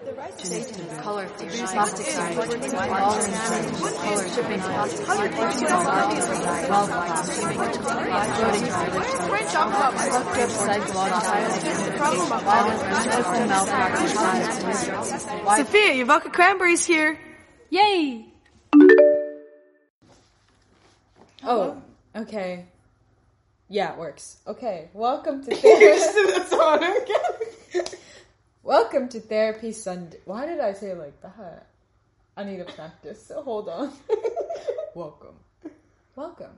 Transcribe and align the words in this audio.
color 0.00 1.26
plastic 1.28 2.06
side, 2.06 2.36
balls 2.36 3.26
and 3.26 3.34
strings, 3.36 3.80
color 3.96 4.28
shipping 4.28 4.60
plastic 4.60 5.06
side, 5.06 5.34
well 6.70 6.86
plastic, 6.86 7.44
floating 7.44 7.72
hooked 10.10 10.38
up 10.38 10.50
psychological 10.50 11.40
violent 12.40 12.80
medical 12.90 13.46
malpractice 13.46 14.12
Sophia, 15.56 15.92
your 15.92 16.06
vodka 16.06 16.30
cranberries 16.30 16.84
here. 16.84 17.18
Yay! 17.70 18.26
Oh, 21.42 21.82
okay. 22.16 22.66
Yeah, 23.68 23.92
it 23.92 23.98
works. 23.98 24.38
Okay, 24.46 24.88
welcome 24.94 25.44
to 25.44 25.54
therapy. 25.54 26.32
That's 26.32 26.52
on 26.52 26.82
again. 26.82 27.19
Welcome 28.62 29.08
to 29.08 29.20
therapy 29.20 29.72
Sunday. 29.72 30.18
Why 30.24 30.46
did 30.46 30.60
I 30.60 30.72
say 30.72 30.90
it 30.90 30.98
like 30.98 31.20
that? 31.22 31.66
I 32.36 32.44
need 32.44 32.58
to 32.58 32.64
practice. 32.64 33.24
So 33.26 33.42
hold 33.42 33.68
on. 33.68 33.92
welcome, 34.94 35.34
welcome. 36.16 36.52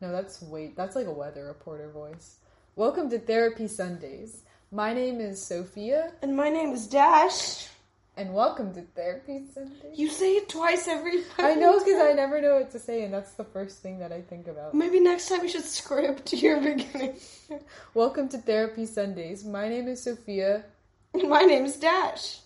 No, 0.00 0.12
that's 0.12 0.42
wait. 0.42 0.76
That's 0.76 0.96
like 0.96 1.06
a 1.06 1.12
weather 1.12 1.46
reporter 1.46 1.90
voice. 1.90 2.36
Welcome 2.76 3.10
to 3.10 3.18
therapy 3.18 3.68
Sundays. 3.68 4.42
My 4.70 4.92
name 4.92 5.20
is 5.20 5.40
Sophia, 5.44 6.12
And 6.22 6.36
my 6.36 6.50
name 6.50 6.72
is 6.72 6.88
Dash. 6.88 7.68
and 8.16 8.34
welcome 8.34 8.74
to 8.74 8.82
therapy 8.96 9.44
Sundays. 9.54 9.96
You 9.96 10.08
say 10.08 10.32
it 10.34 10.48
twice 10.48 10.88
every 10.88 11.22
time. 11.22 11.46
I 11.46 11.54
know 11.54 11.78
because 11.78 12.00
I 12.02 12.12
never 12.12 12.40
know 12.40 12.56
what 12.56 12.72
to 12.72 12.80
say, 12.80 13.04
and 13.04 13.14
that's 13.14 13.32
the 13.34 13.44
first 13.44 13.78
thing 13.82 14.00
that 14.00 14.10
I 14.12 14.20
think 14.20 14.48
about. 14.48 14.74
Maybe 14.74 14.98
next 15.00 15.28
time 15.28 15.42
you 15.44 15.48
should 15.48 15.64
script 15.64 16.32
your 16.32 16.60
beginning. 16.60 17.16
Welcome 17.94 18.28
to 18.30 18.38
therapy 18.38 18.86
Sundays. 18.86 19.44
My 19.44 19.68
name 19.68 19.86
is 19.88 20.02
Sophia. 20.02 20.64
And 21.14 21.28
my 21.30 21.42
name 21.42 21.64
is 21.64 21.76
Dash. 21.76 22.40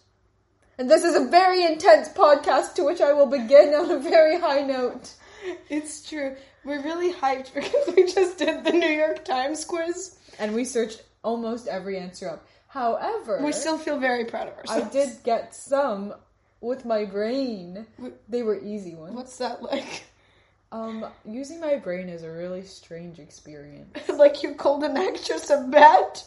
And 0.79 0.89
this 0.89 1.03
is 1.03 1.17
a 1.17 1.29
very 1.29 1.65
intense 1.65 2.09
podcast 2.11 2.75
to 2.75 2.85
which 2.85 3.01
I 3.01 3.13
will 3.13 3.27
begin 3.27 3.75
on 3.75 3.91
a 3.91 3.99
very 3.99 4.39
high 4.39 4.63
note. 4.63 5.13
It's 5.69 6.09
true. 6.09 6.37
We're 6.65 6.83
really 6.83 7.13
hyped 7.13 7.55
because 7.55 7.95
we 7.97 8.13
just 8.13 8.39
did 8.39 8.65
the 8.65 8.73
New 8.73 8.87
York 8.87 9.25
Times 9.25 9.65
quiz. 9.65 10.17
And 10.39 10.55
we 10.55 10.65
searched 10.65 11.03
almost 11.25 11.67
every 11.67 11.99
answer 11.99 12.29
up. 12.29 12.47
However, 12.69 13.41
We 13.43 13.53
still 13.53 13.79
feel 13.79 13.99
very 13.99 14.27
proud 14.27 14.49
of 14.49 14.59
ourselves. 14.59 14.87
I 14.87 14.91
did 14.91 15.23
get 15.25 15.55
some 15.55 16.15
with 16.61 16.85
my 16.85 17.07
brain. 17.07 17.87
They 18.29 18.43
were 18.43 18.61
easy 18.61 18.95
ones. 18.95 19.15
What's 19.15 19.39
that 19.39 19.63
like? 19.63 20.05
Um, 20.71 21.07
using 21.25 21.61
my 21.61 21.77
brain 21.77 22.11
is 22.11 22.23
a 22.23 22.31
really 22.31 22.63
strange 22.63 23.19
experience. 23.19 23.97
like 24.15 24.43
you 24.43 24.55
called 24.55 24.85
an 24.85 24.99
actress 24.99 25.49
a 25.49 25.67
bat? 25.69 26.25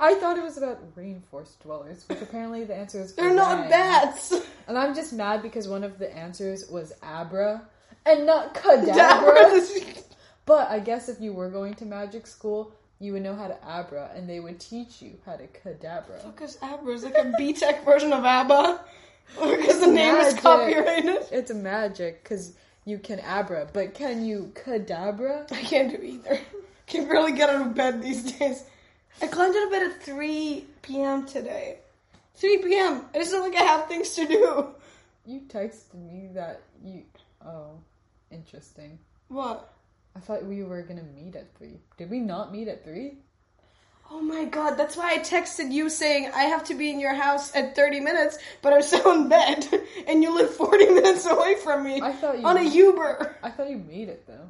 I 0.00 0.14
thought 0.14 0.38
it 0.38 0.42
was 0.44 0.56
about 0.56 0.94
rainforest 0.96 1.58
dwellers, 1.60 2.04
which 2.08 2.20
apparently 2.22 2.64
the 2.64 2.74
answer 2.74 3.00
is 3.00 3.14
They're 3.14 3.34
not 3.34 3.68
bats. 3.68 4.32
And 4.66 4.78
I'm 4.78 4.94
just 4.94 5.12
mad 5.12 5.42
because 5.42 5.66
one 5.68 5.82
of 5.84 5.98
the 5.98 6.14
answers 6.16 6.68
was 6.68 6.92
abra 7.02 7.62
and 8.06 8.26
not 8.26 8.54
cadabra. 8.54 10.02
But 10.46 10.70
I 10.70 10.78
guess 10.78 11.10
if 11.10 11.20
you 11.20 11.34
were 11.34 11.50
going 11.50 11.74
to 11.74 11.84
magic 11.84 12.26
school, 12.26 12.72
you 13.00 13.12
would 13.12 13.22
know 13.22 13.34
how 13.36 13.48
to 13.48 13.56
abra, 13.66 14.10
and 14.14 14.26
they 14.28 14.40
would 14.40 14.58
teach 14.58 15.02
you 15.02 15.12
how 15.26 15.36
to 15.36 15.46
cadabra. 15.46 16.24
Because 16.24 16.56
Abra 16.62 16.94
is 16.94 17.04
like 17.04 17.14
a 17.16 17.32
BTEC 17.38 17.84
version 17.84 18.12
of 18.12 18.24
ABBA. 18.24 18.80
Because 19.38 19.80
the 19.80 19.86
name 19.88 20.14
is 20.16 20.32
Magic. 20.34 20.40
copyrighted. 20.42 21.26
It's 21.30 21.50
a 21.50 21.54
magic 21.54 22.22
because 22.22 22.54
you 22.86 22.98
can 22.98 23.20
abra, 23.20 23.68
but 23.74 23.92
can 23.92 24.24
you 24.24 24.52
cadabra? 24.54 25.52
I 25.52 25.60
can't 25.60 25.90
do 25.90 26.02
either. 26.02 26.40
Can 26.86 27.06
barely 27.06 27.32
get 27.32 27.50
out 27.50 27.66
of 27.66 27.74
bed 27.74 28.02
these 28.02 28.32
days. 28.32 28.64
I 29.20 29.26
climbed 29.26 29.56
out 29.56 29.64
of 29.64 29.70
bed 29.70 29.82
at 29.82 30.02
3 30.02 30.64
p.m. 30.82 31.26
today. 31.26 31.78
3 32.36 32.58
p.m. 32.58 33.04
I 33.14 33.18
just 33.18 33.32
feel 33.32 33.40
like 33.40 33.56
I 33.56 33.62
have 33.62 33.88
things 33.88 34.10
to 34.14 34.26
do. 34.26 34.68
You 35.26 35.40
texted 35.48 35.94
me 35.94 36.28
that 36.34 36.62
you. 36.82 37.02
Oh, 37.44 37.72
interesting. 38.30 38.98
What? 39.28 39.72
I 40.16 40.20
thought 40.20 40.44
we 40.44 40.62
were 40.62 40.82
gonna 40.82 41.02
meet 41.02 41.36
at 41.36 41.54
three. 41.56 41.78
Did 41.96 42.10
we 42.10 42.20
not 42.20 42.50
meet 42.52 42.66
at 42.68 42.84
three? 42.84 43.18
Oh 44.10 44.20
my 44.22 44.46
god, 44.46 44.76
that's 44.76 44.96
why 44.96 45.12
I 45.12 45.18
texted 45.18 45.70
you 45.70 45.90
saying 45.90 46.30
I 46.34 46.44
have 46.44 46.64
to 46.64 46.74
be 46.74 46.90
in 46.90 46.98
your 46.98 47.12
house 47.14 47.54
at 47.54 47.76
30 47.76 48.00
minutes, 48.00 48.38
but 48.62 48.72
I'm 48.72 48.80
still 48.82 49.12
in 49.12 49.28
bed, 49.28 49.68
and 50.08 50.22
you 50.22 50.34
live 50.34 50.48
40 50.54 50.86
minutes 50.94 51.26
away 51.26 51.56
from 51.56 51.84
me 51.84 52.00
I 52.00 52.12
thought 52.12 52.38
you. 52.40 52.46
on 52.46 52.56
a 52.56 52.62
Uber 52.62 53.36
I 53.42 53.50
thought 53.50 53.68
you 53.68 53.76
made 53.76 54.08
it 54.08 54.26
though. 54.26 54.48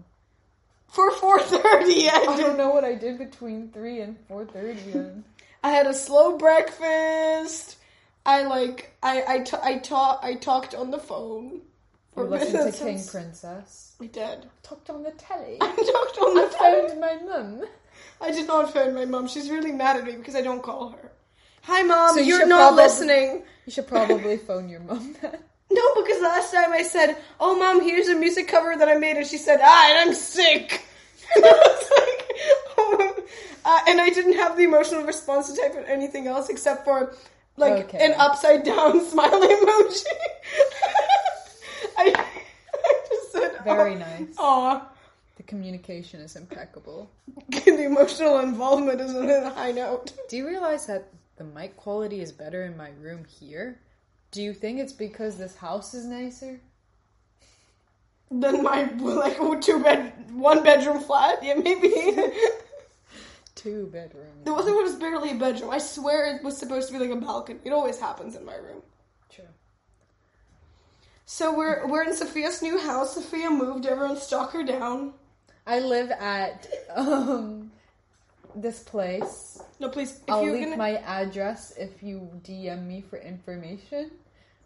For 0.89 1.11
4:30. 1.13 2.09
I 2.09 2.27
I, 2.29 2.37
don't 2.41 2.57
know 2.59 2.71
what 2.71 2.85
I 2.85 2.95
did 2.95 3.19
between 3.19 3.71
three 3.71 4.01
and 4.01 4.17
four 4.27 4.45
thirty. 4.47 4.95
I 5.65 5.71
had 5.71 5.87
a 5.87 5.95
slow 5.95 6.37
breakfast. 6.39 7.77
I 8.27 8.43
like 8.45 8.95
I 9.03 9.23
I 9.27 9.39
ta- 9.41 9.61
I 9.63 9.79
ta- 9.79 10.19
I 10.23 10.35
talked 10.35 10.75
on 10.75 10.91
the 10.91 10.99
phone. 10.99 11.45
you 11.55 11.63
for 12.15 12.25
listened 12.25 12.73
to. 12.73 12.79
King 12.85 13.05
Princess. 13.07 13.95
We 13.99 14.09
did. 14.09 14.47
Talked 14.63 14.91
on 14.91 15.03
the 15.03 15.11
telly. 15.13 15.59
I 15.61 15.67
talked 15.67 16.19
on 16.19 16.39
I 16.39 16.45
the 16.45 16.51
phone. 16.51 16.89
phoned 16.89 17.01
my 17.01 17.17
mum. 17.25 17.65
I 18.21 18.31
did 18.31 18.47
not 18.47 18.73
phone 18.73 18.95
my 18.95 19.05
mum. 19.05 19.29
She's 19.29 19.51
really 19.51 19.73
mad 19.73 19.97
at 19.97 20.05
me 20.05 20.13
because 20.17 20.35
I 20.37 20.43
don't 20.43 20.63
call 20.63 20.91
her. 20.91 21.13
Hi, 21.63 21.83
mom. 21.83 22.15
So 22.15 22.21
you 22.21 22.37
you're 22.39 22.47
not 22.47 22.69
probably- 22.69 22.85
listening. 22.85 23.43
You 23.67 23.73
should 23.73 23.87
probably 23.89 24.37
phone 24.39 24.69
your 24.69 24.81
mum 24.81 25.17
then. 25.21 25.39
No, 25.71 25.83
because 25.97 26.21
last 26.23 26.53
time 26.53 26.73
I 26.73 26.83
said, 26.83 27.17
"Oh, 27.39 27.55
mom, 27.59 27.83
here's 27.83 28.09
a 28.09 28.15
music 28.15 28.49
cover 28.49 28.75
that 28.77 28.89
I 28.89 28.97
made," 28.97 29.17
and 29.17 29.27
she 29.27 29.37
said, 29.39 29.61
"Ah, 29.63 29.91
and 29.91 30.09
I'm 30.09 30.15
sick." 30.15 30.83
and 31.37 31.45
I 31.45 31.49
was 31.49 31.91
like, 31.99 32.41
oh. 32.79 33.25
uh, 33.67 33.81
and 33.89 34.01
I 34.01 34.09
didn't 34.09 34.35
have 34.35 34.57
the 34.57 34.65
emotional 34.65 35.03
response 35.05 35.53
to 35.53 35.61
type 35.61 35.75
in 35.77 35.85
anything 35.85 36.27
else 36.27 36.49
except 36.49 36.85
for 36.85 37.15
like 37.59 37.85
Okay. 37.85 37.99
an 38.05 38.15
upside 38.19 38.63
down 38.65 39.05
smiley 39.11 39.49
emoji. 39.49 40.05
I, 41.99 42.15
I 42.75 42.95
just 43.11 43.33
said, 43.33 43.59
Very 43.65 43.95
nice. 43.95 44.35
Aw. 44.39 44.89
The 45.37 45.43
communication 45.43 46.21
is 46.21 46.35
impeccable. 46.37 47.11
the 47.51 47.85
emotional 47.85 48.39
involvement 48.41 49.01
is 49.01 49.15
on 49.15 49.29
a 49.31 49.51
high 49.51 49.73
note. 49.73 50.13
Do 50.29 50.37
you 50.37 50.47
realize 50.49 50.87
that 50.87 51.09
the 51.37 51.45
mic 51.45 51.77
quality 51.77 52.21
is 52.21 52.33
better 52.33 52.65
in 52.65 52.77
my 52.77 52.91
room 53.01 53.25
here? 53.25 53.79
Do 54.31 54.43
you 54.43 54.53
think 54.53 54.79
it's 54.79 54.93
because 54.93 55.37
this 55.37 55.57
house 55.57 55.95
is 55.95 56.05
nicer? 56.05 56.61
Than 58.31 58.63
my 58.63 58.85
like 59.01 59.39
two 59.63 59.83
bed, 59.83 60.13
one 60.33 60.63
bedroom 60.63 61.01
flat. 61.01 61.43
Yeah, 61.43 61.55
maybe. 61.55 61.93
Two 63.55 63.87
bedrooms. 63.87 64.47
It 64.47 64.51
wasn't. 64.51 64.77
It 64.77 64.83
was 64.85 64.95
barely 64.95 65.33
a 65.33 65.35
bedroom. 65.35 65.71
I 65.71 65.79
swear 65.79 66.37
it 66.37 66.45
was 66.45 66.57
supposed 66.57 66.87
to 66.89 66.93
be 66.93 67.01
like 67.01 67.11
a 67.11 67.17
balcony. 67.17 67.59
It 67.65 67.73
always 67.73 67.99
happens 67.99 68.37
in 68.37 68.45
my 68.45 68.55
room. 68.55 68.83
True. 69.31 69.49
So 71.27 71.57
we're 71.57 71.85
we're 71.89 72.05
in 72.05 72.15
Sophia's 72.15 72.63
new 72.63 72.79
house. 72.79 73.15
Sophia 73.15 73.51
moved. 73.51 73.85
Everyone 73.85 74.17
stalk 74.17 74.53
her 74.53 74.63
down. 74.63 75.13
I 75.67 75.81
live 75.81 76.13
at 76.13 76.69
um 76.95 77.73
this 78.55 78.79
place. 78.85 79.61
No, 79.81 79.89
please. 79.89 80.17
If 80.17 80.31
I'll 80.31 80.43
leave 80.45 80.65
gonna 80.65 80.77
my 80.77 80.97
address 80.97 81.73
if 81.79 82.03
you 82.03 82.29
DM 82.45 82.87
me 82.87 83.05
for 83.09 83.19
information. 83.19 84.11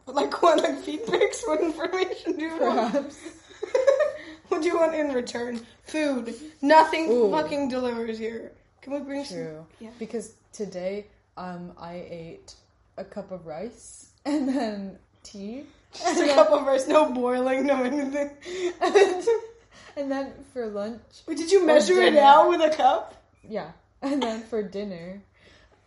like 0.07 0.43
what 0.43 0.63
like 0.63 0.79
feed 0.81 1.07
pics, 1.07 1.43
what 1.47 1.61
information 1.61 2.37
do 2.37 2.45
you 2.45 2.59
want? 2.59 3.15
What 4.53 4.61
do 4.61 4.69
you 4.69 4.79
want 4.79 4.95
in 4.95 5.13
return? 5.15 5.65
Food. 5.85 6.35
Nothing 6.61 7.11
Ooh. 7.11 7.31
fucking 7.31 7.71
delivers 7.71 8.19
here. 8.19 8.53
Can 8.83 8.93
we 8.93 8.99
bring 9.01 9.25
True. 9.25 9.57
some? 9.57 9.67
Yeah. 9.81 9.91
Because 9.99 10.35
today 10.53 11.07
um 11.39 11.73
I 11.79 11.95
ate 12.07 12.55
a 12.99 13.05
cup 13.05 13.31
of 13.33 13.47
rice 13.47 14.11
and 14.27 14.47
then 14.47 14.99
tea. 15.23 15.65
Just 15.95 16.21
a 16.21 16.35
cup 16.35 16.51
of 16.51 16.67
rice, 16.67 16.87
no 16.87 17.11
boiling, 17.13 17.65
no 17.67 17.83
anything. 17.83 18.31
and, 18.83 19.25
and 19.97 20.11
then 20.11 20.33
for 20.53 20.67
lunch 20.67 21.01
Wait, 21.27 21.39
did 21.39 21.51
you 21.51 21.65
measure 21.65 22.01
it 22.03 22.17
out 22.17 22.51
with 22.51 22.61
a 22.61 22.77
cup? 22.77 23.15
Yeah. 23.49 23.73
And 24.03 24.23
then 24.23 24.43
for 24.43 24.63
dinner, 24.63 25.23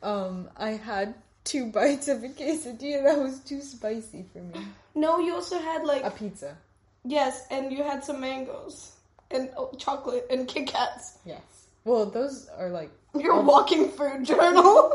um, 0.01 0.49
I 0.57 0.71
had 0.71 1.13
two 1.43 1.65
bites 1.71 2.07
of 2.07 2.23
a 2.23 2.29
quesadilla 2.29 3.03
that 3.03 3.19
was 3.19 3.39
too 3.39 3.61
spicy 3.61 4.25
for 4.31 4.39
me. 4.39 4.65
No, 4.95 5.19
you 5.19 5.33
also 5.35 5.59
had 5.59 5.83
like 5.83 6.03
A 6.03 6.11
pizza. 6.11 6.55
yes, 7.03 7.45
and 7.51 7.71
you 7.71 7.83
had 7.83 8.03
some 8.03 8.21
mangoes 8.21 8.93
and 9.31 9.49
oh, 9.57 9.71
chocolate 9.77 10.25
and 10.29 10.47
Kit 10.47 10.67
Kats. 10.67 11.17
Yes. 11.25 11.41
Well, 11.83 12.05
those 12.05 12.47
are 12.57 12.69
like. 12.69 12.89
Your 13.15 13.41
walking 13.41 13.89
food 13.91 14.25
journal 14.25 14.93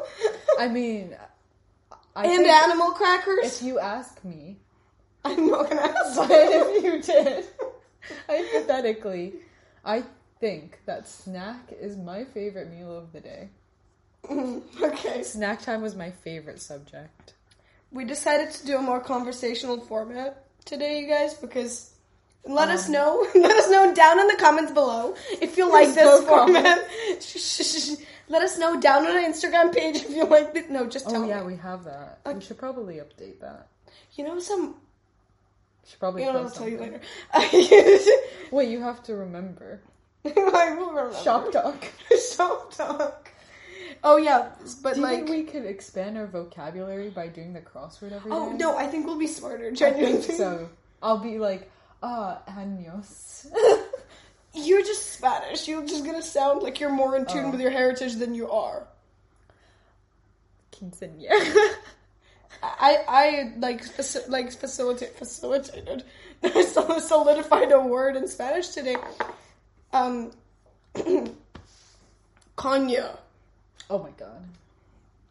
I 0.58 0.68
mean, 0.68 1.16
I 2.14 2.26
and 2.26 2.46
animal 2.46 2.90
crackers. 2.92 3.60
if 3.60 3.62
you 3.62 3.78
ask 3.78 4.22
me, 4.24 4.56
I'm 5.24 5.46
not 5.48 5.68
gonna 5.70 5.80
ask. 6.04 6.16
but 6.16 6.30
if 6.30 6.84
you 6.84 7.00
did, 7.02 7.44
hypothetically, 8.28 9.34
I 9.84 10.02
think 10.40 10.80
that 10.86 11.06
snack 11.06 11.72
is 11.78 11.96
my 11.96 12.24
favorite 12.24 12.70
meal 12.72 12.96
of 12.96 13.12
the 13.12 13.20
day. 13.20 13.50
okay. 14.82 15.22
Snack 15.22 15.62
time 15.62 15.82
was 15.82 15.94
my 15.94 16.10
favorite 16.10 16.60
subject. 16.60 17.34
We 17.92 18.04
decided 18.04 18.50
to 18.52 18.66
do 18.66 18.76
a 18.78 18.82
more 18.82 19.00
conversational 19.00 19.78
format 19.80 20.44
today, 20.64 21.00
you 21.00 21.08
guys, 21.08 21.34
because 21.34 21.92
Let 22.44 22.68
us 22.68 22.86
um. 22.86 22.92
know. 22.92 23.26
Let 23.34 23.56
us 23.56 23.70
know 23.70 23.94
down 23.94 24.18
in 24.18 24.26
the 24.28 24.36
comments 24.38 24.72
below 24.72 25.14
if 25.40 25.56
you 25.56 25.70
like 25.70 25.94
this 25.94 26.24
format. 26.24 26.78
Let 28.28 28.42
us 28.42 28.58
know 28.58 28.80
down 28.80 29.06
on 29.06 29.16
our 29.16 29.22
Instagram 29.22 29.74
page 29.74 29.96
if 29.96 30.10
you 30.10 30.24
like 30.24 30.54
this. 30.54 30.70
No, 30.70 30.86
just 30.86 31.06
oh, 31.08 31.10
tell 31.10 31.24
Oh 31.24 31.28
yeah, 31.28 31.40
me. 31.40 31.48
we 31.48 31.56
have 31.56 31.84
that. 31.84 32.20
We 32.32 32.40
should 32.40 32.58
probably 32.58 32.96
update 32.96 33.40
that. 33.40 33.68
You 34.14 34.24
know 34.24 34.38
some. 34.38 34.76
Should 35.86 35.98
probably. 35.98 36.22
You 36.22 36.32
know, 36.32 36.38
I'll 36.38 36.44
post 36.44 36.56
tell 36.56 36.68
you 36.68 36.78
something. 36.78 37.00
later. 37.32 38.10
Wait, 38.52 38.68
you 38.68 38.80
have 38.80 39.02
to 39.04 39.16
remember. 39.16 39.80
I 40.36 40.74
will 40.76 40.90
remember. 40.90 41.16
Shop 41.22 41.50
talk. 41.52 41.84
Shop 42.36 42.72
talk. 42.74 43.30
Oh 44.02 44.16
yeah, 44.16 44.48
but 44.82 44.94
Do 44.94 45.00
you 45.00 45.06
like. 45.06 45.26
think 45.26 45.28
we 45.30 45.42
could 45.44 45.64
expand 45.66 46.16
our 46.16 46.26
vocabulary 46.26 47.10
by 47.10 47.26
doing 47.28 47.52
the 47.52 47.60
crossword 47.60 48.12
every 48.12 48.30
day? 48.30 48.36
Oh 48.36 48.50
no, 48.52 48.76
I 48.76 48.86
think 48.86 49.06
we'll 49.06 49.18
be 49.18 49.26
smarter. 49.26 49.68
I 49.68 49.74
Genuinely. 49.74 50.22
think 50.22 50.38
so. 50.38 50.68
I'll 51.02 51.18
be 51.18 51.38
like, 51.38 51.70
ah, 52.02 52.40
años. 52.48 53.46
You're 54.54 54.82
just 54.82 55.12
Spanish. 55.12 55.68
You're 55.68 55.84
just 55.86 56.04
gonna 56.04 56.22
sound 56.22 56.62
like 56.62 56.80
you're 56.80 56.90
more 56.92 57.16
in 57.16 57.24
tune 57.26 57.46
Oh. 57.46 57.50
with 57.50 57.60
your 57.60 57.70
heritage 57.70 58.14
than 58.16 58.34
you 58.34 58.50
are. 58.50 58.86
Quinceañera. 60.72 61.74
I 62.62 63.04
I 63.08 63.52
like 63.58 63.82
faci- 63.84 64.28
like 64.28 64.50
facilitate 64.52 65.16
facilitated 65.16 66.04
so- 66.66 66.98
solidified 66.98 67.72
a 67.72 67.80
word 67.80 68.16
in 68.16 68.26
Spanish 68.28 68.68
today. 68.68 68.96
Um, 69.92 70.30
Kanya. 72.56 73.18
oh 73.88 73.98
my 73.98 74.10
god. 74.18 74.44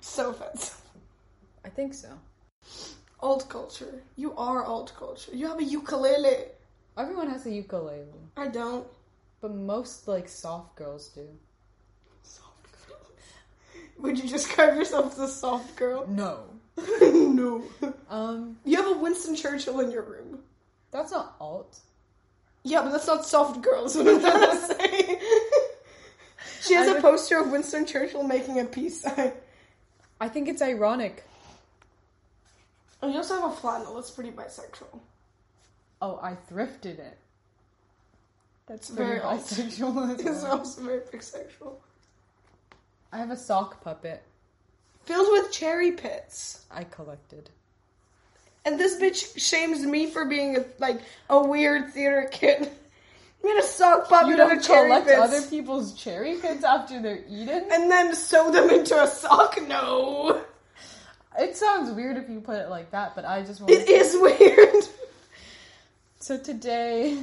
So 0.01 0.29
offensive. 0.31 0.81
I 1.65 1.69
think 1.69 1.93
so. 1.93 2.09
Old 3.21 3.47
culture. 3.49 4.01
You 4.15 4.33
are 4.35 4.65
old 4.65 4.93
culture. 4.95 5.35
You 5.35 5.47
have 5.47 5.59
a 5.59 5.63
ukulele. 5.63 6.45
Everyone 6.97 7.29
has 7.29 7.45
a 7.45 7.51
ukulele, 7.51 8.05
I 8.35 8.47
don't. 8.47 8.85
but 9.41 9.53
most 9.53 10.07
like 10.07 10.27
soft 10.27 10.75
girls 10.75 11.09
do. 11.09 11.27
Soft 12.23 12.87
girls. 12.87 13.19
Would 13.99 14.19
you 14.19 14.27
describe 14.29 14.75
yourself 14.75 15.13
as 15.13 15.19
a 15.19 15.27
soft 15.27 15.75
girl? 15.77 16.05
No. 16.07 16.43
no. 17.01 17.63
Um, 18.09 18.57
You 18.65 18.77
have 18.77 18.87
a 18.97 18.99
Winston 18.99 19.35
Churchill 19.35 19.79
in 19.81 19.91
your 19.91 20.03
room. 20.03 20.39
that's 20.91 21.11
not 21.11 21.35
alt. 21.39 21.79
Yeah, 22.69 22.83
but 22.83 22.91
that's 22.91 23.07
not 23.07 23.25
soft 23.25 23.61
girls. 23.61 23.95
What 23.97 24.07
I'm 24.07 24.21
trying 24.21 24.51
to 24.51 24.57
say. 24.57 25.19
she 26.61 26.73
has 26.75 26.87
I 26.87 26.91
a 26.91 26.93
would- 26.95 27.01
poster 27.01 27.39
of 27.39 27.49
Winston 27.51 27.85
Churchill 27.85 28.23
making 28.23 28.59
a 28.59 28.65
peace 28.65 29.01
sign. 29.01 29.31
I 30.21 30.29
think 30.29 30.47
it's 30.49 30.61
ironic. 30.61 31.23
And 33.01 33.11
you 33.11 33.17
also 33.17 33.39
have 33.41 33.51
a 33.51 33.55
flannel. 33.55 33.95
That's 33.95 34.11
pretty 34.11 34.31
bisexual. 34.31 34.99
Oh, 36.01 36.19
I 36.21 36.37
thrifted 36.51 36.99
it. 36.99 37.17
That's 38.67 38.89
Very 38.89 39.19
bisexual 39.19 40.13
as 40.13 40.19
It's 40.25 40.43
well. 40.43 40.59
also 40.59 40.81
very 40.83 40.99
bisexual. 40.99 41.73
I 43.11 43.17
have 43.17 43.31
a 43.31 43.37
sock 43.37 43.83
puppet 43.83 44.21
Filled 45.05 45.29
with 45.31 45.51
cherry 45.51 45.93
pits. 45.93 46.65
I 46.69 46.83
collected. 46.83 47.49
And 48.65 48.79
this 48.79 48.95
bitch 48.99 49.39
shames 49.39 49.85
me 49.85 50.07
for 50.07 50.25
being 50.25 50.57
a, 50.57 50.65
like 50.79 50.99
a 51.29 51.41
weird 51.41 51.93
theater 51.93 52.27
kid. 52.31 52.69
I 53.41 53.47
Made 53.47 53.57
a 53.57 53.63
sock 53.63 54.09
puppet 54.09 54.27
You 54.29 54.35
don't 54.35 54.57
of 54.57 54.63
cherry 54.63 54.89
collect 54.89 55.09
other 55.09 55.41
people's 55.43 55.93
cherry 55.93 56.35
pits 56.37 56.63
after 56.63 57.01
they're 57.01 57.23
eaten? 57.29 57.67
and 57.71 57.89
then 57.89 58.13
sew 58.13 58.51
them 58.51 58.69
into 58.69 59.01
a 59.01 59.07
sock? 59.07 59.57
No. 59.65 60.41
It 61.39 61.55
sounds 61.55 61.91
weird 61.91 62.17
if 62.17 62.29
you 62.29 62.41
put 62.41 62.57
it 62.57 62.69
like 62.69 62.91
that, 62.91 63.15
but 63.15 63.23
I 63.23 63.43
just 63.43 63.61
wanted 63.61 63.77
It 63.79 63.89
is 63.89 64.15
weird. 64.19 64.83
So 66.21 66.37
today 66.37 67.17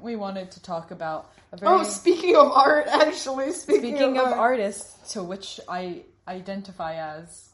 we 0.00 0.14
wanted 0.14 0.52
to 0.52 0.62
talk 0.62 0.92
about 0.92 1.32
a 1.50 1.56
very 1.56 1.72
Oh, 1.72 1.82
speaking 1.82 2.36
of 2.36 2.52
art, 2.52 2.86
actually, 2.86 3.50
speaking, 3.52 3.96
speaking 3.96 4.16
of 4.16 4.26
art. 4.28 4.38
artists 4.38 5.12
to 5.14 5.24
which 5.24 5.58
I 5.68 6.02
identify 6.28 6.94
as 6.94 7.47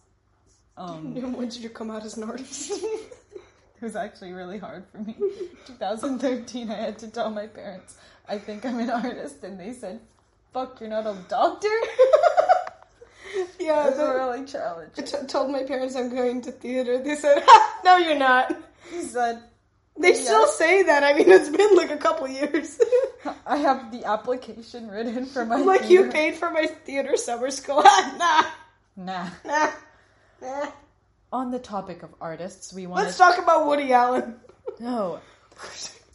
um 0.76 1.14
When 1.36 1.48
did 1.48 1.62
you 1.62 1.70
come 1.70 1.90
out 1.90 2.04
as 2.04 2.16
an 2.16 2.24
artist? 2.24 2.70
it 2.72 3.82
was 3.82 3.96
actually 3.96 4.32
really 4.32 4.58
hard 4.58 4.84
for 4.90 4.98
me. 4.98 5.14
2013 5.66 6.70
I 6.70 6.74
had 6.74 6.98
to 6.98 7.08
tell 7.08 7.30
my 7.30 7.46
parents 7.46 7.96
I 8.28 8.38
think 8.38 8.64
I'm 8.64 8.78
an 8.80 8.90
artist 8.90 9.42
and 9.44 9.58
they 9.58 9.72
said 9.72 10.00
fuck 10.52 10.80
you're 10.80 10.90
not 10.90 11.06
a 11.06 11.16
doctor. 11.28 11.68
yeah, 13.58 13.86
It 13.86 13.90
was 13.90 13.96
the- 13.98 14.14
really 14.14 14.44
challenge. 14.46 14.92
I 14.98 15.02
challenging. 15.02 15.20
t- 15.20 15.26
told 15.26 15.50
my 15.50 15.62
parents 15.64 15.96
I'm 15.96 16.10
going 16.14 16.42
to 16.42 16.52
theater. 16.52 16.98
They 17.02 17.16
said, 17.16 17.42
ha, 17.44 17.80
"No, 17.84 17.96
you're 17.96 18.18
not." 18.18 18.54
He 18.90 19.02
said 19.02 19.42
They 19.98 20.08
Yeah. 20.10 20.22
still 20.26 20.46
say 20.48 20.82
that. 20.84 21.02
I 21.04 21.12
mean, 21.14 21.28
it's 21.30 21.48
been 21.48 21.76
like 21.76 21.90
a 21.90 21.96
couple 21.96 22.26
years. 22.28 22.78
I 23.46 23.56
have 23.58 23.90
the 23.92 24.04
application 24.04 24.88
written 24.90 25.24
for 25.26 25.44
my 25.44 25.56
like 25.56 25.88
you 25.88 26.10
paid 26.10 26.34
for 26.34 26.50
my 26.50 26.66
theater 26.66 27.16
summer 27.16 27.50
school. 27.50 27.82
nah, 27.82 28.44
Nah. 28.96 29.28
nah, 29.44 29.70
On 31.32 31.50
the 31.50 31.58
topic 31.58 32.02
of 32.02 32.10
artists, 32.20 32.72
we 32.72 32.86
wanted 32.86 33.04
Let's 33.06 33.18
talk 33.18 33.38
about 33.38 33.66
Woody 33.66 33.92
Allen. 33.92 34.36
No. 34.80 35.20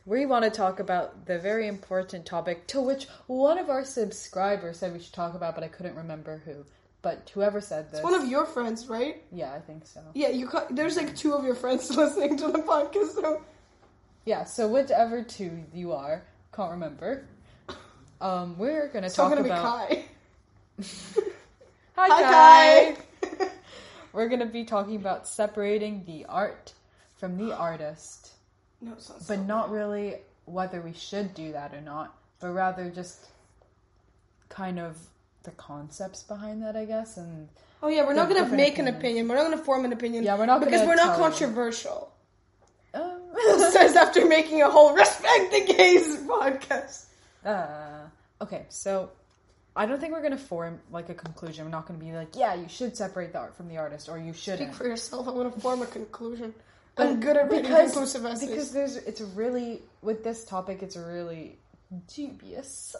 We 0.05 0.25
want 0.25 0.43
to 0.43 0.49
talk 0.49 0.79
about 0.79 1.25
the 1.27 1.37
very 1.39 1.67
important 1.67 2.25
topic 2.25 2.65
to 2.67 2.81
which 2.81 3.07
one 3.27 3.57
of 3.57 3.69
our 3.69 3.85
subscribers 3.85 4.79
said 4.79 4.91
we 4.91 4.99
should 4.99 5.13
talk 5.13 5.33
about, 5.35 5.53
but 5.55 5.63
I 5.63 5.67
couldn't 5.67 5.95
remember 5.95 6.41
who. 6.45 6.65
But 7.01 7.29
whoever 7.33 7.61
said 7.61 7.91
this, 7.91 8.03
One 8.03 8.13
of 8.15 8.27
your 8.27 8.45
friends, 8.45 8.87
right? 8.87 9.21
yeah, 9.31 9.53
I 9.53 9.59
think 9.59 9.85
so. 9.85 10.01
Yeah, 10.13 10.29
you. 10.29 10.47
Ca- 10.47 10.67
there's 10.71 10.97
like 10.97 11.15
two 11.15 11.33
of 11.33 11.45
your 11.45 11.55
friends 11.55 11.89
listening 11.95 12.37
to 12.37 12.47
the 12.51 12.59
podcast. 12.59 13.13
So 13.13 13.41
Yeah, 14.25 14.43
so 14.45 14.67
whichever 14.67 15.21
two 15.23 15.63
you 15.73 15.93
are, 15.93 16.23
can't 16.53 16.71
remember. 16.71 17.25
Um, 18.19 18.57
we're 18.57 18.87
gonna 18.89 19.09
talk 19.09 19.29
gonna 19.29 19.45
about. 19.45 19.89
be 19.89 19.95
Kai. 19.95 20.05
Hi, 21.95 22.07
Hi, 22.07 22.21
Kai. 22.21 22.95
Kai. 22.95 23.01
We're 24.13 24.27
gonna 24.27 24.45
be 24.45 24.63
talking 24.65 24.95
about 24.95 25.27
separating 25.27 26.03
the 26.05 26.25
art 26.25 26.73
from 27.17 27.37
the 27.37 27.55
artist, 27.55 28.31
no, 28.81 28.93
it's 28.93 29.09
not. 29.09 29.17
but 29.19 29.25
so 29.37 29.43
not 29.43 29.71
really 29.71 30.15
whether 30.45 30.81
we 30.81 30.93
should 30.93 31.33
do 31.33 31.51
that 31.51 31.73
or 31.73 31.81
not, 31.81 32.15
but 32.39 32.49
rather 32.51 32.89
just 32.89 33.27
kind 34.49 34.79
of 34.79 34.97
the 35.43 35.51
concepts 35.51 36.23
behind 36.23 36.61
that, 36.63 36.75
I 36.75 36.85
guess, 36.85 37.17
and 37.17 37.47
Oh 37.81 37.87
yeah, 37.87 38.03
we're 38.05 38.13
not 38.13 38.27
gonna 38.27 38.41
different 38.41 38.57
make 38.57 38.77
an 38.79 38.87
opinion. 38.89 39.27
We're 39.27 39.35
not 39.35 39.43
gonna 39.43 39.57
form 39.63 39.85
an 39.85 39.93
opinion. 39.93 40.23
Yeah, 40.23 40.37
we're 40.37 40.45
not 40.47 40.59
because 40.59 40.85
we're 40.87 40.95
not 40.95 41.17
controversial. 41.17 42.11
um, 42.93 43.21
Says 43.71 43.95
after 43.95 44.25
making 44.25 44.61
a 44.63 44.69
whole 44.69 44.93
respect 44.93 45.51
the 45.51 45.73
gays 45.73 46.17
podcast. 46.27 47.05
uh, 47.45 48.07
okay, 48.41 48.65
so 48.69 49.11
I 49.75 49.85
don't 49.85 49.99
think 49.99 50.13
we're 50.13 50.21
gonna 50.21 50.37
form 50.37 50.79
like 50.91 51.09
a 51.09 51.13
conclusion. 51.13 51.65
We're 51.65 51.71
not 51.71 51.87
gonna 51.87 51.99
be 51.99 52.11
like, 52.11 52.35
yeah, 52.35 52.53
you 52.55 52.67
should 52.67 52.97
separate 52.97 53.31
the 53.33 53.39
art 53.39 53.55
from 53.55 53.67
the 53.69 53.77
artist, 53.77 54.09
or 54.09 54.17
you 54.17 54.33
shouldn't. 54.33 54.69
Speak 54.69 54.73
for 54.77 54.87
yourself. 54.87 55.27
I 55.27 55.31
want 55.31 55.53
to 55.53 55.61
form 55.61 55.81
a 55.81 55.85
conclusion. 55.85 56.53
I'm 56.97 57.19
good 57.21 57.37
at 57.37 57.43
writing 57.49 57.61
because 57.61 57.91
conclusive 57.91 58.25
essays. 58.25 58.49
because 58.49 58.71
there's 58.71 58.97
it's 58.97 59.21
really 59.21 59.81
with 60.01 60.23
this 60.23 60.43
topic 60.43 60.83
it's 60.83 60.97
really 60.97 61.57
dubious 62.13 62.95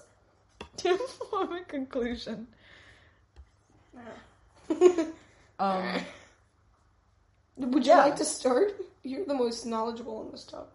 to 0.77 0.97
form 0.97 1.51
a 1.53 1.61
conclusion. 1.61 2.47
Um, 5.59 5.83
Would 7.57 7.85
you 7.85 7.91
Yeah. 7.91 7.97
like 7.97 8.15
to 8.17 8.25
start? 8.25 8.79
You're 9.03 9.25
the 9.25 9.33
most 9.33 9.65
knowledgeable 9.65 10.17
on 10.19 10.31
this 10.31 10.45
topic. 10.45 10.69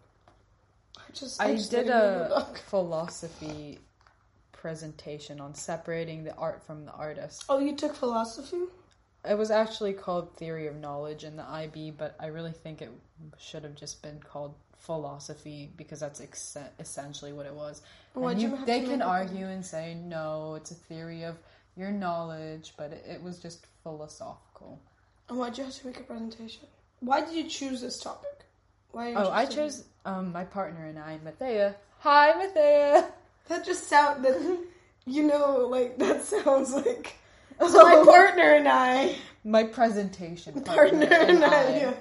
I 0.99 1.03
just 1.15 1.41
I 1.41 1.55
just 1.55 1.71
did 1.71 1.89
a 1.89 2.47
philosophy 2.67 3.79
presentation 4.65 5.43
on 5.43 5.55
separating 5.55 6.25
the 6.25 6.35
art 6.37 6.63
from 6.63 6.87
the 6.87 6.93
artist. 6.93 7.45
Oh, 7.51 7.59
you 7.59 7.77
took 7.77 7.95
philosophy? 7.95 8.63
It 9.29 9.37
was 9.37 9.51
actually 9.51 9.93
called 9.93 10.35
theory 10.39 10.69
of 10.69 10.77
knowledge 10.77 11.23
in 11.23 11.37
the 11.37 11.47
IB, 11.47 11.91
but 11.91 12.17
I 12.19 12.29
really 12.29 12.53
think 12.53 12.81
it 12.81 12.91
should 13.39 13.63
have 13.63 13.75
just 13.75 14.03
been 14.03 14.21
called 14.21 14.55
philosophy 14.79 15.71
because 15.77 16.01
that's 16.01 16.23
ex- 16.23 16.57
essentially 16.79 17.35
what 17.35 17.45
it 17.45 17.53
was. 17.53 17.83
And 18.15 18.41
you 18.41 18.59
they 18.65 18.81
can 18.81 19.03
argue 19.03 19.45
and 19.45 19.63
say 19.63 19.97
no, 19.97 20.55
it's 20.55 20.71
a 20.71 20.75
theory 20.75 21.25
of 21.25 21.37
your 21.77 21.91
knowledge, 21.91 22.73
but 22.79 22.91
it, 22.91 23.05
it 23.07 23.23
was 23.23 23.41
just 23.41 23.67
philosophical. 23.83 24.81
And 25.29 25.37
why'd 25.37 25.59
you 25.59 25.65
have 25.65 25.75
to 25.75 25.87
make 25.87 26.01
a 26.01 26.05
presentation? 26.05 26.63
Why 27.01 27.21
did 27.21 27.35
you 27.35 27.45
choose 27.51 27.83
this 27.83 28.01
topic? 28.01 28.47
Why? 28.93 29.13
Oh, 29.13 29.31
I 29.31 29.45
chose 29.45 29.85
um, 30.07 30.33
my 30.33 30.45
partner 30.45 30.87
and 30.87 30.99
I, 30.99 31.19
Mathea. 31.23 31.75
Hi, 31.99 32.33
Mathea. 32.33 33.11
That 33.49 33.65
just 33.65 33.89
sound 33.89 34.25
that 34.25 34.59
you 35.07 35.23
know, 35.23 35.69
like 35.71 35.99
that 35.99 36.23
sounds 36.23 36.73
like 36.73 37.17
so 37.61 37.83
my 37.83 38.03
partner 38.11 38.55
and 38.55 38.69
I, 38.69 39.17
My 39.45 39.65
presentation 39.65 40.63
partner 40.63 41.09
and 41.11 41.45
I, 41.45 41.77
yeah. 41.77 41.95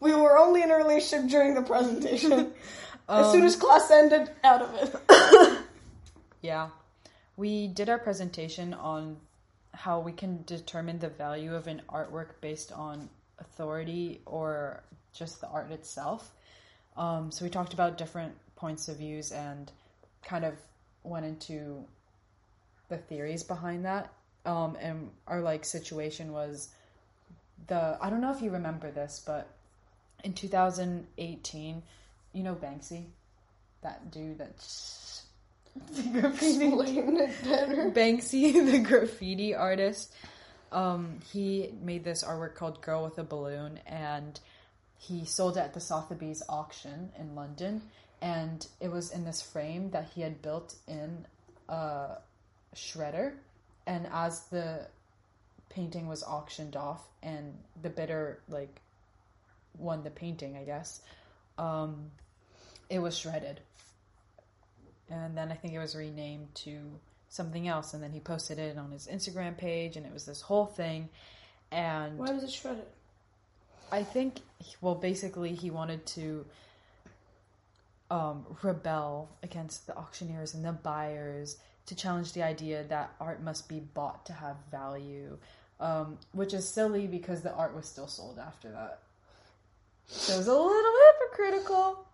we 0.00 0.14
were 0.14 0.38
only 0.38 0.62
in 0.62 0.70
a 0.70 0.76
relationship 0.76 1.30
during 1.30 1.54
the 1.54 1.62
presentation. 1.62 2.52
as 3.08 3.32
soon 3.32 3.44
as 3.44 3.56
class 3.56 3.90
ended, 3.90 4.30
out 4.42 4.62
of 4.62 4.74
it. 4.74 5.58
Yeah. 6.44 6.68
We 7.38 7.68
did 7.68 7.88
our 7.88 7.98
presentation 7.98 8.74
on 8.74 9.16
how 9.72 10.00
we 10.00 10.12
can 10.12 10.44
determine 10.44 10.98
the 10.98 11.08
value 11.08 11.54
of 11.54 11.66
an 11.66 11.80
artwork 11.88 12.40
based 12.42 12.70
on 12.70 13.08
authority 13.38 14.20
or 14.26 14.82
just 15.14 15.40
the 15.40 15.48
art 15.48 15.72
itself. 15.72 16.30
Um, 16.98 17.32
so 17.32 17.46
we 17.46 17.50
talked 17.50 17.72
about 17.72 17.96
different 17.96 18.34
points 18.56 18.88
of 18.88 18.98
views 18.98 19.32
and 19.32 19.72
kind 20.22 20.44
of 20.44 20.54
went 21.04 21.24
into 21.24 21.84
the 22.88 22.96
theories 22.96 23.42
behind 23.42 23.84
that. 23.84 24.12
Um, 24.44 24.76
and 24.80 25.10
our 25.26 25.40
like 25.40 25.64
situation 25.64 26.32
was 26.32 26.68
the 27.66 27.96
I 28.00 28.10
don't 28.10 28.20
know 28.20 28.32
if 28.32 28.42
you 28.42 28.50
remember 28.50 28.90
this, 28.90 29.22
but 29.24 29.48
in 30.22 30.32
2018, 30.32 31.82
you 32.32 32.42
know 32.42 32.54
Banksy, 32.54 33.04
that 33.82 34.10
dude 34.10 34.38
that 34.38 34.56
graffiti 36.12 36.66
Explain 36.66 37.16
it 37.16 37.44
better. 37.44 37.90
Banksy, 37.90 38.52
the 38.70 38.78
graffiti 38.80 39.54
artist, 39.54 40.12
um, 40.72 41.20
he 41.32 41.72
made 41.82 42.04
this 42.04 42.22
artwork 42.22 42.54
called 42.54 42.80
"Girl 42.82 43.04
with 43.04 43.18
a 43.18 43.24
Balloon," 43.24 43.80
and 43.86 44.38
he 44.98 45.24
sold 45.24 45.56
it 45.56 45.60
at 45.60 45.74
the 45.74 45.80
Sotheby's 45.80 46.42
auction 46.48 47.10
in 47.18 47.34
London. 47.34 47.82
And 48.24 48.66
it 48.80 48.90
was 48.90 49.12
in 49.12 49.24
this 49.24 49.42
frame 49.42 49.90
that 49.90 50.08
he 50.14 50.22
had 50.22 50.40
built 50.40 50.74
in 50.88 51.26
a 51.68 52.16
shredder. 52.74 53.34
And 53.86 54.06
as 54.12 54.40
the 54.46 54.86
painting 55.68 56.08
was 56.08 56.22
auctioned 56.22 56.74
off, 56.74 57.02
and 57.22 57.54
the 57.82 57.90
bidder 57.90 58.38
like 58.48 58.80
won 59.78 60.02
the 60.04 60.10
painting, 60.10 60.56
I 60.56 60.64
guess, 60.64 61.02
um, 61.58 62.10
it 62.88 62.98
was 62.98 63.16
shredded 63.16 63.60
and 65.10 65.36
then 65.36 65.50
I 65.52 65.54
think 65.54 65.74
it 65.74 65.78
was 65.78 65.94
renamed 65.94 66.54
to 66.56 66.78
something 67.28 67.68
else, 67.68 67.94
and 67.94 68.02
then 68.02 68.12
he 68.12 68.20
posted 68.20 68.58
it 68.58 68.78
on 68.78 68.90
his 68.90 69.06
Instagram 69.06 69.56
page, 69.56 69.96
and 69.96 70.06
it 70.06 70.12
was 70.12 70.24
this 70.24 70.40
whole 70.40 70.66
thing. 70.66 71.08
And 71.70 72.18
Why 72.18 72.30
was 72.30 72.44
it 72.44 72.50
shredded? 72.50 72.86
I 73.92 74.02
think, 74.02 74.40
well, 74.80 74.94
basically, 74.94 75.54
he 75.54 75.70
wanted 75.70 76.06
to 76.06 76.46
um, 78.10 78.44
rebel 78.62 79.28
against 79.42 79.86
the 79.86 79.96
auctioneers 79.96 80.54
and 80.54 80.64
the 80.64 80.72
buyers 80.72 81.56
to 81.86 81.94
challenge 81.94 82.32
the 82.32 82.42
idea 82.42 82.84
that 82.84 83.12
art 83.20 83.42
must 83.42 83.68
be 83.68 83.80
bought 83.80 84.24
to 84.26 84.32
have 84.32 84.56
value, 84.70 85.36
um, 85.80 86.18
which 86.32 86.54
is 86.54 86.66
silly 86.68 87.06
because 87.06 87.42
the 87.42 87.52
art 87.52 87.74
was 87.74 87.86
still 87.86 88.06
sold 88.06 88.38
after 88.38 88.70
that. 88.70 89.00
So 90.06 90.34
it 90.34 90.38
was 90.38 90.48
a 90.48 90.52
little 90.54 90.92
hypocritical. 91.20 92.06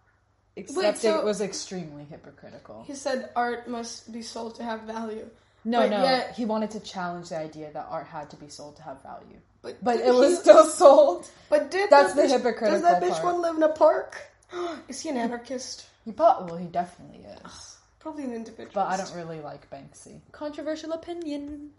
Except 0.57 0.99
so- 0.99 1.19
it 1.19 1.25
was 1.25 1.41
extremely 1.41 2.05
hypocritical. 2.05 2.83
He 2.87 2.95
said 2.95 3.31
art 3.37 3.69
must 3.69 4.13
be 4.13 4.23
sold 4.23 4.57
to 4.57 4.65
have 4.65 4.83
value. 4.83 5.29
No, 5.65 5.81
But 5.81 5.91
no. 5.91 6.03
yet- 6.03 6.35
he 6.35 6.45
wanted 6.45 6.71
to 6.73 6.81
challenge 6.81 7.29
the 7.29 7.37
idea 7.39 7.71
that 7.73 7.87
art 7.91 8.07
had 8.07 8.31
to 8.31 8.37
be 8.37 8.49
sold 8.49 8.77
to 8.77 8.83
have 8.83 9.03
value. 9.03 9.39
But, 9.63 9.83
But 9.85 10.01
it 10.01 10.13
was 10.15 10.31
he- 10.31 10.37
still 10.37 10.65
sold. 10.83 11.29
But 11.49 11.71
did 11.71 11.91
That's 11.91 12.15
that 12.15 12.23
the 12.29 12.29
bitch- 12.35 12.39
hypocritical 12.39 12.71
Does 12.71 12.83
that 12.83 13.03
bitch 13.03 13.11
part. 13.13 13.25
want 13.25 13.37
to 13.37 13.41
live 13.43 13.57
in 13.57 13.63
a 13.63 13.69
park? 13.69 14.17
Is 14.89 15.01
he 15.01 15.09
an 15.09 15.17
anarchist? 15.17 15.87
He 16.05 16.11
bought. 16.11 16.47
Well, 16.47 16.57
he 16.57 16.67
definitely 16.67 17.25
is. 17.25 17.39
Ah, 17.45 17.77
probably 17.99 18.25
an 18.25 18.33
individual. 18.35 18.71
But 18.75 18.89
I 18.89 18.97
don't 18.97 19.15
really 19.15 19.41
like 19.41 19.71
Banksy. 19.71 20.21
Controversial 20.33 20.93
opinion. 20.93 21.71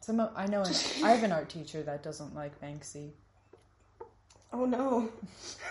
Some 0.00 0.20
of- 0.20 0.32
I 0.36 0.46
know. 0.46 0.62
An, 0.62 0.72
I 1.04 1.10
have 1.10 1.22
an 1.24 1.32
art 1.32 1.48
teacher 1.48 1.82
that 1.82 2.02
doesn't 2.02 2.34
like 2.34 2.60
Banksy. 2.60 3.10
Oh 4.52 4.64
no. 4.64 5.10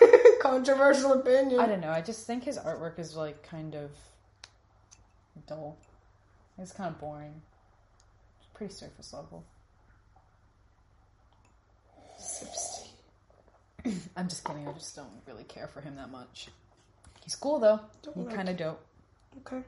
Controversial 0.40 1.14
opinion. 1.14 1.58
I 1.60 1.66
don't 1.66 1.80
know. 1.80 1.90
I 1.90 2.02
just 2.02 2.26
think 2.26 2.44
his 2.44 2.58
artwork 2.58 2.98
is 2.98 3.16
like 3.16 3.42
kind 3.42 3.74
of 3.74 3.90
dull. 5.46 5.76
It's 6.58 6.72
kind 6.72 6.94
of 6.94 7.00
boring. 7.00 7.40
It's 8.38 8.48
pretty 8.54 8.72
surface 8.72 9.12
level. 9.12 9.44
I'm 14.16 14.28
just 14.28 14.44
kidding. 14.44 14.66
I 14.66 14.72
just 14.72 14.96
don't 14.96 15.08
really 15.26 15.44
care 15.44 15.68
for 15.68 15.80
him 15.80 15.96
that 15.96 16.10
much. 16.10 16.48
He's 17.24 17.36
cool 17.36 17.58
though. 17.58 17.80
Don't 18.02 18.16
He's 18.16 18.26
like 18.26 18.36
kind 18.36 18.48
of 18.48 18.56
dope. 18.56 18.84
Okay. 19.38 19.62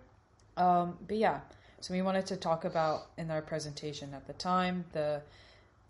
Um, 0.57 0.97
but 1.07 1.17
yeah, 1.17 1.41
so 1.81 1.95
we 1.95 2.03
wanted 2.03 2.27
to 2.27 2.37
talk 2.37 2.65
about 2.65 3.07
in 3.17 3.31
our 3.31 3.43
presentation 3.43 4.13
at 4.15 4.27
the 4.27 4.33
time 4.33 4.85
the 4.93 5.23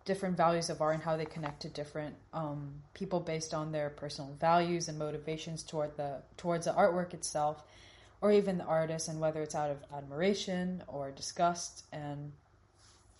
different 0.04 0.36
values 0.36 0.70
of 0.70 0.80
art 0.80 0.94
and 0.94 1.02
how 1.02 1.16
they 1.16 1.24
connect 1.26 1.60
to 1.60 1.68
different 1.68 2.14
um, 2.32 2.72
people 2.94 3.20
based 3.20 3.52
on 3.52 3.72
their 3.72 3.90
personal 3.90 4.30
values 4.40 4.88
and 4.88 4.98
motivations 4.98 5.62
toward 5.62 5.96
the 5.96 6.16
towards 6.36 6.66
the 6.66 6.72
artwork 6.72 7.14
itself, 7.14 7.62
or 8.20 8.32
even 8.32 8.58
the 8.58 8.64
artist, 8.64 9.08
and 9.08 9.20
whether 9.20 9.42
it's 9.42 9.54
out 9.54 9.70
of 9.70 9.78
admiration 9.94 10.82
or 10.86 11.10
disgust, 11.10 11.84
and 11.92 12.32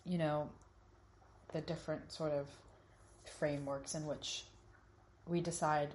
you 0.05 0.19
know 0.19 0.49
the 1.53 1.61
different 1.61 2.11
sort 2.13 2.33
of 2.33 2.47
frameworks 3.39 3.95
in 3.95 4.07
which 4.07 4.45
we 5.29 5.41
decide 5.41 5.89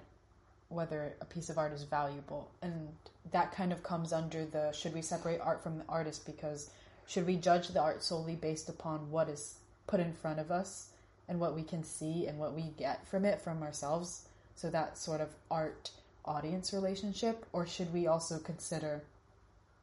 whether 0.68 1.14
a 1.20 1.24
piece 1.24 1.50
of 1.50 1.58
art 1.58 1.72
is 1.72 1.84
valuable. 1.84 2.50
And 2.62 2.88
that 3.32 3.52
kind 3.52 3.72
of 3.72 3.82
comes 3.82 4.12
under 4.12 4.44
the 4.44 4.72
should 4.72 4.94
we 4.94 5.02
separate 5.02 5.40
art 5.40 5.62
from 5.62 5.78
the 5.78 5.84
artist? 5.88 6.26
Because 6.26 6.70
should 7.06 7.26
we 7.26 7.36
judge 7.36 7.68
the 7.68 7.80
art 7.80 8.02
solely 8.02 8.34
based 8.34 8.68
upon 8.68 9.10
what 9.10 9.28
is 9.28 9.56
put 9.86 10.00
in 10.00 10.12
front 10.12 10.40
of 10.40 10.50
us 10.50 10.88
and 11.28 11.40
what 11.40 11.54
we 11.54 11.62
can 11.62 11.84
see 11.84 12.26
and 12.26 12.38
what 12.38 12.54
we 12.54 12.62
get 12.78 13.06
from 13.06 13.24
it 13.24 13.40
from 13.40 13.62
ourselves? 13.62 14.26
So 14.56 14.70
that 14.70 14.98
sort 14.98 15.20
of 15.20 15.28
art 15.50 15.90
audience 16.24 16.72
relationship? 16.72 17.44
Or 17.52 17.66
should 17.66 17.92
we 17.92 18.06
also 18.06 18.38
consider 18.38 19.02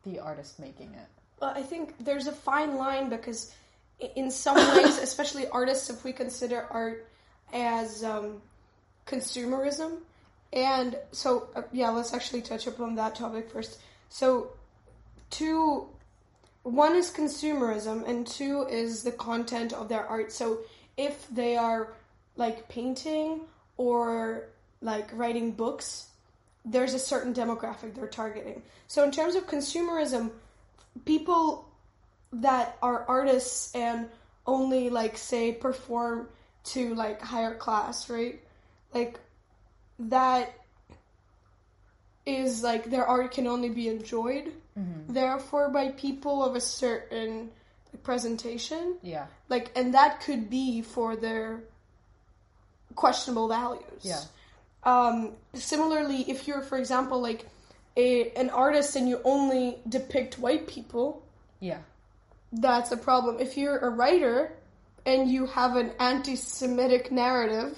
the 0.03 0.19
artist 0.19 0.59
making 0.59 0.93
it? 0.93 1.07
Well, 1.39 1.53
I 1.55 1.63
think 1.63 1.95
there's 1.99 2.27
a 2.27 2.31
fine 2.31 2.75
line 2.75 3.09
because, 3.09 3.53
in 4.15 4.29
some 4.31 4.55
ways, 4.75 4.97
especially 5.01 5.47
artists, 5.47 5.89
if 5.89 6.03
we 6.03 6.13
consider 6.13 6.67
art 6.69 7.07
as 7.53 8.03
um, 8.03 8.41
consumerism, 9.05 9.99
and 10.53 10.97
so 11.11 11.49
uh, 11.55 11.63
yeah, 11.71 11.89
let's 11.89 12.13
actually 12.13 12.41
touch 12.41 12.67
upon 12.67 12.95
that 12.95 13.15
topic 13.15 13.49
first. 13.49 13.79
So, 14.09 14.51
two, 15.29 15.87
one 16.63 16.95
is 16.95 17.11
consumerism, 17.11 18.07
and 18.07 18.27
two 18.27 18.67
is 18.69 19.03
the 19.03 19.11
content 19.11 19.73
of 19.73 19.89
their 19.89 20.05
art. 20.05 20.31
So, 20.31 20.59
if 20.97 21.27
they 21.29 21.55
are 21.55 21.93
like 22.35 22.67
painting 22.67 23.41
or 23.77 24.49
like 24.81 25.09
writing 25.13 25.51
books, 25.51 26.07
there's 26.65 26.93
a 26.93 26.99
certain 26.99 27.33
demographic 27.33 27.95
they're 27.95 28.07
targeting. 28.07 28.61
So, 28.87 29.03
in 29.03 29.11
terms 29.11 29.35
of 29.35 29.47
consumerism, 29.47 30.31
people 31.05 31.67
that 32.33 32.77
are 32.81 33.05
artists 33.07 33.73
and 33.75 34.07
only 34.45 34.89
like 34.89 35.17
say 35.17 35.51
perform 35.53 36.27
to 36.63 36.93
like 36.95 37.21
higher 37.21 37.55
class, 37.55 38.09
right? 38.09 38.39
Like 38.93 39.19
that 39.99 40.53
is 42.25 42.63
like 42.63 42.89
their 42.89 43.05
art 43.05 43.31
can 43.31 43.47
only 43.47 43.69
be 43.69 43.87
enjoyed. 43.87 44.51
Therefore 45.07 45.69
by 45.69 45.89
people 45.91 46.43
of 46.43 46.55
a 46.55 46.61
certain 46.61 47.51
presentation. 48.03 48.97
Yeah. 49.01 49.27
Like 49.49 49.71
and 49.75 49.93
that 49.93 50.21
could 50.21 50.49
be 50.49 50.81
for 50.81 51.15
their 51.15 51.61
questionable 52.95 53.47
values. 53.47 54.01
Yeah. 54.01 54.21
um 54.83 55.33
similarly 55.53 56.25
if 56.29 56.47
you're 56.47 56.61
for 56.61 56.77
example 56.77 57.21
like 57.21 57.45
a 57.97 58.31
an 58.31 58.49
artist 58.49 58.95
and 58.95 59.07
you 59.07 59.19
only 59.23 59.77
depict 59.87 60.39
white 60.39 60.65
people 60.67 61.23
yeah. 61.59 61.79
that's 62.51 62.91
a 62.91 62.97
problem. 62.97 63.37
If 63.39 63.57
you're 63.57 63.77
a 63.77 63.89
writer 63.89 64.53
and 65.05 65.29
you 65.29 65.45
have 65.47 65.75
an 65.75 65.91
anti-semitic 65.99 67.11
narrative 67.11 67.77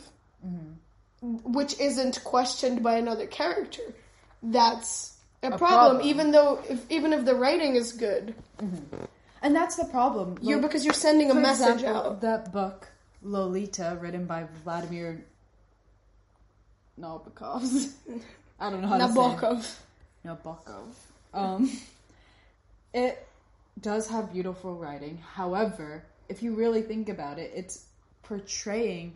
which 1.43 1.79
isn't 1.79 2.23
questioned 2.23 2.83
by 2.83 2.97
another 2.97 3.25
character 3.25 3.83
that's 4.43 5.17
a, 5.41 5.49
problem, 5.49 5.59
problem. 5.61 6.01
even 6.07 6.31
though 6.31 6.61
if, 6.69 6.79
even 6.91 7.13
if 7.13 7.25
the 7.25 7.35
writing 7.35 7.75
is 7.75 7.93
good 7.93 8.35
and 9.41 9.55
that's 9.55 9.75
the 9.77 9.85
problem 9.85 10.37
you're 10.41 10.61
because 10.61 10.83
you're 10.83 10.93
sending 10.93 11.31
a 11.31 11.33
message 11.33 11.75
example, 11.75 12.11
out 12.11 12.21
That 12.21 12.51
book, 12.51 12.87
Lolita, 13.21 13.97
written 14.01 14.25
by 14.25 14.47
Vladimir 14.63 15.23
Nabokov. 16.99 17.91
I 18.59 18.69
don't 18.69 18.81
know 18.81 18.87
how 18.87 18.97
to 18.97 19.03
say 19.03 19.09
it. 19.09 19.15
Nabokov. 19.15 19.79
Nabokov. 20.25 20.93
Um, 21.33 21.71
it 22.93 23.27
does 23.79 24.07
have 24.07 24.31
beautiful 24.31 24.75
writing. 24.75 25.17
However, 25.17 26.05
if 26.29 26.43
you 26.43 26.53
really 26.53 26.81
think 26.81 27.09
about 27.09 27.39
it, 27.39 27.51
it's 27.55 27.85
portraying 28.21 29.15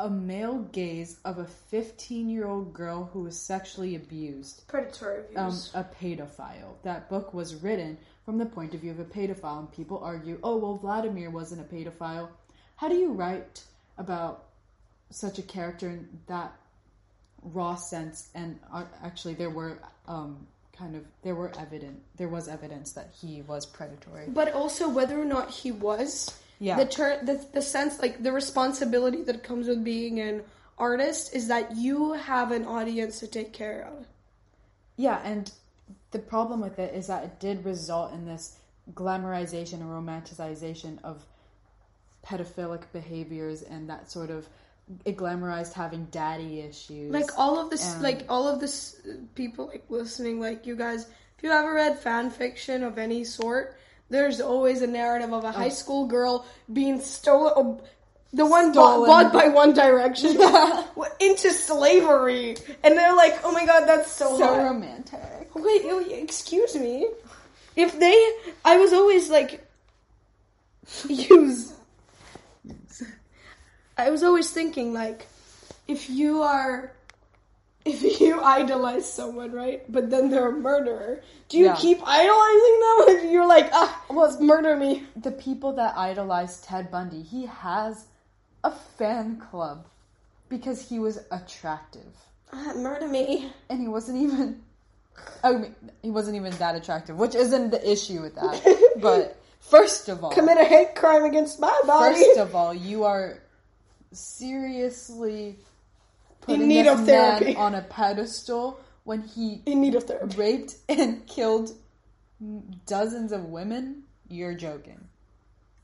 a 0.00 0.10
male 0.10 0.58
gaze 0.72 1.18
of 1.24 1.38
a 1.38 1.44
15 1.44 2.28
year 2.28 2.46
old 2.46 2.72
girl 2.72 3.10
who 3.12 3.20
was 3.20 3.38
sexually 3.38 3.94
abused 3.94 4.66
predatory 4.66 5.20
um, 5.36 5.50
views 5.50 5.70
a 5.74 5.84
pedophile. 5.84 6.74
That 6.82 7.08
book 7.08 7.32
was 7.32 7.54
written 7.56 7.98
from 8.24 8.38
the 8.38 8.46
point 8.46 8.74
of 8.74 8.80
view 8.80 8.92
of 8.92 9.00
a 9.00 9.04
pedophile, 9.04 9.60
and 9.60 9.72
people 9.72 9.98
argue, 10.02 10.38
oh, 10.42 10.56
well, 10.56 10.76
Vladimir 10.76 11.30
wasn't 11.30 11.60
a 11.60 11.64
pedophile. 11.64 12.28
How 12.76 12.88
do 12.88 12.94
you 12.94 13.12
write 13.12 13.62
about 13.98 14.44
such 15.10 15.38
a 15.38 15.42
character 15.42 15.88
in 15.88 16.08
that 16.26 16.52
raw 17.42 17.74
sense? 17.74 18.28
And 18.34 18.58
uh, 18.72 18.84
actually, 19.02 19.34
there 19.34 19.50
were 19.50 19.78
um, 20.06 20.46
kind 20.76 20.96
of 20.96 21.04
there 21.22 21.34
were 21.34 21.52
evident 21.58 22.00
there 22.16 22.28
was 22.28 22.48
evidence 22.48 22.92
that 22.92 23.10
he 23.20 23.42
was 23.42 23.66
predatory. 23.66 24.26
but 24.28 24.52
also 24.52 24.88
whether 24.88 25.20
or 25.20 25.24
not 25.24 25.50
he 25.50 25.70
was 25.70 26.34
Yeah. 26.62 26.76
the 26.76 27.18
the, 27.24 27.44
the 27.54 27.62
sense 27.62 28.00
like 28.00 28.22
the 28.22 28.30
responsibility 28.30 29.22
that 29.24 29.42
comes 29.42 29.66
with 29.66 29.82
being 29.82 30.20
an 30.20 30.44
artist 30.78 31.34
is 31.34 31.48
that 31.48 31.76
you 31.76 32.12
have 32.12 32.52
an 32.52 32.64
audience 32.66 33.18
to 33.18 33.26
take 33.26 33.52
care 33.52 33.82
of 33.92 34.06
Yeah, 34.96 35.20
and 35.24 35.50
the 36.12 36.20
problem 36.20 36.60
with 36.60 36.78
it 36.78 36.94
is 36.94 37.08
that 37.08 37.24
it 37.24 37.40
did 37.40 37.64
result 37.64 38.12
in 38.12 38.26
this 38.26 38.58
glamorization 38.94 39.80
and 39.80 39.90
romanticization 39.90 41.02
of 41.02 41.24
pedophilic 42.24 42.82
behaviors 42.92 43.62
and 43.62 43.90
that 43.90 44.10
sort 44.10 44.30
of 44.30 44.48
it 45.04 45.16
glamorized 45.16 45.72
having 45.72 46.04
daddy 46.06 46.60
issues. 46.60 47.10
Like 47.12 47.30
all 47.36 47.58
of 47.58 47.70
this, 47.70 47.94
And- 47.94 48.02
like 48.02 48.26
all 48.28 48.46
of 48.46 48.60
this 48.60 49.00
uh, 49.06 49.14
people 49.34 49.66
like 49.66 49.84
listening, 49.88 50.40
like 50.40 50.66
you 50.66 50.76
guys, 50.76 51.06
if 51.36 51.42
you 51.42 51.50
ever 51.50 51.74
read 51.74 51.98
fan 51.98 52.30
fiction 52.30 52.82
of 52.82 52.98
any 52.98 53.24
sort, 53.24 53.76
there's 54.12 54.40
always 54.40 54.82
a 54.82 54.86
narrative 54.86 55.32
of 55.32 55.44
a 55.44 55.50
high 55.50 55.66
oh. 55.66 55.70
school 55.70 56.06
girl 56.06 56.46
being 56.72 57.00
stolen, 57.00 57.52
oh, 57.56 57.80
uh, 57.80 57.86
the 58.34 58.46
one 58.46 58.72
bought, 58.72 59.06
bought 59.06 59.32
by 59.32 59.48
One 59.48 59.74
Direction 59.74 60.30
into 61.20 61.50
slavery, 61.50 62.56
and 62.82 62.96
they're 62.96 63.16
like, 63.16 63.40
oh 63.44 63.52
my 63.52 63.66
god, 63.66 63.86
that's 63.86 64.12
so, 64.12 64.38
so 64.38 64.46
hot. 64.46 64.58
romantic. 64.58 65.54
Wait, 65.54 65.82
oh, 65.84 66.00
excuse 66.10 66.74
me. 66.76 67.08
If 67.76 67.98
they, 67.98 68.32
I 68.64 68.78
was 68.78 68.92
always 68.92 69.30
like, 69.30 69.66
use. 71.08 71.72
I 73.96 74.10
was 74.10 74.22
always 74.22 74.50
thinking 74.50 74.92
like, 74.92 75.26
if 75.88 76.08
you 76.08 76.42
are, 76.42 76.92
if 77.84 78.02
you 78.20 78.40
idolize 78.42 79.10
someone, 79.12 79.52
right, 79.52 79.90
but 79.90 80.10
then 80.10 80.30
they're 80.30 80.48
a 80.48 80.52
murderer, 80.52 81.22
do 81.48 81.58
you 81.58 81.66
Yeah. 81.66 81.76
keep 81.76 81.98
idolizing 82.04 82.80
them? 82.80 82.98
Or 83.08 83.30
you're 83.32 83.46
like, 83.46 83.68
ah, 83.72 84.04
well, 84.10 84.40
murder 84.40 84.76
me. 84.76 85.04
The 85.16 85.30
people 85.32 85.72
that 85.74 85.96
idolize 85.96 86.60
Ted 86.62 86.90
Bundy, 86.90 87.22
he 87.22 87.46
has 87.46 88.06
a 88.64 88.70
fan 88.70 89.36
club 89.50 89.86
because 90.48 90.88
he 90.88 90.98
was 90.98 91.18
attractive. 91.30 92.12
Ah, 92.52 92.72
murder 92.76 93.08
me. 93.08 93.50
and 93.70 93.80
he 93.80 93.88
wasn't 93.88 94.18
even 94.22 94.62
I 95.44 95.52
mean, 95.52 95.74
he 96.02 96.10
wasn't 96.10 96.36
even 96.36 96.52
that 96.56 96.74
attractive, 96.74 97.16
which 97.16 97.34
isn't 97.34 97.70
the 97.70 97.90
issue 97.90 98.22
with 98.22 98.34
that. 98.36 98.62
but 99.00 99.36
first 99.60 100.08
of 100.08 100.24
all, 100.24 100.30
Commit 100.32 100.58
a 100.58 100.64
hate 100.64 100.94
crime 100.94 101.24
against 101.24 101.60
my 101.60 101.78
body. 101.86 102.14
first 102.14 102.38
of 102.38 102.54
all, 102.54 102.72
you 102.72 103.04
are 103.04 103.38
seriously 104.12 105.58
putting 106.42 106.68
need 106.68 106.86
this 106.86 107.00
of 107.00 107.06
therapy. 107.06 107.56
on 107.56 107.74
a 107.74 107.82
pedestal 107.82 108.80
when 109.04 109.22
he 109.22 109.62
In 109.66 109.80
need 109.80 109.94
of 109.94 110.04
therapy. 110.04 110.36
raped 110.36 110.76
and 110.88 111.26
killed 111.26 111.72
dozens 112.86 113.32
of 113.32 113.46
women. 113.46 114.04
You're 114.28 114.54
joking. 114.54 115.08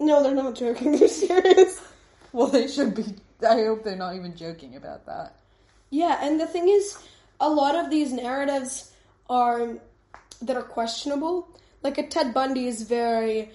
No, 0.01 0.23
they're 0.23 0.35
not 0.35 0.55
joking. 0.55 0.93
They're 0.99 1.09
serious. 1.09 1.81
Well, 2.33 2.47
they 2.47 2.69
should 2.69 2.95
be. 2.95 3.05
I 3.47 3.55
hope 3.65 3.83
they're 3.85 3.97
not 3.97 4.15
even 4.15 4.37
joking 4.37 4.77
about 4.77 5.07
that. 5.07 5.35
Yeah, 5.91 6.19
and 6.23 6.39
the 6.41 6.47
thing 6.47 6.69
is, 6.69 6.99
a 7.41 7.49
lot 7.51 7.75
of 7.75 7.91
these 7.91 8.13
narratives 8.13 8.93
are 9.29 9.79
that 10.43 10.57
are 10.57 10.63
questionable. 10.63 11.49
Like 11.83 11.99
a 11.99 12.07
Ted 12.07 12.33
Bundy 12.35 12.67
is 12.67 12.83
very, 12.83 13.51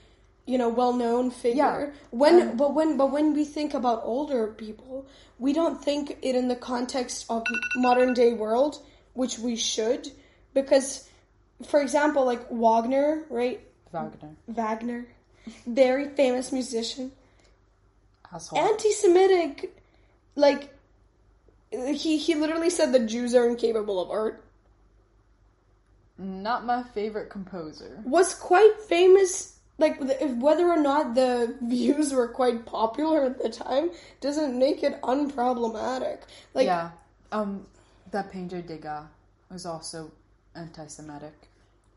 you 0.45 0.57
know, 0.57 0.69
well 0.69 0.93
known 0.93 1.31
figure. 1.31 1.55
Yeah. 1.55 1.89
When 2.11 2.41
Um, 2.41 2.57
but 2.57 2.73
when 2.73 2.97
but 2.97 3.11
when 3.11 3.33
we 3.33 3.45
think 3.45 3.73
about 3.73 4.01
older 4.03 4.47
people, 4.47 5.05
we 5.39 5.53
don't 5.53 5.83
think 5.83 6.17
it 6.21 6.35
in 6.35 6.47
the 6.47 6.55
context 6.55 7.25
of 7.29 7.43
modern 7.75 8.13
day 8.13 8.33
world, 8.33 8.81
which 9.13 9.39
we 9.39 9.55
should, 9.55 10.11
because, 10.53 11.09
for 11.65 11.81
example, 11.81 12.25
like 12.25 12.49
Wagner, 12.49 13.23
right? 13.29 13.61
Wagner, 13.91 14.35
Wagner, 14.47 15.05
very 15.67 16.09
famous 16.09 16.51
musician 16.51 17.11
asshole. 18.33 18.59
anti-Semitic, 18.59 19.75
like 20.35 20.73
he 21.71 22.17
he 22.17 22.35
literally 22.35 22.69
said 22.69 22.91
the 22.91 22.99
Jews 22.99 23.33
are 23.33 23.47
incapable 23.47 24.01
of 24.01 24.09
art. 24.11 24.43
Not 26.17 26.65
my 26.65 26.83
favorite 26.83 27.29
composer. 27.29 28.01
Was 28.05 28.35
quite 28.35 28.79
famous, 28.87 29.52
like 29.77 29.97
if 30.01 30.31
whether 30.37 30.67
or 30.69 30.79
not 30.79 31.15
the 31.15 31.55
views 31.61 32.13
were 32.13 32.27
quite 32.27 32.65
popular 32.65 33.25
at 33.25 33.41
the 33.41 33.49
time 33.49 33.91
doesn't 34.21 34.57
make 34.57 34.83
it 34.83 35.01
unproblematic. 35.01 36.19
Like 36.53 36.65
yeah. 36.65 36.91
Um, 37.31 37.65
that 38.11 38.31
painter 38.31 38.61
Degas 38.61 39.05
was 39.49 39.65
also 39.65 40.11
anti-Semitic, 40.55 41.33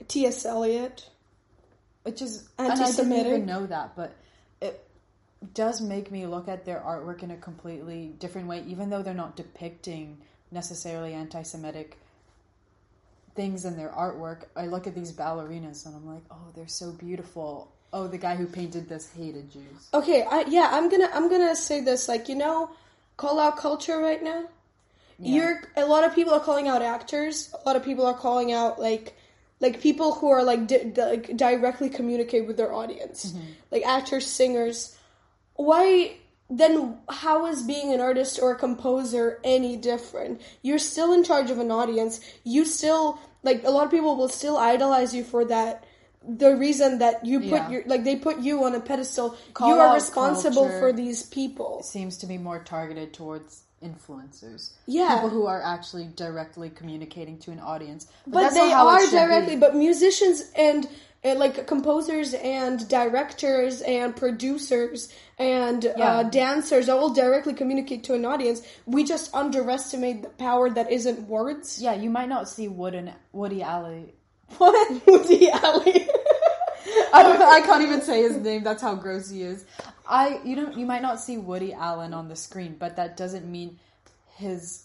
T.S. 0.08 0.46
Eliot. 0.46 1.10
which 2.04 2.22
is 2.22 2.48
and 2.58 2.68
I 2.68 2.70
didn't 2.70 2.86
Anti-Semitic? 2.86 3.26
even 3.26 3.46
know 3.46 3.66
that, 3.66 3.94
but 3.96 4.14
it 4.62 4.82
does 5.52 5.80
make 5.82 6.10
me 6.10 6.26
look 6.26 6.48
at 6.48 6.64
their 6.64 6.80
artwork 6.80 7.22
in 7.22 7.30
a 7.30 7.36
completely 7.36 8.14
different 8.18 8.48
way, 8.48 8.64
even 8.66 8.88
though 8.88 9.02
they're 9.02 9.12
not 9.12 9.36
depicting 9.36 10.18
necessarily 10.50 11.12
anti-Semitic 11.12 11.98
things 13.36 13.64
in 13.64 13.76
their 13.76 13.90
artwork. 13.90 14.44
I 14.56 14.66
look 14.66 14.86
at 14.86 14.94
these 14.94 15.12
ballerinas 15.12 15.86
and 15.86 15.94
I'm 15.94 16.06
like, 16.06 16.22
oh, 16.30 16.50
they're 16.54 16.66
so 16.66 16.90
beautiful. 16.92 17.72
Oh, 17.92 18.08
the 18.08 18.18
guy 18.18 18.34
who 18.34 18.46
painted 18.46 18.88
this 18.88 19.10
hated 19.12 19.50
Jews. 19.50 19.88
Okay, 19.94 20.22
I, 20.22 20.44
yeah, 20.48 20.70
I'm 20.72 20.88
gonna 20.88 21.08
I'm 21.14 21.30
gonna 21.30 21.54
say 21.54 21.80
this. 21.80 22.08
Like 22.08 22.28
you 22.28 22.34
know, 22.34 22.70
call 23.16 23.38
out 23.38 23.56
culture 23.56 23.98
right 23.98 24.22
now. 24.22 24.46
You're 25.18 25.62
a 25.76 25.86
lot 25.86 26.04
of 26.04 26.14
people 26.14 26.34
are 26.34 26.40
calling 26.40 26.68
out 26.68 26.82
actors. 26.82 27.54
A 27.54 27.66
lot 27.66 27.76
of 27.76 27.82
people 27.84 28.04
are 28.04 28.14
calling 28.14 28.52
out 28.52 28.78
like 28.78 29.16
like 29.60 29.80
people 29.80 30.12
who 30.12 30.28
are 30.28 30.42
like, 30.42 30.66
di- 30.66 30.92
like 30.96 31.36
directly 31.36 31.88
communicate 31.88 32.46
with 32.46 32.56
their 32.56 32.72
audience, 32.72 33.32
mm-hmm. 33.32 33.46
like 33.70 33.84
actors, 33.86 34.26
singers. 34.26 34.96
Why 35.54 36.16
then? 36.50 36.98
How 37.08 37.46
is 37.46 37.62
being 37.62 37.92
an 37.92 38.00
artist 38.00 38.38
or 38.40 38.52
a 38.52 38.56
composer 38.56 39.40
any 39.44 39.76
different? 39.76 40.40
You're 40.62 40.78
still 40.78 41.12
in 41.12 41.24
charge 41.24 41.50
of 41.50 41.58
an 41.58 41.70
audience. 41.70 42.20
You 42.44 42.64
still 42.64 43.18
like 43.42 43.64
a 43.64 43.70
lot 43.70 43.84
of 43.84 43.90
people 43.90 44.16
will 44.16 44.28
still 44.28 44.56
idolize 44.56 45.14
you 45.14 45.24
for 45.24 45.44
that. 45.46 45.84
The 46.28 46.56
reason 46.56 46.98
that 46.98 47.24
you 47.24 47.38
put 47.38 47.48
Yeah. 47.48 47.70
your 47.70 47.82
like 47.86 48.04
they 48.04 48.16
put 48.16 48.40
you 48.40 48.64
on 48.64 48.74
a 48.74 48.80
pedestal. 48.80 49.36
Call 49.54 49.68
you 49.68 49.74
are 49.80 49.94
responsible 49.94 50.68
for 50.80 50.92
these 50.92 51.22
people. 51.24 51.82
seems 51.82 52.16
to 52.18 52.26
be 52.26 52.38
more 52.38 52.58
targeted 52.58 53.12
towards 53.12 53.62
influencers. 53.82 54.70
Yeah. 54.86 55.14
People 55.14 55.28
who 55.28 55.46
are 55.46 55.62
actually 55.62 56.06
directly 56.16 56.70
communicating 56.70 57.38
to 57.40 57.50
an 57.52 57.60
audience. 57.60 58.06
but 58.26 58.40
that's 58.40 58.54
they 58.54 58.72
are 58.72 59.06
directly 59.10 59.56
but 59.56 59.76
musicians 59.76 60.50
and, 60.56 60.88
and 61.26 61.40
like 61.40 61.66
composers 61.66 62.34
and 62.34 62.88
directors 62.88 63.82
and 63.82 64.14
producers 64.14 65.12
and 65.38 65.84
uh, 65.86 66.22
dancers 66.22 66.88
all 66.88 67.12
directly 67.12 67.52
communicate 67.52 68.04
to 68.04 68.14
an 68.14 68.24
audience 68.24 68.62
we 68.86 69.02
just 69.02 69.34
underestimate 69.34 70.22
the 70.22 70.28
power 70.28 70.70
that 70.70 70.90
isn't 70.90 71.28
words 71.28 71.82
Yeah, 71.82 71.94
you 71.94 72.10
might 72.10 72.28
not 72.28 72.48
see 72.48 72.68
Wood 72.68 72.94
and 72.94 73.12
Woody 73.32 73.62
Allen. 73.62 74.12
what 74.58 75.06
woody 75.06 75.50
allen 75.50 75.82
I, 77.12 77.22
don't, 77.24 77.42
I 77.42 77.60
can't 77.62 77.82
even 77.82 78.00
say 78.00 78.22
his 78.22 78.36
name. 78.36 78.62
That's 78.62 78.80
how 78.80 78.94
gross 78.94 79.28
he 79.28 79.42
is. 79.42 79.64
I 80.08 80.40
you 80.44 80.54
know 80.54 80.70
you 80.70 80.86
might 80.86 81.02
not 81.02 81.20
see 81.20 81.36
Woody 81.36 81.72
Allen 81.72 82.14
on 82.14 82.28
the 82.28 82.36
screen, 82.36 82.76
but 82.78 82.96
that 82.96 83.16
doesn't 83.16 83.50
mean 83.50 83.78
his 84.36 84.84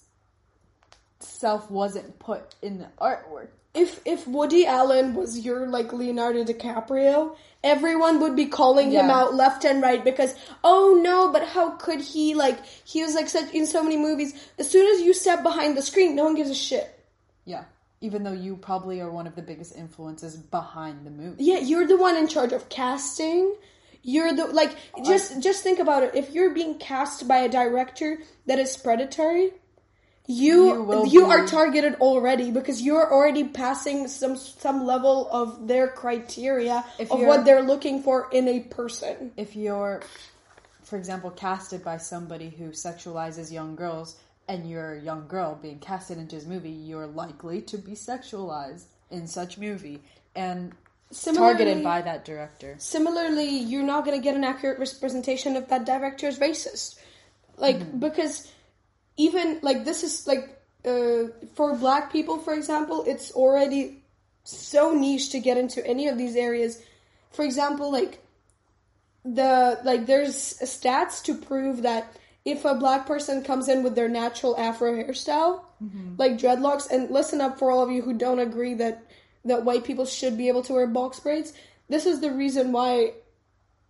self 1.20 1.70
wasn't 1.70 2.18
put 2.18 2.56
in 2.62 2.80
the 2.80 2.88
artwork. 3.00 3.50
If 3.74 4.00
if 4.06 4.28
woody 4.28 4.66
allen 4.66 5.14
was 5.14 5.40
your 5.40 5.68
like 5.68 5.94
leonardo 5.94 6.44
dicaprio 6.44 7.36
everyone 7.64 8.20
would 8.20 8.36
be 8.36 8.46
calling 8.48 8.92
him 8.92 9.10
out 9.10 9.34
left 9.36 9.64
and 9.66 9.82
right 9.82 10.04
because 10.04 10.36
oh 10.64 11.00
no 11.02 11.32
but 11.32 11.48
how 11.48 11.72
could 11.78 12.02
he 12.02 12.34
like 12.34 12.58
he 12.84 13.02
was 13.02 13.14
like 13.16 13.30
such 13.30 13.54
in 13.54 13.66
so 13.66 13.84
many 13.84 13.98
movies 13.98 14.34
as 14.58 14.70
soon 14.70 14.86
as 14.94 15.02
you 15.02 15.14
step 15.14 15.44
behind 15.44 15.78
the 15.78 15.82
screen 15.82 16.16
no 16.16 16.24
one 16.26 16.36
gives 16.36 16.50
a 16.50 16.56
shit 16.56 16.98
Yeah, 17.46 17.64
even 18.02 18.24
though 18.24 18.34
you 18.34 18.56
probably 18.58 19.02
are 19.02 19.10
one 19.12 19.28
of 19.28 19.36
the 19.36 19.42
biggest 19.42 19.76
influences 19.76 20.38
behind 20.38 21.06
the 21.06 21.12
movie. 21.12 21.44
Yeah, 21.44 21.60
you're 21.60 21.88
the 21.88 21.98
one 21.98 22.16
in 22.16 22.28
charge 22.28 22.52
of 22.54 22.70
casting. 22.70 23.56
You're 24.04 24.34
the 24.34 24.46
like 24.48 24.76
just 25.06 25.42
just 25.42 25.64
think 25.64 25.80
about 25.80 26.04
it. 26.04 26.16
If 26.16 26.32
you're 26.34 26.54
being 26.54 26.78
cast 26.80 27.28
by 27.28 27.38
a 27.38 27.50
director 27.50 28.20
that 28.48 28.60
is 28.60 28.76
predatory, 28.78 29.52
you 30.28 30.86
You 30.92 31.06
you 31.08 31.26
are 31.26 31.46
targeted 31.48 31.96
already 31.96 32.52
because 32.52 32.82
you're 32.82 33.12
already 33.12 33.44
passing 33.46 34.08
some 34.08 34.36
some 34.38 34.86
level 34.86 35.28
of 35.32 35.68
their 35.68 35.88
criteria 35.88 36.86
If 37.00 37.12
of 37.12 37.20
what 37.22 37.44
they're 37.46 37.64
looking 37.64 38.02
for 38.04 38.30
in 38.32 38.48
a 38.48 38.60
person. 38.62 39.32
if 39.38 39.56
you're, 39.56 40.02
for 40.84 40.98
example, 40.98 41.32
casted 41.32 41.84
by 41.84 41.98
somebody 41.98 42.50
who 42.50 42.70
sexualizes 42.70 43.52
young 43.52 43.76
girls, 43.76 44.16
and 44.48 44.70
you're 44.70 44.94
a 44.94 45.02
young 45.02 45.28
girl 45.28 45.58
being 45.62 45.80
casted 45.80 46.18
into 46.18 46.36
his 46.36 46.46
movie, 46.46 46.70
you're 46.72 47.08
likely 47.08 47.62
to 47.62 47.78
be 47.78 47.92
sexualized 47.94 48.86
in 49.10 49.28
such 49.28 49.58
movie 49.58 50.02
and 50.36 50.74
Similarly- 51.12 51.54
targeted 51.58 51.84
by 51.84 52.02
that 52.04 52.24
director. 52.26 52.76
Similarly, 52.78 53.50
you're 53.50 53.84
not 53.84 54.06
going 54.06 54.18
to 54.18 54.24
get 54.24 54.36
an 54.36 54.44
accurate 54.46 54.80
representation 54.80 55.56
if 55.58 55.68
that 55.70 55.86
director 55.86 56.28
is 56.28 56.40
racist. 56.40 57.00
Like, 57.58 57.78
Mm-hmm. 57.78 58.00
because 58.00 58.50
even, 59.18 59.60
like, 59.62 59.86
this 59.86 60.04
is, 60.04 60.28
like, 60.28 60.62
uh, 60.86 61.30
for 61.54 61.76
black 61.76 62.12
people, 62.12 62.38
for 62.40 62.54
example, 62.54 63.04
it's 63.08 63.32
already 63.32 64.02
so 64.44 64.94
niche 64.94 65.30
to 65.32 65.40
get 65.40 65.58
into 65.58 65.86
any 65.86 66.08
of 66.08 66.18
these 66.18 66.36
areas. 66.36 66.82
For 67.32 67.46
example, 67.46 67.92
like, 67.92 68.20
the, 69.24 69.80
like, 69.84 70.06
there's 70.08 70.36
stats 70.36 71.24
to 71.24 71.36
prove 71.36 71.84
that 71.84 72.16
if 72.44 72.66
a 72.66 72.74
black 72.74 73.06
person 73.06 73.44
comes 73.44 73.68
in 73.70 73.84
with 73.84 73.94
their 73.94 74.10
natural 74.10 74.58
afro 74.58 74.94
hairstyle, 74.94 75.62
like 76.18 76.40
dreadlocks, 76.40 76.90
and 76.90 77.12
listen 77.12 77.40
up 77.40 77.60
for 77.60 77.70
all 77.70 77.84
of 77.84 77.92
you 77.92 78.02
who 78.02 78.14
don't 78.14 78.40
agree 78.40 78.74
that 78.76 79.04
that 79.46 79.64
white 79.64 79.84
people 79.84 80.06
should 80.06 80.38
be 80.38 80.48
able 80.48 80.64
to 80.64 80.74
wear 80.74 80.88
box 80.88 81.20
braids. 81.20 81.54
This 81.90 82.06
is 82.06 82.20
the 82.20 82.32
reason 82.32 82.72
why, 82.72 83.14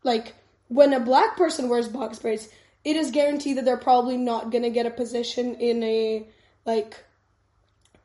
like, 0.04 0.34
when 0.68 0.94
a 0.94 1.00
black 1.00 1.38
person 1.38 1.70
wears 1.70 1.88
box 1.88 2.20
braids, 2.20 2.50
it 2.84 2.96
is 2.96 3.12
guaranteed 3.12 3.58
that 3.58 3.65
they're 3.65 3.78
probably 3.78 4.17
not 4.17 4.52
gonna 4.52 4.70
get 4.70 4.86
a 4.86 4.91
position 4.91 5.56
in 5.56 5.84
a 5.84 6.26
like 6.65 7.04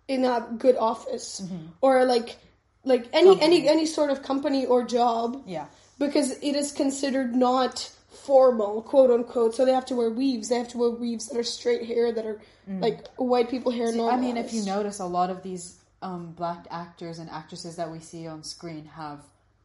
in 0.08 0.24
a 0.24 0.46
good 0.58 0.76
office 0.76 1.42
or 1.80 2.04
like 2.04 2.36
like 2.84 3.06
any 3.12 3.40
any 3.40 3.68
any 3.68 3.86
sort 3.86 4.10
of 4.10 4.22
company 4.22 4.66
or 4.66 4.84
job 4.84 5.42
Yeah. 5.46 5.66
because 5.98 6.30
it 6.38 6.54
is 6.54 6.72
considered 6.72 7.34
not 7.34 7.90
formal, 8.10 8.82
quote 8.82 9.10
unquote. 9.10 9.54
So 9.54 9.64
they 9.64 9.72
have 9.72 9.86
to 9.86 9.94
wear 9.96 10.10
weaves. 10.10 10.48
They 10.48 10.56
have 10.56 10.68
to 10.68 10.78
wear 10.78 10.90
weaves 10.90 11.28
that 11.28 11.38
are 11.38 11.44
straight 11.44 11.86
hair 11.86 12.12
that 12.12 12.24
are 12.26 12.40
like 12.68 13.06
white 13.16 13.48
people 13.48 13.70
hair. 13.70 13.92
Mm. 13.92 14.12
I 14.12 14.16
mean, 14.16 14.36
if 14.36 14.52
you 14.52 14.64
notice, 14.64 14.98
a 14.98 15.04
lot 15.06 15.30
of 15.30 15.42
these 15.42 15.78
um, 16.02 16.32
black 16.32 16.66
actors 16.70 17.18
and 17.18 17.30
actresses 17.30 17.76
that 17.76 17.90
we 17.90 18.00
see 18.00 18.26
on 18.26 18.42
screen 18.42 18.84
have 18.86 19.20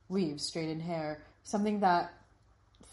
weaves, 0.09 0.45
straightened 0.45 0.81
hair, 0.83 1.23
something 1.43 1.79
that 1.79 2.13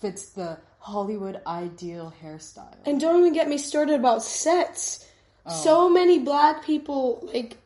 fits 0.00 0.30
the 0.30 0.58
Hollywood 0.78 1.40
ideal 1.46 2.12
hairstyle. 2.22 2.76
And 2.87 3.00
don't 3.00 3.20
even 3.20 3.32
get 3.32 3.48
me 3.48 3.58
started 3.58 3.94
about 3.94 4.22
sets. 4.22 5.06
Oh. 5.44 5.52
So 5.52 5.90
many 5.90 6.18
black 6.18 6.64
people 6.64 7.28
like 7.32 7.56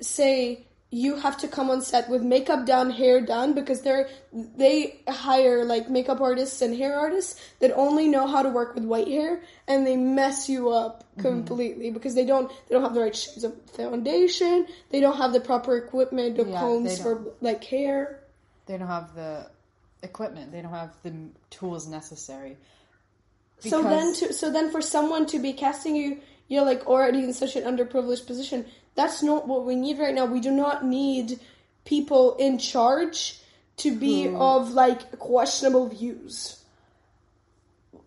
say 0.00 0.66
you 0.94 1.16
have 1.16 1.36
to 1.36 1.48
come 1.48 1.70
on 1.70 1.82
set 1.82 2.08
with 2.08 2.22
makeup 2.22 2.66
done, 2.66 2.88
hair 2.88 3.20
done 3.20 3.52
because 3.52 3.82
they're 3.82 4.08
they 4.32 5.00
hire 5.08 5.64
like 5.64 5.90
makeup 5.90 6.20
artists 6.20 6.62
and 6.62 6.76
hair 6.76 6.96
artists 6.96 7.40
that 7.58 7.72
only 7.74 8.06
know 8.06 8.28
how 8.28 8.42
to 8.42 8.48
work 8.48 8.76
with 8.76 8.84
white 8.84 9.08
hair 9.08 9.42
and 9.66 9.84
they 9.84 9.96
mess 9.96 10.48
you 10.48 10.70
up 10.70 11.02
mm-hmm. 11.02 11.22
completely 11.22 11.90
because 11.90 12.14
they 12.14 12.24
don't 12.24 12.48
they 12.68 12.74
don't 12.74 12.82
have 12.84 12.94
the 12.94 13.00
right 13.00 13.16
shades 13.16 13.42
of 13.42 13.60
foundation, 13.72 14.66
they 14.90 15.00
don't 15.00 15.16
have 15.16 15.32
the 15.32 15.40
proper 15.40 15.76
equipment 15.76 16.38
or 16.38 16.46
Yeah, 16.46 16.60
combs 16.60 17.00
for 17.00 17.34
like 17.40 17.64
hair. 17.64 18.20
They 18.66 18.78
don't 18.78 18.86
have 18.86 19.14
the 19.16 19.50
equipment. 20.04 20.52
They 20.52 20.62
don't 20.62 20.70
have 20.70 20.94
the 21.02 21.12
tools 21.50 21.88
necessary. 21.88 22.56
So 23.60 23.82
then, 23.82 24.14
to, 24.14 24.32
so 24.32 24.52
then, 24.52 24.70
for 24.70 24.82
someone 24.82 25.26
to 25.26 25.38
be 25.38 25.52
casting 25.54 25.96
you, 25.96 26.20
you're 26.48 26.64
like 26.64 26.86
already 26.86 27.24
in 27.24 27.32
such 27.32 27.56
an 27.56 27.64
underprivileged 27.64 28.26
position. 28.26 28.66
That's 28.94 29.22
not 29.22 29.48
what 29.48 29.64
we 29.64 29.74
need 29.74 29.98
right 29.98 30.14
now. 30.14 30.26
We 30.26 30.40
do 30.40 30.50
not 30.50 30.84
need 30.84 31.40
people 31.84 32.36
in 32.36 32.58
charge 32.58 33.40
to 33.78 33.96
be 33.96 34.28
of 34.28 34.70
like 34.72 35.18
questionable 35.18 35.88
views. 35.88 36.62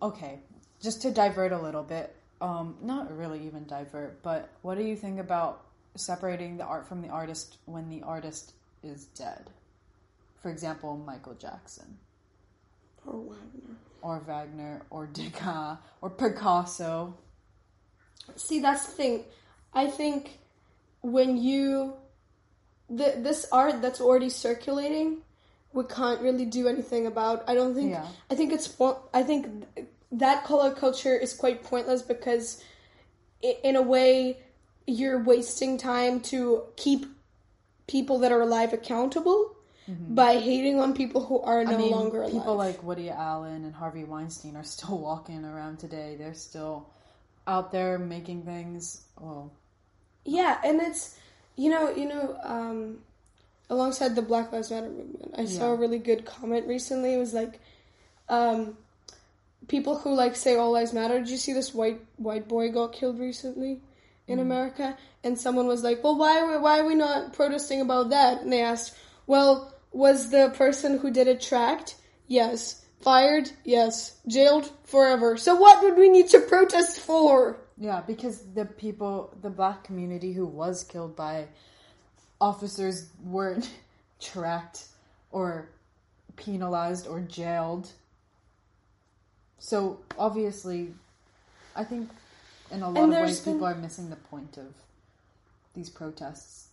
Okay, 0.00 0.38
just 0.80 1.02
to 1.02 1.10
divert 1.10 1.52
a 1.52 1.58
little 1.58 1.82
bit, 1.82 2.14
um, 2.40 2.76
not 2.80 3.14
really 3.16 3.44
even 3.46 3.64
divert, 3.66 4.22
but 4.22 4.48
what 4.62 4.78
do 4.78 4.84
you 4.84 4.94
think 4.94 5.18
about 5.18 5.64
separating 5.96 6.56
the 6.56 6.64
art 6.64 6.86
from 6.86 7.02
the 7.02 7.08
artist 7.08 7.58
when 7.66 7.90
the 7.90 8.02
artist 8.02 8.52
is 8.82 9.06
dead? 9.06 9.50
For 10.40 10.50
example, 10.50 10.96
Michael 10.96 11.34
Jackson, 11.34 11.98
Or 13.06 13.14
Wagner. 13.18 13.76
or 14.02 14.18
Wagner, 14.20 14.82
or 14.90 15.06
Degas, 15.06 15.78
or 16.00 16.10
Picasso. 16.10 17.14
See, 18.36 18.60
that's 18.60 18.86
the 18.86 18.92
thing. 18.92 19.24
I 19.74 19.86
think 19.88 20.38
when 21.02 21.36
you 21.36 21.94
the, 22.88 23.14
this 23.18 23.46
art 23.52 23.82
that's 23.82 24.00
already 24.00 24.30
circulating, 24.30 25.18
we 25.72 25.84
can't 25.84 26.20
really 26.20 26.46
do 26.46 26.68
anything 26.68 27.06
about. 27.06 27.44
I 27.48 27.54
don't 27.54 27.74
think. 27.74 27.90
Yeah. 27.90 28.06
I 28.30 28.34
think 28.34 28.52
it's. 28.52 28.74
I 29.12 29.22
think 29.22 29.66
that 30.12 30.44
call 30.44 30.62
out 30.62 30.76
culture 30.76 31.14
is 31.14 31.34
quite 31.34 31.64
pointless 31.64 32.02
because, 32.02 32.62
in 33.42 33.76
a 33.76 33.82
way, 33.82 34.38
you're 34.86 35.22
wasting 35.22 35.76
time 35.78 36.20
to 36.20 36.62
keep 36.76 37.06
people 37.86 38.18
that 38.20 38.32
are 38.32 38.40
alive 38.40 38.72
accountable 38.72 39.54
by 39.88 40.36
hating 40.38 40.78
on 40.78 40.92
people 40.94 41.24
who 41.24 41.40
are 41.40 41.64
no 41.64 41.70
Mm-hmm. 41.70 41.80
I 41.80 41.82
mean, 41.82 41.90
longer 41.92 42.22
alive. 42.22 42.32
people 42.32 42.56
like 42.56 42.82
Woody 42.82 43.10
Allen 43.10 43.64
and 43.64 43.74
Harvey 43.74 44.04
Weinstein 44.04 44.56
are 44.56 44.64
still 44.64 44.98
walking 45.08 45.44
around 45.44 45.78
today. 45.78 46.16
They're 46.18 46.34
still 46.34 46.88
out 47.46 47.72
there 47.72 47.98
making 47.98 48.42
things. 48.42 49.02
Well, 49.18 49.50
Yeah, 50.24 50.58
and 50.64 50.80
it's 50.82 51.16
you 51.56 51.70
know 51.70 51.90
you 51.90 52.06
know 52.06 52.38
um, 52.42 52.98
alongside 53.70 54.14
the 54.14 54.22
Black 54.22 54.52
Lives 54.52 54.70
Matter 54.70 54.88
movement, 54.90 55.34
I 55.36 55.46
saw 55.46 55.72
a 55.72 55.76
really 55.76 55.98
good 55.98 56.24
comment 56.26 56.66
recently. 56.66 57.14
It 57.14 57.18
was 57.18 57.32
like, 57.32 57.60
um, 58.28 58.76
people 59.68 59.98
who 59.98 60.14
like 60.14 60.36
say 60.36 60.56
all 60.56 60.72
lives 60.72 60.92
matter. 60.92 61.18
Did 61.18 61.30
you 61.30 61.36
see 61.38 61.52
this 61.54 61.74
white 61.74 62.00
white 62.16 62.46
boy 62.48 62.70
got 62.70 62.92
killed 62.92 63.18
recently 63.18 63.80
in 64.26 64.38
America? 64.38 64.96
And 65.24 65.38
someone 65.38 65.66
was 65.66 65.82
like, 65.82 66.04
"Well, 66.04 66.16
why 66.18 66.38
are 66.40 66.46
we, 66.50 66.56
why 66.58 66.78
are 66.80 66.86
we 66.86 66.94
not 66.94 67.32
protesting 67.32 67.80
about 67.80 68.10
that?" 68.10 68.42
And 68.42 68.52
they 68.52 68.62
asked, 68.62 68.94
"Well, 69.26 69.72
was 70.04 70.30
the 70.30 70.50
person 70.62 70.98
who 70.98 71.10
did 71.10 71.26
it 71.26 71.40
tracked? 71.40 71.96
Yes. 72.28 72.84
Fired? 73.00 73.50
Yes. 73.64 74.16
Jailed 74.26 74.70
forever. 74.84 75.36
So 75.36 75.56
what 75.56 75.82
would 75.82 75.96
we 75.96 76.08
need 76.08 76.28
to 76.30 76.40
protest 76.40 77.00
for?" 77.00 77.58
Yeah, 77.76 78.00
because 78.12 78.36
the 78.58 78.64
people, 78.64 79.14
the 79.42 79.50
black 79.50 79.84
community 79.88 80.32
who 80.32 80.46
was 80.46 80.84
killed 80.84 81.14
by 81.16 81.46
officers 82.40 82.96
weren't 83.24 83.70
tracked 84.20 84.84
or 85.30 85.68
penalized 86.36 87.06
or 87.06 87.20
jailed. 87.20 87.86
So 89.58 89.98
obviously, 90.18 90.94
I 91.74 91.84
think 91.84 92.10
in 92.70 92.82
a 92.82 92.88
lot 92.90 93.02
And 93.02 93.12
of 93.14 93.20
ways 93.22 93.40
been- 93.40 93.54
people 93.54 93.66
are 93.66 93.74
missing 93.74 94.10
the 94.10 94.16
point 94.30 94.56
of 94.56 94.72
these 95.74 95.90
protests. 95.90 96.68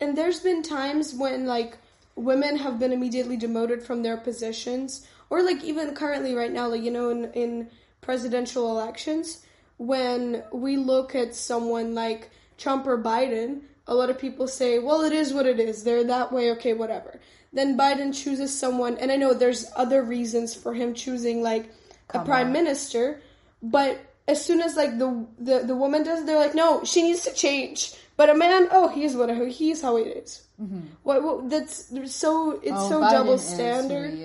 And 0.00 0.16
there's 0.18 0.40
been 0.40 0.62
times 0.62 1.14
when 1.14 1.46
like 1.46 1.78
women 2.16 2.56
have 2.56 2.78
been 2.78 2.92
immediately 2.92 3.36
demoted 3.36 3.82
from 3.82 4.02
their 4.02 4.16
positions, 4.16 5.06
or 5.30 5.42
like 5.42 5.62
even 5.64 5.94
currently 5.94 6.34
right 6.34 6.52
now, 6.52 6.68
like 6.68 6.82
you 6.82 6.90
know, 6.90 7.10
in 7.10 7.32
in 7.32 7.70
presidential 8.00 8.70
elections, 8.70 9.44
when 9.78 10.42
we 10.52 10.76
look 10.76 11.14
at 11.14 11.34
someone 11.34 11.94
like 11.94 12.30
Trump 12.58 12.86
or 12.86 12.98
Biden, 12.98 13.62
a 13.86 13.94
lot 13.94 14.10
of 14.10 14.18
people 14.18 14.46
say, 14.46 14.78
"Well, 14.78 15.02
it 15.02 15.12
is 15.12 15.32
what 15.32 15.46
it 15.46 15.58
is. 15.58 15.84
They're 15.84 16.04
that 16.04 16.32
way. 16.32 16.50
Okay, 16.52 16.74
whatever." 16.74 17.20
Then 17.52 17.76
Biden 17.76 18.14
chooses 18.14 18.56
someone, 18.56 18.96
and 18.96 19.12
I 19.12 19.16
know 19.16 19.34
there's 19.34 19.70
other 19.76 20.02
reasons 20.02 20.54
for 20.54 20.72
him 20.74 20.94
choosing 20.94 21.42
like 21.42 21.70
a 22.10 22.24
prime 22.24 22.52
minister, 22.52 23.20
but 23.62 24.00
as 24.28 24.44
soon 24.44 24.60
as 24.60 24.76
like 24.76 24.98
the 24.98 25.26
the 25.38 25.58
the 25.60 25.74
woman 25.74 26.04
does, 26.04 26.24
they're 26.24 26.38
like, 26.38 26.54
"No, 26.54 26.84
she 26.84 27.02
needs 27.02 27.24
to 27.24 27.32
change." 27.32 27.94
But 28.16 28.30
a 28.30 28.34
man, 28.34 28.68
oh, 28.70 28.88
he's 28.88 29.16
what 29.16 29.30
he's 29.48 29.80
how 29.80 29.96
he 29.96 30.04
is. 30.04 30.42
Mm-hmm. 30.60 30.80
What, 31.02 31.22
what 31.22 31.50
that's 31.50 31.88
so 32.12 32.60
it's 32.62 32.72
Oh, 32.72 32.88
so 32.88 33.00
Biden 33.00 33.10
double 33.10 33.38
standard. 33.38 34.18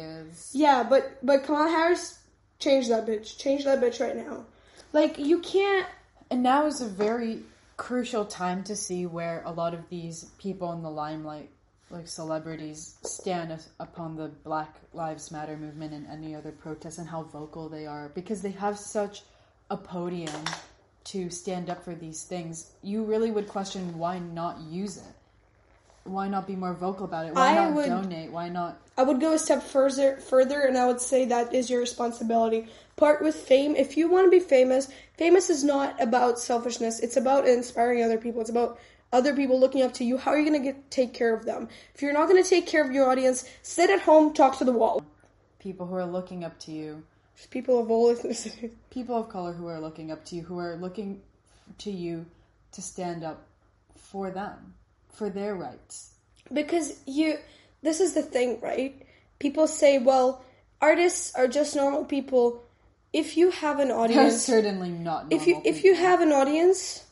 Yeah, 0.52 0.84
but 0.84 1.18
but 1.26 1.44
Kamala 1.44 1.70
Harris, 1.70 2.20
change 2.60 2.90
that 2.90 3.06
bitch. 3.06 3.38
Change 3.38 3.64
that 3.64 3.80
bitch 3.80 4.00
right 4.00 4.16
now. 4.16 4.46
Like 4.94 5.18
you 5.18 5.40
can't. 5.40 5.88
And 6.30 6.44
now 6.44 6.66
is 6.66 6.82
a 6.82 6.88
very 6.88 7.44
crucial 7.78 8.26
time 8.26 8.64
to 8.66 8.76
see 8.76 9.06
where 9.06 9.44
a 9.46 9.52
lot 9.52 9.74
of 9.74 9.88
these 9.90 10.26
people 10.38 10.74
in 10.74 10.82
the 10.82 10.90
limelight, 10.90 11.50
like 11.90 12.08
celebrities, 12.08 12.98
stand 13.04 13.58
upon 13.80 14.18
the 14.18 14.28
Black 14.44 14.76
Lives 14.94 15.32
Matter 15.32 15.56
movement 15.56 15.94
and 15.94 16.06
any 16.08 16.36
other 16.36 16.52
protests 16.52 16.98
and 16.98 17.08
how 17.08 17.24
vocal 17.24 17.70
they 17.70 17.86
are 17.86 18.10
because 18.10 18.42
they 18.42 18.52
have 18.52 18.78
such 18.78 19.24
a 19.70 19.78
podium 19.78 20.44
to 21.08 21.30
stand 21.30 21.70
up 21.70 21.84
for 21.84 21.96
these 21.96 22.24
things. 22.24 22.72
You 22.82 23.04
really 23.04 23.32
would 23.32 23.48
question 23.48 23.98
why 23.98 24.20
not 24.20 24.60
use 24.62 24.98
it? 24.98 25.04
Why 26.04 26.28
not 26.28 26.48
be 26.48 26.56
more 26.56 26.74
vocal 26.74 27.06
about 27.06 27.26
it? 27.26 27.36
Why 27.36 27.52
I 27.52 27.56
not 27.56 27.74
would- 27.74 27.88
donate? 27.88 28.32
Why 28.32 28.50
not? 28.50 28.78
I 28.98 29.04
would 29.04 29.20
go 29.20 29.34
a 29.34 29.40
step 29.40 29.62
further, 29.62 30.18
further, 30.18 30.62
and 30.62 30.78
I 30.78 30.88
would 30.88 31.02
say 31.02 31.26
that 31.26 31.54
is 31.54 31.70
your 31.70 31.80
responsibility. 31.80 32.68
Part 32.96 33.22
with 33.22 33.36
fame. 33.36 33.76
If 33.76 33.96
you 33.96 34.10
want 34.10 34.26
to 34.26 34.32
be 34.32 34.40
famous, 34.40 34.90
famous 35.18 35.50
is 35.50 35.64
not 35.64 36.02
about 36.02 36.40
selfishness. 36.40 37.00
It's 37.00 37.18
about 37.18 37.48
inspiring 37.48 38.04
other 38.04 38.18
people. 38.18 38.42
It's 38.42 38.50
about 38.50 38.80
other 39.14 39.36
people 39.36 39.60
looking 39.60 39.84
up 39.84 39.94
to 39.94 40.04
you. 40.04 40.18
How 40.18 40.32
are 40.32 40.40
you 40.40 40.50
going 40.50 40.62
to 40.62 40.72
get 40.72 40.90
take 40.92 41.14
care 41.14 41.34
of 41.34 41.46
them? 41.46 41.70
If 41.94 42.02
you're 42.02 42.14
not 42.14 42.28
going 42.28 42.42
to 42.42 42.50
take 42.50 42.66
care 42.68 42.84
of 42.84 42.92
your 42.92 43.10
audience, 43.10 43.48
sit 43.62 43.90
at 43.90 44.02
home, 44.02 44.34
talk 44.34 44.58
to 44.58 44.66
the 44.66 44.72
wall. 44.72 45.04
People 45.60 45.86
who 45.86 45.96
are 45.96 46.06
looking 46.06 46.44
up 46.44 46.58
to 46.62 46.72
you, 46.72 47.04
People 47.52 47.80
of 47.80 47.92
all 47.92 48.14
ethnicities. 48.14 48.72
people 48.90 49.16
of 49.16 49.30
color 49.30 49.54
who 49.54 49.68
are 49.68 49.80
looking 49.80 50.12
up 50.12 50.26
to 50.26 50.36
you, 50.36 50.42
who 50.44 50.60
are 50.60 50.76
looking 50.76 51.22
to 51.80 51.92
you 51.92 52.26
to 52.72 52.82
stand 52.82 53.24
up 53.24 53.46
for 53.96 54.32
them, 54.32 54.74
for 55.10 55.30
their 55.30 55.56
rights. 55.56 56.12
because 56.54 57.00
you 57.06 57.38
this 57.84 58.00
is 58.00 58.14
the 58.14 58.22
thing 58.22 58.60
right 58.62 58.96
people 59.40 59.68
say 59.68 59.98
well 60.00 60.42
artists 60.82 61.34
are 61.36 61.48
just 61.48 61.76
normal 61.76 62.06
people 62.06 62.64
if 63.14 63.36
you 63.38 63.52
have 63.52 63.80
an 63.80 63.90
They're 63.90 63.98
audience 63.98 64.44
certainly 64.46 64.90
not. 64.90 65.28
if 65.32 65.46
you 65.48 65.62
if 65.66 65.84
you 65.84 65.94
have 65.96 66.22
an 66.22 66.32
audience 66.32 67.04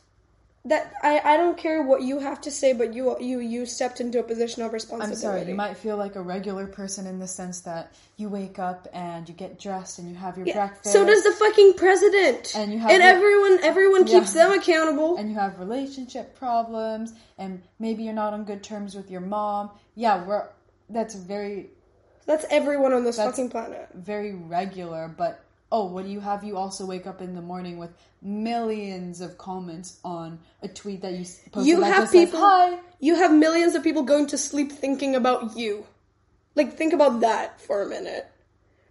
that 0.66 0.92
I, 1.02 1.20
I 1.24 1.36
don't 1.36 1.56
care 1.56 1.82
what 1.82 2.02
you 2.02 2.18
have 2.18 2.40
to 2.42 2.50
say, 2.50 2.72
but 2.72 2.92
you 2.92 3.16
you 3.20 3.38
you 3.40 3.66
stepped 3.66 4.00
into 4.00 4.18
a 4.18 4.22
position 4.22 4.62
of 4.62 4.72
responsibility. 4.72 5.14
I'm 5.14 5.20
sorry, 5.40 5.48
you 5.48 5.54
might 5.54 5.76
feel 5.76 5.96
like 5.96 6.16
a 6.16 6.22
regular 6.22 6.66
person 6.66 7.06
in 7.06 7.18
the 7.18 7.26
sense 7.26 7.60
that 7.60 7.92
you 8.16 8.28
wake 8.28 8.58
up 8.58 8.88
and 8.92 9.28
you 9.28 9.34
get 9.34 9.58
dressed 9.60 9.98
and 9.98 10.08
you 10.08 10.14
have 10.16 10.36
your 10.36 10.46
Yeah, 10.46 10.54
breakfast. 10.66 10.92
So 10.92 11.04
does 11.06 11.22
the 11.22 11.32
fucking 11.32 11.74
president. 11.74 12.52
And 12.56 12.72
you 12.72 12.78
have 12.80 12.90
and 12.90 13.02
your- 13.02 13.12
everyone 13.12 13.58
everyone 13.62 14.04
keeps 14.04 14.32
them 14.32 14.52
accountable. 14.52 15.16
and 15.16 15.30
you 15.30 15.36
have 15.36 15.58
relationship 15.58 16.36
problems 16.38 17.12
and 17.38 17.62
maybe 17.78 18.02
you're 18.02 18.12
not 18.14 18.32
on 18.34 18.44
good 18.44 18.62
terms 18.62 18.94
with 18.94 19.10
your 19.10 19.20
mom. 19.22 19.70
Yeah, 19.94 20.24
we're 20.26 20.48
that's 20.90 21.14
very 21.14 21.70
That's 22.26 22.44
everyone 22.50 22.92
on 22.92 23.04
this 23.04 23.16
fucking 23.18 23.50
planet. 23.50 23.88
very 23.94 24.34
regular, 24.34 25.06
but 25.16 25.44
oh, 25.72 25.86
what 25.86 26.04
do 26.04 26.10
you 26.10 26.20
have? 26.20 26.44
You 26.44 26.56
also 26.56 26.86
wake 26.86 27.06
up 27.06 27.20
in 27.20 27.34
the 27.34 27.42
morning 27.42 27.78
with 27.78 27.90
millions 28.22 29.20
of 29.20 29.36
comments 29.38 29.98
on 30.04 30.38
a 30.62 30.68
tweet 30.68 31.02
that 31.02 31.12
you 31.12 31.24
posted 31.52 31.66
You 31.66 31.82
have 31.82 32.08
says, 32.08 32.12
people- 32.30 32.40
hi. 32.40 32.78
You 33.00 33.16
have 33.16 33.32
millions 33.32 33.74
of 33.74 33.82
people 33.82 34.02
going 34.02 34.26
to 34.28 34.38
sleep 34.38 34.72
thinking 34.72 35.14
about 35.14 35.56
you. 35.56 35.86
Like 36.54 36.76
think 36.76 36.92
about 36.92 37.20
that 37.20 37.60
for 37.60 37.82
a 37.82 37.88
minute. 37.88 38.26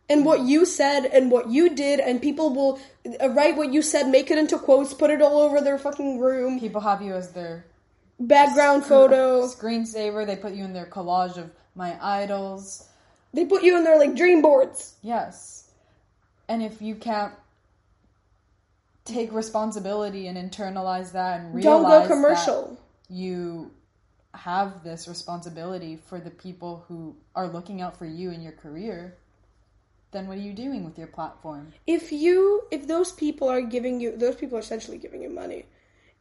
And 0.08 0.24
what 0.24 0.42
you 0.42 0.66
said 0.66 1.06
and 1.06 1.32
what 1.32 1.50
you 1.50 1.74
did 1.74 2.00
and 2.00 2.22
people 2.22 2.54
will 2.54 2.80
uh, 3.20 3.30
write 3.30 3.58
what 3.58 3.74
you 3.74 3.82
said, 3.82 4.08
make 4.08 4.30
it 4.30 4.38
into 4.38 4.60
quotes, 4.60 4.94
put 4.94 5.10
it 5.10 5.22
all 5.22 5.40
over 5.42 5.62
their 5.62 5.80
fucking 5.80 6.20
room, 6.20 6.60
People 6.60 6.82
have 6.82 7.02
you 7.02 7.14
as 7.16 7.32
their 7.32 7.66
background 8.20 8.86
photo. 8.86 9.48
screensaver. 9.48 10.26
They 10.28 10.36
put 10.36 10.54
you 10.54 10.64
in 10.64 10.74
their 10.74 10.86
collage 10.86 11.38
of 11.38 11.50
my 11.74 11.98
idols. 12.02 12.88
They 13.34 13.46
put 13.46 13.64
you 13.64 13.76
in 13.78 13.84
their 13.84 13.98
like 13.98 14.16
dream 14.16 14.44
boards. 14.44 14.94
Yes. 15.02 15.65
And 16.48 16.62
if 16.64 16.82
you 16.82 16.96
can't 16.96 17.34
take 19.04 19.32
responsibility 19.32 20.28
and 20.28 20.38
internalize 20.38 21.12
that 21.14 21.40
and 21.42 21.54
realize 21.56 21.64
Don't 21.64 21.84
go 21.84 22.00
that 22.00 22.08
commercial. 22.08 22.80
you 23.10 23.72
have 24.34 24.84
this 24.84 25.08
responsibility 25.08 25.98
for 26.08 26.20
the 26.20 26.32
people 26.32 26.84
who 26.88 27.16
are 27.36 27.48
looking 27.48 27.82
out 27.82 27.98
for 27.98 28.06
you 28.06 28.32
in 28.32 28.42
your 28.42 28.52
career, 28.52 29.16
then 30.12 30.28
what 30.28 30.38
are 30.38 30.42
you 30.42 30.54
doing 30.54 30.84
with 30.84 30.98
your 30.98 31.08
platform? 31.08 31.74
if 31.88 32.12
you 32.12 32.64
if 32.72 32.88
those 32.88 33.12
people 33.12 33.48
are 33.50 33.62
giving 33.62 34.00
you 34.00 34.16
those 34.18 34.36
people 34.36 34.58
are 34.58 34.62
essentially 34.62 34.98
giving 34.98 35.22
you 35.22 35.30
money 35.30 35.66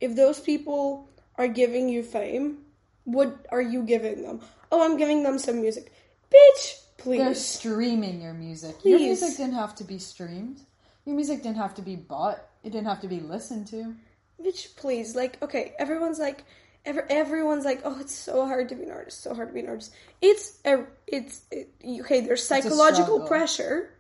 if 0.00 0.14
those 0.16 0.40
people 0.40 1.08
are 1.36 1.48
giving 1.48 1.88
you 1.88 2.02
fame 2.02 2.58
what 3.04 3.46
are 3.50 3.62
you 3.62 3.82
giving 3.82 4.22
them 4.22 4.40
oh 4.72 4.84
i'm 4.84 4.96
giving 4.96 5.22
them 5.22 5.38
some 5.38 5.60
music 5.60 5.92
bitch 6.32 6.80
They're 7.04 7.34
streaming 7.34 8.20
your 8.20 8.34
music. 8.34 8.76
Your 8.84 8.98
music 8.98 9.36
didn't 9.36 9.54
have 9.54 9.74
to 9.76 9.84
be 9.84 9.98
streamed. 9.98 10.60
Your 11.04 11.14
music 11.14 11.42
didn't 11.42 11.58
have 11.58 11.74
to 11.74 11.82
be 11.82 11.96
bought. 11.96 12.42
It 12.62 12.70
didn't 12.70 12.86
have 12.86 13.00
to 13.02 13.08
be 13.08 13.20
listened 13.20 13.66
to. 13.68 13.94
bitch 14.42 14.74
please 14.76 15.14
like 15.14 15.40
okay 15.42 15.74
everyone's 15.78 16.18
like 16.18 16.44
every, 16.84 17.02
everyone's 17.08 17.64
like 17.64 17.80
oh 17.84 17.98
it's 18.00 18.14
so 18.14 18.46
hard 18.46 18.68
to 18.68 18.74
be 18.74 18.84
an 18.84 18.90
artist 18.90 19.22
so 19.22 19.34
hard 19.34 19.48
to 19.48 19.54
be 19.54 19.60
an 19.60 19.68
artist 19.68 19.92
it's 20.20 20.58
a, 20.64 20.84
it's 21.06 21.42
it, 21.50 21.70
okay 22.00 22.20
there's 22.20 22.44
psychological 22.46 23.26
pressure 23.26 23.90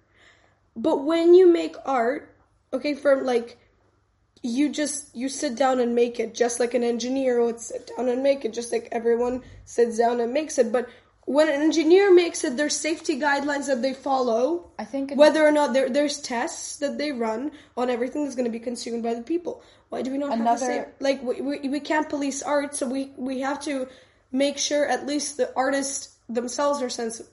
but 0.76 1.04
when 1.04 1.34
you 1.34 1.46
make 1.46 1.76
art 1.86 2.34
okay 2.72 2.94
from 2.94 3.24
like 3.24 3.58
you 4.42 4.68
just 4.68 5.14
you 5.16 5.28
sit 5.28 5.56
down 5.56 5.80
and 5.80 5.94
make 5.94 6.20
it 6.20 6.34
just 6.34 6.60
like 6.60 6.74
an 6.74 6.84
engineer 6.84 7.42
would 7.42 7.60
sit 7.60 7.90
down 7.96 8.08
and 8.08 8.22
make 8.22 8.44
it 8.44 8.52
just 8.52 8.72
like 8.72 8.88
everyone 8.92 9.42
sits 9.64 9.96
down 9.98 10.20
and 10.20 10.32
makes 10.32 10.58
it 10.58 10.70
but 10.70 10.88
when 11.26 11.48
an 11.48 11.62
engineer 11.62 12.12
makes 12.12 12.44
it 12.44 12.56
there's 12.56 12.76
safety 12.76 13.18
guidelines 13.18 13.66
that 13.66 13.80
they 13.82 13.94
follow 13.94 14.70
I 14.78 14.84
think 14.84 15.14
whether 15.14 15.46
or 15.46 15.52
not 15.52 15.72
there, 15.72 15.88
there's 15.88 16.20
tests 16.20 16.76
that 16.76 16.98
they 16.98 17.12
run 17.12 17.52
on 17.76 17.90
everything 17.90 18.24
that's 18.24 18.36
going 18.36 18.44
to 18.44 18.50
be 18.50 18.60
consumed 18.60 19.02
by 19.02 19.14
the 19.14 19.22
people 19.22 19.62
why 19.88 20.02
do 20.02 20.10
we 20.10 20.18
not 20.18 20.36
have 20.36 20.44
the 20.44 20.56
same 20.56 20.84
like 21.00 21.22
we, 21.22 21.40
we, 21.40 21.68
we 21.68 21.80
can't 21.80 22.08
police 22.08 22.42
art 22.42 22.74
so 22.74 22.86
we 22.86 23.12
we 23.16 23.40
have 23.40 23.60
to 23.60 23.88
make 24.32 24.58
sure 24.58 24.86
at 24.86 25.06
least 25.06 25.36
the 25.36 25.50
artists 25.56 26.16
themselves 26.28 26.82
are 26.82 26.90
sensible 26.90 27.30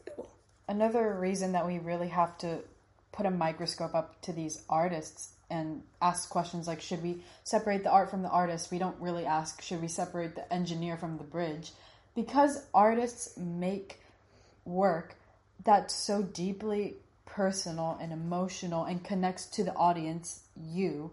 Another 0.71 1.17
reason 1.19 1.51
that 1.51 1.67
we 1.67 1.79
really 1.79 2.07
have 2.07 2.37
to 2.37 2.59
put 3.11 3.25
a 3.25 3.29
microscope 3.29 3.93
up 3.93 4.21
to 4.21 4.31
these 4.31 4.63
artists 4.69 5.33
and 5.49 5.83
ask 6.01 6.29
questions 6.29 6.65
like 6.65 6.79
should 6.79 7.03
we 7.03 7.21
separate 7.43 7.83
the 7.83 7.91
art 7.91 8.09
from 8.09 8.23
the 8.23 8.29
artist? 8.29 8.71
We 8.71 8.79
don't 8.79 8.95
really 9.01 9.25
ask 9.25 9.61
should 9.61 9.81
we 9.81 9.89
separate 9.89 10.35
the 10.35 10.51
engineer 10.53 10.95
from 10.95 11.17
the 11.17 11.25
bridge? 11.25 11.73
Because 12.15 12.65
artists 12.73 13.37
make 13.37 13.99
work 14.65 15.15
that's 15.63 15.93
so 15.93 16.21
deeply 16.21 16.95
personal 17.25 17.97
and 18.01 18.11
emotional 18.11 18.83
and 18.83 19.03
connects 19.03 19.45
to 19.45 19.63
the 19.63 19.73
audience, 19.73 20.41
you, 20.61 21.11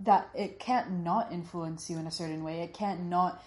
that 0.00 0.28
it 0.34 0.58
can't 0.58 0.90
not 0.90 1.32
influence 1.32 1.90
you 1.90 1.98
in 1.98 2.06
a 2.06 2.10
certain 2.10 2.44
way. 2.44 2.60
It 2.60 2.72
can't 2.72 3.04
not 3.04 3.42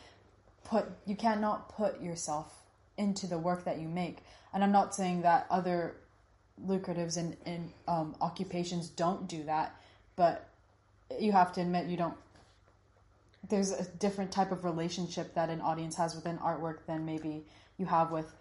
put 0.66 0.86
you 1.06 1.16
cannot 1.16 1.70
put 1.70 2.02
yourself 2.02 2.54
into 2.98 3.28
the 3.28 3.38
work 3.38 3.64
that 3.66 3.80
you 3.80 3.88
make. 3.88 4.18
And 4.54 4.64
I'm 4.64 4.72
not 4.72 4.94
saying 4.94 5.22
that 5.22 5.48
other 5.50 5.96
lucratives 6.66 7.18
and 7.18 7.38
in, 7.46 7.72
um, 7.88 8.16
occupations 8.22 8.90
don't 8.90 9.28
do 9.28 9.44
that, 9.44 9.76
but 10.16 10.50
you 11.20 11.32
have 11.32 11.54
to 11.54 11.62
admit 11.62 11.88
you 11.88 11.98
don't. 11.98 12.16
There's 13.50 13.72
a 13.72 13.84
different 13.84 14.32
type 14.32 14.52
of 14.52 14.66
relationship 14.66 15.34
that 15.36 15.50
an 15.50 15.62
audience 15.62 15.96
has 15.96 16.16
with 16.16 16.26
an 16.26 16.38
artwork 16.40 16.86
than 16.86 17.06
maybe 17.06 17.46
you 17.78 17.86
have 17.86 18.12
with 18.12 18.32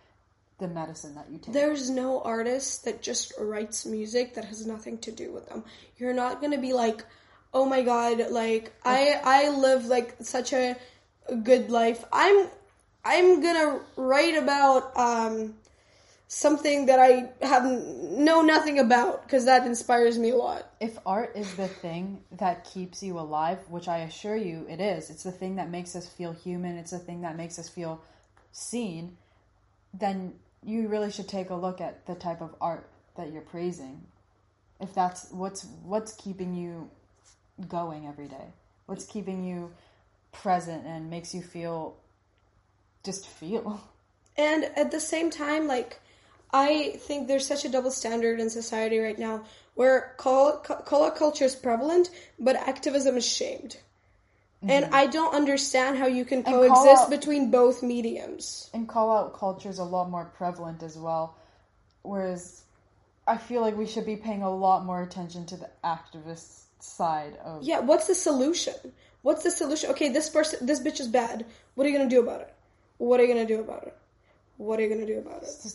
the 0.58 0.68
medicine 0.68 1.14
that 1.14 1.28
you 1.30 1.38
take. 1.38 1.52
there's 1.52 1.90
no 1.90 2.22
artist 2.22 2.84
that 2.86 3.02
just 3.02 3.32
writes 3.38 3.84
music 3.84 4.34
that 4.34 4.44
has 4.46 4.66
nothing 4.66 4.96
to 4.96 5.12
do 5.12 5.30
with 5.30 5.46
them 5.48 5.62
you're 5.98 6.14
not 6.14 6.40
going 6.40 6.52
to 6.52 6.58
be 6.58 6.72
like 6.72 7.04
oh 7.52 7.66
my 7.66 7.82
god 7.82 8.30
like 8.30 8.72
i 8.84 9.20
i 9.22 9.50
live 9.50 9.84
like 9.84 10.16
such 10.20 10.52
a, 10.52 10.74
good 11.42 11.70
life 11.70 12.04
i'm 12.12 12.48
i'm 13.04 13.42
gonna 13.42 13.80
write 13.96 14.36
about 14.36 14.96
um 14.96 15.54
something 16.28 16.86
that 16.86 16.98
i 16.98 17.30
have 17.46 17.64
know 17.64 18.42
nothing 18.42 18.78
about 18.78 19.22
because 19.22 19.44
that 19.44 19.66
inspires 19.66 20.18
me 20.18 20.30
a 20.30 20.36
lot 20.36 20.66
if 20.80 20.98
art 21.06 21.32
is 21.34 21.54
the 21.54 21.68
thing 21.68 22.22
that 22.32 22.64
keeps 22.64 23.02
you 23.02 23.18
alive, 23.18 23.58
which 23.68 23.88
I 23.88 23.98
assure 23.98 24.36
you 24.36 24.66
it 24.68 24.80
is, 24.80 25.08
it's 25.10 25.22
the 25.22 25.32
thing 25.32 25.56
that 25.56 25.70
makes 25.70 25.96
us 25.96 26.06
feel 26.06 26.32
human, 26.32 26.76
it's 26.76 26.90
the 26.90 26.98
thing 26.98 27.22
that 27.22 27.36
makes 27.36 27.58
us 27.58 27.68
feel 27.68 28.02
seen, 28.52 29.16
then 29.94 30.34
you 30.62 30.88
really 30.88 31.10
should 31.10 31.28
take 31.28 31.50
a 31.50 31.54
look 31.54 31.80
at 31.80 32.06
the 32.06 32.14
type 32.14 32.42
of 32.42 32.54
art 32.60 32.88
that 33.16 33.32
you're 33.32 33.42
praising. 33.42 34.02
If 34.80 34.94
that's 34.94 35.30
what's 35.30 35.66
what's 35.82 36.12
keeping 36.12 36.54
you 36.54 36.90
going 37.68 38.06
every 38.06 38.28
day. 38.28 38.52
What's 38.84 39.06
keeping 39.06 39.42
you 39.44 39.72
present 40.32 40.84
and 40.84 41.08
makes 41.08 41.34
you 41.34 41.40
feel 41.40 41.96
just 43.02 43.26
feel. 43.26 43.80
And 44.36 44.64
at 44.76 44.90
the 44.90 45.00
same 45.00 45.30
time, 45.30 45.66
like, 45.66 45.98
I 46.52 46.96
think 46.98 47.28
there's 47.28 47.46
such 47.46 47.64
a 47.64 47.68
double 47.68 47.90
standard 47.90 48.40
in 48.40 48.50
society 48.50 48.98
right 48.98 49.18
now 49.18 49.44
where 49.74 50.14
call 50.16 50.62
out 51.04 51.16
culture 51.16 51.44
is 51.44 51.54
prevalent, 51.54 52.10
but 52.38 52.56
activism 52.56 53.16
is 53.16 53.26
shamed. 53.26 53.76
Mm-hmm. 54.62 54.70
And 54.70 54.94
I 54.94 55.06
don't 55.06 55.34
understand 55.34 55.98
how 55.98 56.06
you 56.06 56.24
can 56.24 56.42
coexist 56.42 57.02
out- 57.02 57.10
between 57.10 57.50
both 57.50 57.82
mediums. 57.82 58.70
and 58.72 58.88
call 58.88 59.10
out 59.16 59.34
culture 59.34 59.68
is 59.68 59.78
a 59.78 59.84
lot 59.84 60.08
more 60.10 60.24
prevalent 60.24 60.82
as 60.82 60.96
well. 60.96 61.36
Whereas 62.02 62.62
I 63.26 63.36
feel 63.36 63.60
like 63.60 63.76
we 63.76 63.86
should 63.86 64.06
be 64.06 64.16
paying 64.16 64.42
a 64.42 64.54
lot 64.54 64.84
more 64.84 65.02
attention 65.02 65.44
to 65.46 65.56
the 65.56 65.68
activist 65.84 66.62
side 66.78 67.36
of 67.44 67.62
Yeah, 67.62 67.80
what's 67.80 68.06
the 68.06 68.14
solution? 68.14 68.74
What's 69.22 69.42
the 69.42 69.50
solution? 69.50 69.90
Okay, 69.90 70.08
this 70.08 70.30
person, 70.30 70.64
this 70.64 70.80
bitch 70.80 71.00
is 71.00 71.08
bad. 71.08 71.44
What 71.74 71.86
are 71.86 71.90
you 71.90 71.98
gonna 71.98 72.08
do 72.08 72.20
about 72.20 72.40
it? 72.42 72.54
What 72.98 73.20
are 73.20 73.24
you 73.24 73.34
gonna 73.34 73.46
do 73.46 73.60
about 73.60 73.82
it? 73.82 73.96
What 74.56 74.78
are 74.78 74.82
you 74.84 74.88
gonna 74.88 75.06
do 75.06 75.18
about 75.18 75.42
it? 75.42 75.74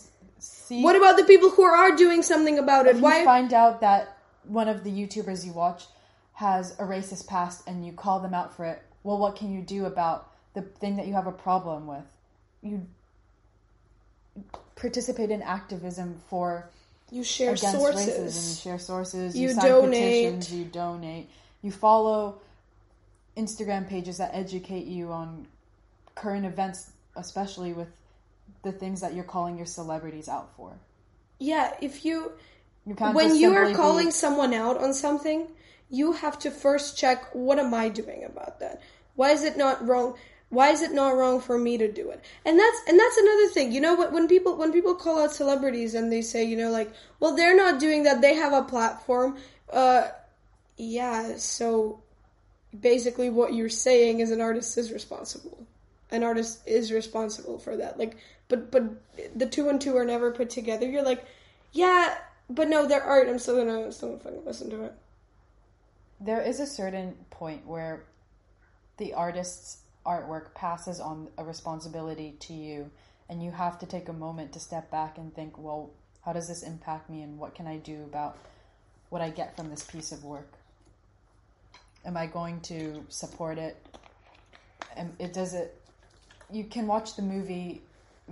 See 0.71 0.81
What 0.83 0.95
about 0.95 1.17
the 1.17 1.23
people 1.23 1.49
who 1.49 1.63
are 1.63 1.95
doing 1.95 2.21
something 2.23 2.57
about 2.59 2.85
it? 2.87 2.95
if 2.95 3.01
Why? 3.01 3.19
you 3.19 3.25
find 3.25 3.53
out 3.53 3.81
that 3.81 4.17
one 4.43 4.67
of 4.67 4.83
the 4.83 4.89
YouTubers 4.91 5.45
you 5.45 5.53
watch 5.53 5.85
has 6.33 6.71
a 6.79 6.83
racist 6.83 7.27
past 7.27 7.63
and 7.67 7.85
you 7.85 7.91
call 7.93 8.19
them 8.19 8.33
out 8.33 8.55
for 8.55 8.65
it. 8.65 8.81
Well, 9.03 9.17
what 9.17 9.35
can 9.35 9.51
you 9.53 9.61
do 9.61 9.85
about 9.85 10.31
the 10.53 10.61
thing 10.61 10.95
that 10.97 11.07
you 11.07 11.13
have 11.13 11.27
a 11.27 11.31
problem 11.31 11.87
with? 11.87 12.05
You 12.61 12.87
participate 14.75 15.29
in 15.31 15.41
activism 15.41 16.19
for 16.29 16.69
you 17.11 17.23
share 17.23 17.53
against 17.53 17.71
sources. 17.77 18.07
racism. 18.07 18.49
You 18.49 18.55
share 18.71 18.79
sources. 18.79 19.37
You 19.37 19.47
You, 19.49 19.53
sign 19.53 19.65
donate. 19.65 20.33
petitions. 20.33 20.53
You 20.53 20.65
donate. 20.65 21.29
You 21.61 21.71
follow 21.71 22.39
Instagram 23.37 23.87
pages 23.87 24.17
that 24.17 24.31
educate 24.33 24.85
you 24.85 25.11
on 25.11 25.47
current 26.15 26.45
events, 26.45 26.91
especially 27.15 27.73
with 27.73 27.89
the 28.63 28.71
things 28.71 29.01
that 29.01 29.13
you're 29.13 29.23
calling 29.23 29.57
your 29.57 29.65
celebrities 29.65 30.29
out 30.29 30.55
for. 30.55 30.79
Yeah, 31.39 31.73
if 31.81 32.05
you 32.05 32.31
You 32.85 32.93
when 32.95 33.35
you 33.35 33.53
are 33.53 33.65
simply 33.65 33.73
be- 33.73 33.77
calling 33.77 34.11
someone 34.11 34.53
out 34.53 34.77
on 34.77 34.93
something, 34.93 35.47
you 35.89 36.13
have 36.13 36.37
to 36.39 36.51
first 36.51 36.97
check 36.97 37.29
what 37.33 37.59
am 37.59 37.73
I 37.73 37.89
doing 37.89 38.23
about 38.23 38.59
that? 38.59 38.81
Why 39.15 39.31
is 39.31 39.43
it 39.43 39.57
not 39.57 39.85
wrong? 39.87 40.15
Why 40.49 40.69
is 40.71 40.81
it 40.81 40.91
not 40.91 41.15
wrong 41.15 41.39
for 41.39 41.57
me 41.57 41.77
to 41.77 41.91
do 41.91 42.09
it? 42.11 42.23
And 42.45 42.59
that's 42.59 42.77
and 42.87 42.99
that's 42.99 43.17
another 43.17 43.47
thing. 43.49 43.71
You 43.71 43.81
know 43.81 43.95
what 43.95 44.11
when 44.11 44.27
people 44.27 44.55
when 44.57 44.71
people 44.71 44.95
call 44.95 45.23
out 45.23 45.31
celebrities 45.33 45.93
and 45.95 46.11
they 46.11 46.21
say, 46.21 46.43
you 46.43 46.57
know, 46.57 46.69
like, 46.71 46.91
well, 47.19 47.35
they're 47.35 47.55
not 47.55 47.79
doing 47.79 48.03
that. 48.03 48.21
They 48.21 48.35
have 48.35 48.53
a 48.53 48.63
platform. 48.63 49.37
Uh 49.71 50.07
yeah, 50.77 51.37
so 51.37 52.01
basically 52.77 53.29
what 53.29 53.53
you're 53.53 53.69
saying 53.69 54.19
is 54.19 54.31
an 54.31 54.41
artist 54.41 54.77
is 54.77 54.91
responsible. 54.91 55.65
An 56.09 56.23
artist 56.23 56.61
is 56.65 56.91
responsible 56.91 57.57
for 57.59 57.77
that. 57.77 57.97
Like, 57.97 58.17
but 58.51 58.69
but 58.69 58.83
the 59.35 59.47
two 59.47 59.69
and 59.69 59.79
two 59.79 59.95
are 59.95 60.05
never 60.05 60.29
put 60.31 60.49
together. 60.49 60.87
You're 60.87 61.03
like, 61.03 61.25
yeah, 61.71 62.15
but 62.49 62.67
no, 62.67 62.85
they're 62.85 63.01
art. 63.01 63.29
I'm 63.29 63.39
still 63.39 63.57
gonna 63.57 63.91
still 63.91 64.09
gonna 64.09 64.19
fucking 64.19 64.45
listen 64.45 64.69
to 64.71 64.83
it. 64.83 64.93
There 66.19 66.41
is 66.41 66.59
a 66.59 66.67
certain 66.67 67.15
point 67.29 67.65
where 67.65 68.03
the 68.97 69.13
artist's 69.13 69.77
artwork 70.05 70.53
passes 70.53 70.99
on 70.99 71.29
a 71.37 71.43
responsibility 71.43 72.35
to 72.41 72.53
you, 72.53 72.91
and 73.29 73.41
you 73.41 73.51
have 73.51 73.79
to 73.79 73.85
take 73.85 74.09
a 74.09 74.13
moment 74.13 74.51
to 74.53 74.59
step 74.59 74.91
back 74.91 75.17
and 75.17 75.33
think, 75.33 75.57
well, 75.57 75.91
how 76.25 76.33
does 76.33 76.47
this 76.47 76.61
impact 76.61 77.09
me, 77.09 77.21
and 77.21 77.39
what 77.39 77.55
can 77.55 77.65
I 77.65 77.77
do 77.77 78.03
about 78.03 78.37
what 79.09 79.21
I 79.21 79.29
get 79.29 79.55
from 79.55 79.69
this 79.69 79.83
piece 79.83 80.11
of 80.11 80.23
work? 80.23 80.51
Am 82.05 82.17
I 82.17 82.25
going 82.25 82.59
to 82.61 83.05
support 83.09 83.57
it? 83.57 83.77
And 84.97 85.13
it 85.19 85.33
does 85.33 85.53
it. 85.53 85.79
You 86.51 86.65
can 86.65 86.85
watch 86.85 87.15
the 87.15 87.21
movie 87.21 87.81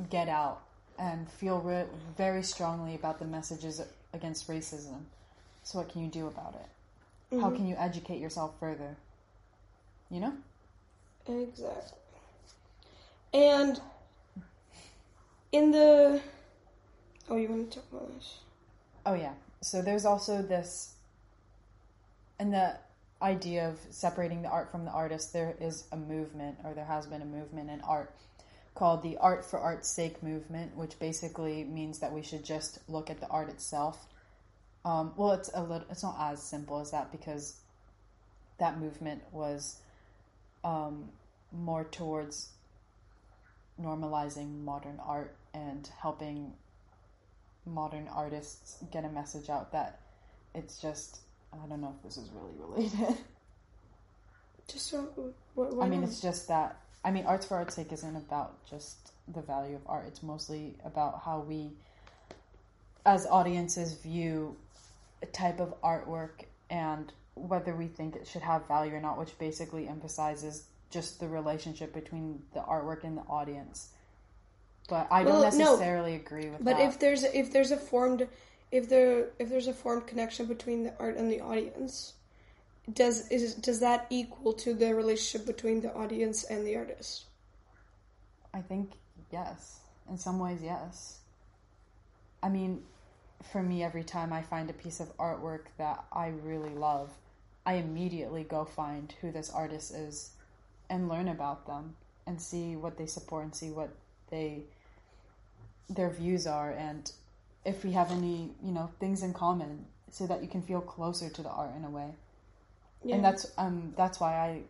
Get 0.10 0.28
Out 0.28 0.62
and 0.98 1.30
feel 1.30 1.60
re- 1.60 1.86
very 2.18 2.44
strongly 2.44 2.96
about 2.96 3.20
the 3.20 3.26
messages 3.26 3.82
against 4.14 4.48
racism. 4.48 5.04
So, 5.64 5.80
what 5.80 5.90
can 5.90 6.04
you 6.04 6.10
do 6.10 6.28
about 6.28 6.56
it? 6.56 7.38
How 7.38 7.48
mm-hmm. 7.48 7.56
can 7.58 7.68
you 7.68 7.76
educate 7.78 8.20
yourself 8.20 8.54
further? 8.60 8.98
You 10.10 10.20
know? 10.22 10.34
Exactly. 11.28 11.98
And 13.34 13.80
in 15.52 15.72
the 15.72 16.22
oh, 17.30 17.36
you 17.36 17.48
want 17.48 17.72
to 17.72 17.78
talk 17.78 17.86
about 17.92 18.16
this? 18.16 18.40
Oh 19.06 19.14
yeah. 19.14 19.34
So 19.62 19.82
there's 19.82 20.06
also 20.06 20.42
this 20.42 20.94
and 22.40 22.54
the 22.54 22.78
idea 23.22 23.68
of 23.68 23.78
separating 23.90 24.42
the 24.42 24.50
art 24.50 24.72
from 24.72 24.86
the 24.86 24.92
artist, 24.92 25.34
there 25.34 25.56
is 25.60 25.84
a 25.92 25.98
movement 25.98 26.58
or 26.64 26.74
there 26.74 26.86
has 26.86 27.06
been 27.06 27.22
a 27.22 27.26
movement 27.26 27.70
in 27.70 27.82
art 27.82 28.14
called 28.80 29.04
the 29.04 29.18
art 29.18 29.44
for 29.44 29.60
art's 29.60 29.90
sake 29.90 30.24
movement, 30.24 30.74
which 30.78 30.98
basically 31.00 31.66
means 31.66 32.00
that 32.00 32.14
we 32.14 32.24
should 32.24 32.46
just 32.46 32.80
look 32.88 33.10
at 33.10 33.20
the 33.20 33.28
art 33.28 33.50
itself. 33.50 34.08
Um, 34.86 35.12
well, 35.18 35.34
it's 35.34 35.52
a 35.54 35.62
little, 35.62 35.86
it's 35.92 36.02
not 36.02 36.16
as 36.18 36.42
simple 36.42 36.80
as 36.80 36.92
that 36.92 37.12
because 37.12 37.58
that 38.58 38.80
movement 38.80 39.22
was 39.34 39.82
um, 40.64 41.10
more 41.52 41.84
towards 41.84 42.52
normalizing 43.82 44.64
modern 44.64 44.98
art 45.06 45.36
and 45.54 45.90
helping 46.02 46.54
modern 47.66 48.08
artists 48.08 48.78
get 48.94 49.04
a 49.04 49.10
message 49.10 49.50
out 49.50 49.74
that 49.74 50.00
it's 50.56 50.82
just 50.82 51.20
I 51.52 51.68
don't 51.68 51.82
know 51.82 51.94
if 51.98 52.04
this 52.04 52.18
is 52.18 52.30
really 52.34 52.54
related. 52.90 53.18
Just 54.72 54.88
so, 54.88 55.10
what, 55.56 55.74
I 55.84 55.90
mean, 55.90 56.02
not? 56.02 56.10
it's 56.10 56.22
just 56.22 56.48
that 56.48 56.80
I 57.04 57.12
mean, 57.12 57.26
arts 57.26 57.46
for 57.46 57.56
art's 57.58 57.76
sake 57.76 57.92
isn't 57.92 58.16
about 58.16 58.66
just 58.70 59.12
the 59.34 59.42
value 59.42 59.76
of 59.76 59.82
art. 59.86 60.06
It's 60.08 60.24
mostly 60.24 60.76
about 60.86 61.22
how 61.24 61.40
we, 61.40 61.72
as 63.06 63.26
audiences, 63.26 63.94
view 63.94 64.58
a 65.22 65.26
type 65.28 65.60
of 65.60 65.80
artwork 65.82 66.46
and 66.70 67.12
whether 67.36 67.76
we 67.76 67.88
think 67.88 68.16
it 68.16 68.28
should 68.28 68.42
have 68.42 68.68
value 68.68 68.94
or 68.94 69.00
not, 69.00 69.18
which 69.18 69.38
basically 69.40 69.88
emphasizes 69.88 70.66
just 70.90 71.20
the 71.20 71.28
relationship 71.28 71.94
between 71.94 72.42
the 72.54 72.60
artwork 72.60 73.04
and 73.04 73.18
the 73.18 73.22
audience. 73.24 73.90
But 74.88 75.08
I 75.12 75.24
don't 75.24 75.40
Well, 75.40 75.52
no. 75.52 75.58
necessarily 75.58 76.16
agree 76.16 76.50
with 76.50 76.60
that. 76.60 76.66
But 76.66 76.78
that. 76.78 76.88
if 76.90 77.00
there's 77.00 77.24
if 77.24 77.52
there's 77.52 77.72
a 77.72 77.78
formed 77.78 78.28
if 78.72 78.90
there 78.90 79.28
if 79.38 79.50
there's 79.50 79.68
a 79.68 79.74
formed 79.74 80.08
connection 80.08 80.48
between 80.48 80.84
the 80.84 80.94
art 81.00 81.16
and 81.16 81.32
the 81.32 81.42
audience, 81.42 82.14
does 82.94 83.28
is 83.30 83.56
does 83.56 83.80
that 83.80 84.08
equal 84.10 84.54
to 84.54 84.74
the 84.74 84.94
relationship 84.94 85.46
between 85.46 85.82
the 85.82 85.94
audience 85.94 86.44
and 86.44 86.66
the 86.66 86.76
artist? 86.76 87.26
I 88.54 88.62
think 88.62 88.92
yes. 89.32 89.80
In 90.10 90.18
some 90.18 90.40
ways, 90.40 90.60
yes. 90.64 91.20
I 92.42 92.50
mean, 92.50 92.84
for 93.52 93.62
me, 93.62 93.84
every 93.84 94.04
time 94.04 94.34
I 94.34 94.42
find 94.42 94.70
a 94.70 94.74
piece 94.74 95.00
of 95.00 95.16
artwork 95.18 95.66
that 95.78 96.04
I 96.12 96.30
really 96.44 96.74
love, 96.74 97.12
I 97.66 97.76
immediately 97.76 98.44
go 98.44 98.66
find 98.66 99.14
who 99.22 99.32
this 99.32 99.52
artist 99.52 99.94
is 99.94 100.32
and 100.90 101.08
learn 101.08 101.28
about 101.28 101.68
them 101.68 101.96
and 102.26 102.42
see 102.42 102.76
what 102.76 102.98
they 102.98 103.06
support 103.06 103.44
and 103.44 103.56
see 103.56 103.70
what 103.70 103.90
they 104.32 104.64
their 105.90 106.10
views 106.10 106.46
are 106.46 106.72
and 106.72 107.12
if 107.66 107.84
we 107.84 107.92
have 107.92 108.12
any, 108.12 108.52
you 108.64 108.72
know, 108.72 108.90
things 109.00 109.24
in 109.24 109.34
common 109.34 109.86
so 110.10 110.26
that 110.28 110.42
you 110.42 110.48
can 110.48 110.62
feel 110.62 110.82
closer 110.82 111.30
to 111.30 111.42
the 111.42 111.50
art 111.50 111.76
in 111.76 111.84
a 111.84 111.90
way. 111.90 112.14
Yeah. 113.04 113.16
And 113.16 113.24
that's 113.24 113.52
um 113.58 113.94
that's 113.96 114.20
why 114.20 114.36
I 114.36 114.62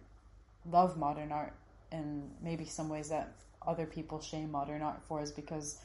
love 0.69 0.97
modern 0.97 1.31
art 1.31 1.53
and 1.91 2.29
maybe 2.41 2.65
some 2.65 2.89
ways 2.89 3.09
that 3.09 3.33
other 3.65 3.85
people 3.85 4.21
shame 4.21 4.51
modern 4.51 4.81
art 4.81 5.01
for 5.07 5.21
is 5.21 5.31
because 5.31 5.79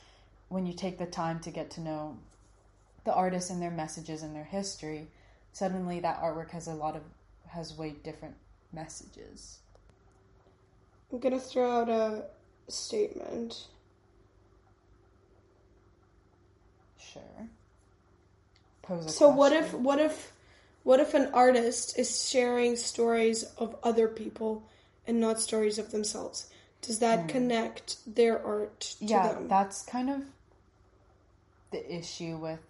when 0.48 0.66
you 0.66 0.72
take 0.72 0.98
the 0.98 1.06
time 1.06 1.40
to 1.40 1.50
get 1.50 1.70
to 1.70 1.80
know 1.80 2.16
the 3.04 3.12
artists 3.12 3.50
and 3.50 3.60
their 3.60 3.70
messages 3.70 4.22
and 4.22 4.34
their 4.34 4.44
history, 4.44 5.06
suddenly 5.52 6.00
that 6.00 6.20
artwork 6.20 6.50
has 6.50 6.66
a 6.66 6.74
lot 6.74 6.96
of 6.96 7.02
has 7.48 7.76
way 7.76 7.94
different 8.02 8.34
messages. 8.72 9.58
I'm 11.12 11.18
gonna 11.18 11.40
throw 11.40 11.70
out 11.70 11.88
a 11.88 12.24
statement. 12.68 13.68
Sure. 16.98 17.48
So 19.06 19.28
what 19.28 19.52
if 19.52 19.72
what 19.72 19.98
if 19.98 20.33
what 20.84 21.00
if 21.00 21.14
an 21.14 21.30
artist 21.32 21.98
is 21.98 22.28
sharing 22.28 22.76
stories 22.76 23.42
of 23.58 23.74
other 23.82 24.06
people 24.06 24.62
and 25.06 25.20
not 25.20 25.40
stories 25.40 25.78
of 25.78 25.90
themselves? 25.90 26.48
Does 26.82 26.98
that 26.98 27.28
connect 27.28 27.96
their 28.14 28.44
art 28.44 28.80
to 28.80 29.04
yeah, 29.04 29.32
them? 29.32 29.48
that's 29.48 29.82
kind 29.82 30.10
of 30.10 30.22
the 31.72 31.94
issue 31.94 32.36
with 32.36 32.60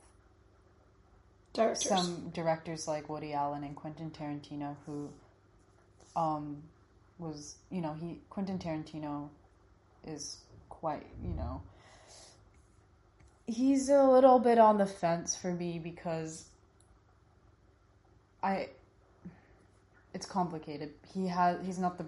Directors. 1.53 1.89
some 1.89 2.31
directors 2.33 2.89
like 2.89 3.09
Woody 3.09 3.33
Allen 3.33 3.65
and 3.65 3.77
Quentin 3.77 4.11
Tarantino 4.11 4.77
who 4.87 5.11
um 6.17 6.63
was 7.19 7.57
you 7.71 7.81
know 7.81 7.95
he 8.01 8.19
Quentin 8.31 8.59
Tarantino 8.59 9.29
is 10.07 10.39
quite 10.69 11.07
you 11.23 11.35
know 11.35 11.61
he's 13.47 13.89
a 13.89 14.05
little 14.05 14.39
bit 14.39 14.59
on 14.59 14.79
the 14.79 14.87
fence 14.87 15.37
for 15.37 15.53
me 15.53 15.79
because 15.79 16.47
I 18.45 18.69
it's 20.13 20.27
complicated. 20.27 20.91
He 21.13 21.27
has 21.29 21.65
he's 21.65 21.79
not 21.79 21.99
the 21.99 22.07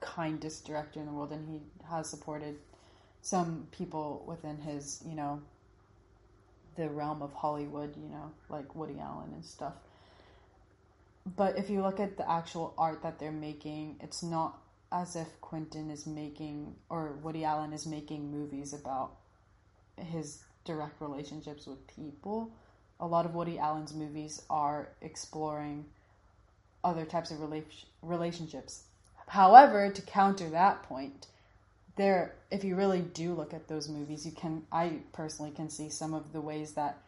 kindest 0.00 0.66
director 0.66 1.00
in 1.00 1.06
the 1.06 1.12
world 1.12 1.32
and 1.32 1.48
he 1.48 1.60
has 1.88 2.08
supported 2.10 2.56
some 3.22 3.66
people 3.70 4.24
within 4.26 4.58
his, 4.58 5.02
you 5.06 5.14
know, 5.14 5.40
the 6.76 6.88
realm 6.88 7.22
of 7.22 7.32
Hollywood, 7.32 7.96
you 7.96 8.08
know, 8.08 8.32
like 8.48 8.74
Woody 8.74 8.98
Allen 9.00 9.30
and 9.32 9.44
stuff. 9.44 9.74
But 11.36 11.58
if 11.58 11.70
you 11.70 11.82
look 11.82 12.00
at 12.00 12.16
the 12.16 12.30
actual 12.30 12.74
art 12.78 13.02
that 13.02 13.18
they're 13.18 13.32
making, 13.32 13.96
it's 14.00 14.22
not 14.22 14.58
as 14.90 15.16
if 15.16 15.40
Quentin 15.40 15.90
is 15.90 16.06
making 16.06 16.74
or 16.88 17.12
Woody 17.22 17.44
Allen 17.44 17.72
is 17.72 17.86
making 17.86 18.30
movies 18.30 18.72
about 18.72 19.12
his 19.96 20.42
direct 20.64 21.00
relationships 21.00 21.66
with 21.66 21.86
people. 21.86 22.52
A 23.00 23.06
lot 23.06 23.26
of 23.26 23.34
Woody 23.34 23.58
Allen's 23.58 23.94
movies 23.94 24.42
are 24.50 24.88
exploring 25.00 25.84
other 26.82 27.04
types 27.04 27.30
of 27.30 27.38
rela- 27.38 27.64
relationships. 28.02 28.82
However, 29.26 29.90
to 29.90 30.02
counter 30.02 30.48
that 30.50 30.82
point, 30.84 31.26
there 31.96 32.34
if 32.50 32.64
you 32.64 32.76
really 32.76 33.00
do 33.00 33.34
look 33.34 33.52
at 33.52 33.68
those 33.68 33.88
movies, 33.88 34.24
you 34.24 34.32
can 34.32 34.62
I 34.72 35.00
personally 35.12 35.50
can 35.50 35.68
see 35.68 35.88
some 35.90 36.14
of 36.14 36.32
the 36.32 36.40
ways 36.40 36.72
that 36.72 36.98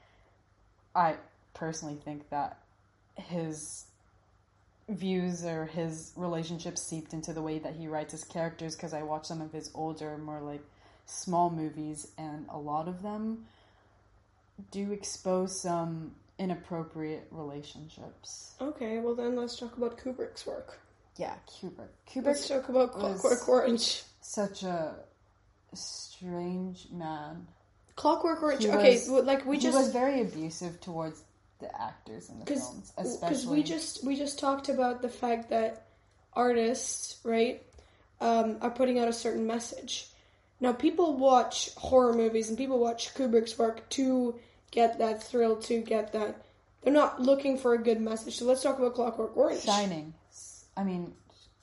I 0.95 1.17
personally 1.55 1.97
think 2.05 2.29
that 2.31 2.59
his 3.17 3.87
views 4.89 5.45
or 5.45 5.67
his 5.67 6.13
relationships 6.17 6.83
seeped 6.83 7.15
into 7.15 7.33
the 7.33 7.43
way 7.43 7.59
that 7.59 7.75
he 7.75 7.87
writes 7.87 8.13
his 8.13 8.25
characters 8.25 8.75
because 8.75 8.93
I 8.93 9.03
watch 9.03 9.27
some 9.27 9.41
of 9.41 9.53
his 9.53 9.71
older, 9.75 10.19
more 10.19 10.41
like 10.41 10.65
small 11.07 11.51
movies, 11.51 12.09
and 12.19 12.47
a 12.49 12.59
lot 12.59 12.89
of 12.89 13.03
them 13.03 13.47
do 14.71 14.93
expose 14.93 15.61
some 15.61 16.13
inappropriate 16.39 17.27
relationships. 17.31 18.55
Okay, 18.61 18.99
well 18.99 19.15
then 19.15 19.37
let's 19.37 19.59
talk 19.59 19.77
about 19.77 19.99
Kubrick's 19.99 20.47
work. 20.47 20.79
Yeah, 21.17 21.35
Kubrick. 21.49 21.89
Let's 22.17 22.47
Kubrick, 22.47 22.49
talk 22.49 22.69
about 22.69 22.93
Clockwork 22.93 23.49
Orange. 23.49 24.03
such 24.21 24.63
a 24.63 24.95
strange 25.75 26.87
man. 26.91 27.47
Clockwork 27.97 28.43
Orange. 28.43 28.63
He 28.65 28.71
okay, 28.71 28.95
was- 28.95 29.09
like 29.25 29.45
we 29.45 29.57
he 29.57 29.63
just 29.63 29.77
was 29.77 29.93
very 29.93 30.23
abusive 30.23 30.81
towards 30.81 31.23
the 31.59 31.81
actors 31.81 32.31
in 32.31 32.41
the 32.41 32.47
films, 32.47 32.93
because 32.97 33.47
we 33.47 33.63
just 33.63 34.03
we 34.05 34.17
just 34.17 34.39
talked 34.39 34.71
about 34.71 35.03
the 35.03 35.11
fact 35.11 35.51
that 35.51 35.89
artists 36.33 37.19
right 37.23 37.63
um, 38.21 38.57
are 38.63 38.71
putting 38.71 38.99
out 38.99 39.09
a 39.09 39.13
certain 39.13 39.47
message. 39.47 40.07
Now 40.61 40.73
people 40.73 41.17
watch 41.19 41.75
horror 41.75 42.15
movies 42.15 42.49
and 42.49 42.57
people 42.57 42.79
watch 42.79 43.15
Kubrick's 43.15 43.59
work 43.59 43.87
to 43.91 44.39
get 44.71 44.99
that 44.99 45.23
thrill, 45.23 45.57
to 45.57 45.81
get 45.81 46.13
that. 46.13 46.45
They're 46.83 46.93
not 46.93 47.21
looking 47.21 47.59
for 47.59 47.75
a 47.75 47.79
good 47.79 48.01
message. 48.01 48.37
So 48.37 48.45
let's 48.47 48.63
talk 48.63 48.79
about 48.79 48.95
Clockwork 48.95 49.37
Orange. 49.37 49.63
Shining. 49.63 50.15
I 50.77 50.85
mean, 50.85 51.13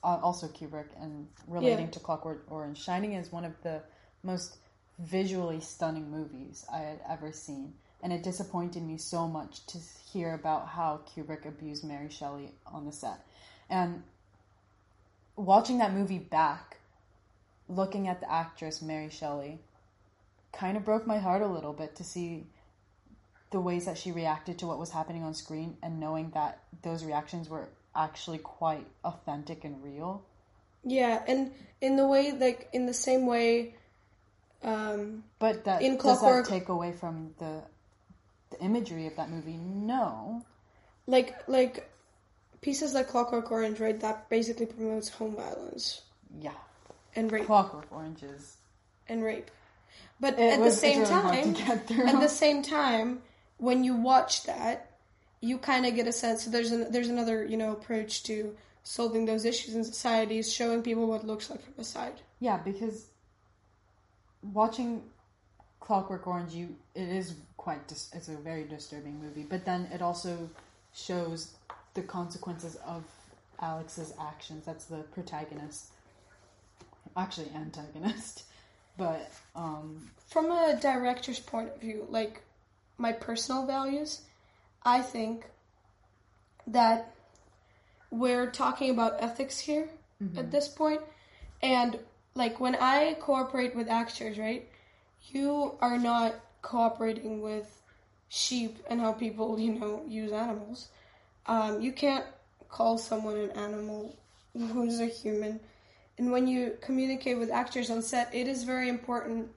uh, 0.03 0.19
also 0.21 0.47
Kubrick 0.47 0.89
and 1.01 1.27
relating 1.47 1.85
Yeah. 1.85 1.91
to 1.91 1.99
Clockwork 1.99 2.45
Orange. 2.49 2.77
Shining 2.77 3.13
is 3.13 3.31
one 3.31 3.45
of 3.45 3.53
the 3.63 3.81
most 4.23 4.57
visually 4.99 5.59
stunning 5.59 6.09
movies 6.11 6.65
I 6.71 6.79
had 6.79 7.01
ever 7.07 7.31
seen, 7.31 7.73
and 8.03 8.13
it 8.13 8.23
disappointed 8.23 8.83
me 8.83 8.97
so 8.97 9.27
much 9.27 9.65
to 9.67 9.79
hear 10.11 10.33
about 10.33 10.67
how 10.67 11.01
Kubrick 11.07 11.45
abused 11.45 11.83
Mary 11.83 12.09
Shelley 12.09 12.53
on 12.65 12.85
the 12.85 12.91
set. 12.91 13.25
And 13.69 14.03
watching 15.35 15.79
that 15.79 15.93
movie 15.93 16.19
back, 16.19 16.77
looking 17.67 18.07
at 18.07 18.19
the 18.19 18.31
actress 18.31 18.81
Mary 18.81 19.09
Shelley, 19.09 19.59
kind 20.51 20.77
of 20.77 20.85
broke 20.85 21.05
my 21.05 21.17
heart 21.19 21.41
a 21.41 21.47
little 21.47 21.73
bit 21.73 21.95
to 21.95 22.03
see 22.03 22.47
the 23.51 23.59
ways 23.61 23.85
that 23.85 23.97
she 23.97 24.11
reacted 24.11 24.59
to 24.59 24.67
what 24.67 24.77
was 24.79 24.89
happening 24.91 25.23
on 25.23 25.33
screen 25.33 25.77
and 25.81 25.99
knowing 25.99 26.31
that 26.31 26.59
those 26.81 27.03
reactions 27.05 27.49
were 27.49 27.69
actually 27.95 28.37
quite 28.39 28.85
authentic 29.03 29.63
and 29.63 29.81
real. 29.83 30.23
Yeah, 30.83 31.23
and 31.27 31.51
in 31.81 31.95
the 31.95 32.07
way, 32.07 32.31
like 32.31 32.69
in 32.73 32.85
the 32.85 32.93
same 32.93 33.25
way, 33.25 33.75
um, 34.63 35.23
But 35.39 35.65
that 35.65 35.81
In 35.81 35.93
does 35.93 36.01
Clockwork- 36.01 36.45
that 36.45 36.49
take 36.51 36.69
away 36.69 36.91
from 36.91 37.33
the 37.39 37.63
the 38.49 38.61
imagery 38.63 39.07
of 39.07 39.15
that 39.17 39.29
movie? 39.29 39.57
No. 39.57 40.43
like 41.05 41.35
like 41.47 41.89
pieces 42.61 42.93
like 42.93 43.07
Clockwork 43.07 43.51
Orange, 43.51 43.79
right? 43.79 43.99
That 43.99 44.29
basically 44.29 44.65
promotes 44.65 45.09
home 45.09 45.35
violence 45.35 46.01
Yeah. 46.39 46.51
and 47.15 47.31
rape 47.31 47.45
Clockwork 47.45 47.87
Oranges. 47.91 48.57
and 49.09 49.23
rape. 49.23 49.51
But 50.19 50.33
It 50.39 50.53
at 50.53 50.59
was- 50.59 50.75
the 50.75 50.79
same 50.81 50.99
really 50.99 51.55
time, 51.55 52.07
at 52.07 52.19
the 52.19 52.27
same 52.29 52.61
time, 52.63 53.21
when 53.57 53.83
you 53.83 53.95
watch 53.95 54.43
that, 54.43 54.91
you 55.41 55.57
kind 55.57 55.85
of 55.85 55.95
get 55.95 56.07
a 56.07 56.11
sense. 56.11 56.43
So 56.43 56.49
There's 56.49 56.71
an, 56.71 56.91
there's 56.91 57.09
another 57.09 57.45
you 57.45 57.57
know 57.57 57.71
approach 57.71 58.23
to 58.23 58.55
solving 58.83 59.25
those 59.25 59.43
issues 59.45 59.75
in 59.75 59.83
society 59.83 60.37
is 60.37 60.51
showing 60.51 60.81
people 60.81 61.07
what 61.07 61.21
it 61.21 61.27
looks 61.27 61.49
like 61.49 61.61
from 61.61 61.73
the 61.75 61.83
side. 61.83 62.21
Yeah, 62.39 62.57
because 62.57 63.07
watching 64.41 65.03
Clockwork 65.79 66.25
Orange, 66.27 66.53
you 66.53 66.75
it 66.95 67.09
is 67.09 67.35
quite 67.57 67.87
dis- 67.87 68.11
it's 68.13 68.29
a 68.29 68.35
very 68.35 68.63
disturbing 68.63 69.19
movie. 69.21 69.45
But 69.47 69.65
then 69.65 69.89
it 69.93 70.01
also 70.01 70.49
shows 70.93 71.53
the 71.93 72.01
consequences 72.01 72.77
of 72.85 73.03
Alex's 73.59 74.13
actions. 74.19 74.65
That's 74.65 74.85
the 74.85 74.97
protagonist, 75.13 75.91
actually 77.15 77.51
antagonist. 77.55 78.43
But 78.97 79.31
um, 79.55 80.09
From 80.27 80.49
a 80.49 80.75
director's 80.81 81.39
point 81.39 81.69
of 81.69 81.79
view, 81.79 82.07
like 82.09 82.41
my 82.97 83.11
personal 83.11 83.65
values, 83.65 84.21
I 84.83 85.01
think 85.01 85.45
that 86.65 87.13
we're 88.09 88.49
talking 88.49 88.89
about 88.89 89.17
ethics 89.19 89.59
here 89.59 89.89
at 90.35 90.51
this 90.51 90.67
point, 90.67 91.01
and 91.61 91.99
like 92.33 92.59
when 92.59 92.75
I 92.75 93.15
cooperate 93.19 93.75
with 93.75 93.87
actors, 93.87 94.37
right? 94.37 94.67
You 95.31 95.75
are 95.81 95.97
not 95.97 96.35
cooperating 96.61 97.41
with 97.41 97.81
sheep 98.29 98.77
and 98.89 98.99
how 98.99 99.13
people, 99.13 99.59
you 99.59 99.73
know, 99.73 100.03
use 100.07 100.31
animals. 100.31 100.87
Um, 101.45 101.81
you 101.81 101.91
can't 101.91 102.25
call 102.69 102.97
someone 102.97 103.37
an 103.37 103.51
animal 103.51 104.15
who's 104.53 104.99
a 104.99 105.07
human. 105.07 105.59
And 106.17 106.31
when 106.31 106.47
you 106.47 106.77
communicate 106.81 107.37
with 107.37 107.51
actors 107.51 107.89
on 107.89 108.01
set, 108.01 108.33
it 108.33 108.47
is 108.47 108.63
very 108.63 108.89
important 108.89 109.49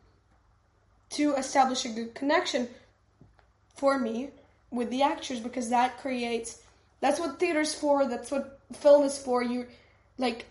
to 1.11 1.35
establish 1.35 1.85
a 1.85 1.89
good 1.89 2.15
connection 2.15 2.69
for 3.77 3.99
me 3.99 4.31
with 4.71 4.91
the 4.91 5.03
actors 5.03 5.41
because 5.41 5.71
that 5.71 5.99
creates 5.99 6.63
that's 7.01 7.19
what 7.19 7.39
theater's 7.39 7.75
for 7.75 8.07
that's 8.07 8.31
what 8.31 8.61
film 8.75 9.05
is 9.05 9.19
for. 9.19 9.43
You 9.43 9.67
like 10.19 10.47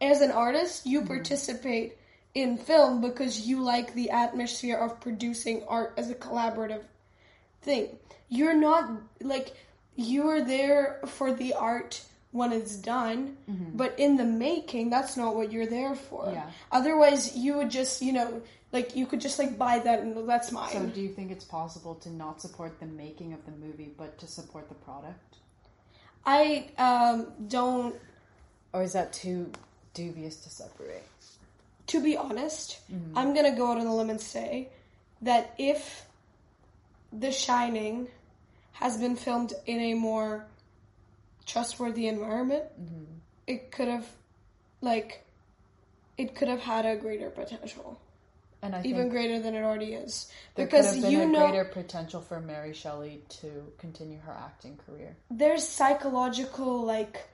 as 0.00 0.20
an 0.20 0.30
artist 0.30 0.86
you 0.86 1.00
mm-hmm. 1.00 1.08
participate 1.08 1.96
in 2.34 2.58
film 2.58 3.00
because 3.00 3.46
you 3.46 3.62
like 3.62 3.94
the 3.94 4.10
atmosphere 4.10 4.76
of 4.76 5.00
producing 5.00 5.62
art 5.68 5.94
as 5.96 6.10
a 6.10 6.14
collaborative 6.14 6.82
thing. 7.62 7.96
You're 8.28 8.56
not 8.56 8.90
like 9.20 9.54
you're 9.96 10.42
there 10.42 11.00
for 11.06 11.32
the 11.32 11.54
art 11.54 12.02
when 12.34 12.52
it's 12.52 12.74
done 12.74 13.36
but 13.74 13.94
in 13.98 14.16
the 14.16 14.24
making 14.24 14.90
that's 14.90 15.16
not 15.16 15.36
what 15.36 15.52
you're 15.52 15.70
there 15.78 15.94
for 15.94 16.30
Yeah. 16.32 16.50
otherwise 16.72 17.36
you 17.36 17.56
would 17.56 17.70
just 17.70 18.02
you 18.02 18.12
know 18.12 18.42
like 18.72 18.96
you 18.96 19.06
could 19.06 19.20
just 19.20 19.38
like 19.38 19.56
buy 19.56 19.78
that 19.78 20.00
and 20.00 20.28
that's 20.28 20.50
mine 20.50 20.72
so 20.72 20.84
do 20.86 21.00
you 21.00 21.12
think 21.16 21.30
it's 21.30 21.44
possible 21.44 21.94
to 22.04 22.10
not 22.10 22.42
support 22.42 22.80
the 22.80 22.86
making 22.86 23.32
of 23.32 23.44
the 23.46 23.52
movie, 23.52 23.90
but 23.96 24.18
to 24.18 24.26
support 24.26 24.68
the 24.68 24.74
product? 24.74 25.36
I 26.26 26.70
um, 26.78 27.26
don't. 27.48 27.94
Or 28.72 28.82
is 28.82 28.92
that 28.94 29.12
too 29.12 29.52
dubious 29.92 30.36
to 30.44 30.50
separate? 30.50 31.02
To 31.88 32.02
be 32.02 32.16
honest, 32.16 32.80
I'm 33.14 33.34
gonna 33.34 33.54
go 33.54 33.70
out 33.70 33.78
on 33.78 33.86
a 33.86 33.94
limb 33.94 34.10
and 34.10 34.20
say 34.20 34.68
that 35.22 35.54
if 35.58 36.04
The 37.12 37.30
Shining 37.30 38.08
has 38.72 38.96
been 38.96 39.16
filmed 39.16 39.52
in 39.66 39.80
a 39.80 39.94
more 39.94 40.46
trustworthy 41.46 42.06
environment, 42.06 42.64
it 43.46 43.70
could 43.72 43.88
have, 43.88 44.06
like, 44.80 45.24
it 46.16 46.34
could 46.34 46.48
have 46.48 46.60
had 46.60 46.86
a 46.86 46.96
greater 46.96 47.28
potential, 47.30 48.00
And 48.62 48.74
I 48.74 48.82
even 48.84 49.08
greater 49.08 49.40
than 49.40 49.54
it 49.54 49.62
already 49.62 49.94
is. 49.94 50.30
there 50.54 50.66
because 50.66 50.86
could 50.86 50.94
have 50.94 51.02
been 51.04 51.12
you 51.12 51.22
a 51.22 51.26
know, 51.26 51.48
greater 51.50 51.64
potential 51.64 52.20
for 52.20 52.40
Mary 52.40 52.72
Shelley 52.72 53.22
to 53.40 53.72
continue 53.78 54.18
her 54.20 54.32
acting 54.32 54.78
career. 54.86 55.16
there's 55.30 55.66
psychological 55.66 56.82
like 56.84 57.28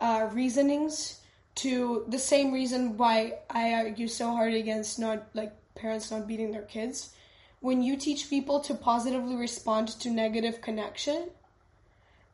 uh, 0.00 0.28
reasonings 0.32 1.20
to 1.56 2.04
the 2.08 2.18
same 2.18 2.52
reason 2.52 2.96
why 2.96 3.38
I 3.50 3.74
argue 3.74 4.08
so 4.08 4.30
hard 4.30 4.54
against 4.54 4.98
not 4.98 5.26
like 5.34 5.52
parents 5.74 6.10
not 6.10 6.26
beating 6.26 6.52
their 6.52 6.62
kids. 6.62 7.14
When 7.60 7.82
you 7.82 7.96
teach 7.96 8.30
people 8.30 8.60
to 8.60 8.74
positively 8.74 9.36
respond 9.36 9.88
to 10.00 10.10
negative 10.10 10.60
connection, 10.60 11.28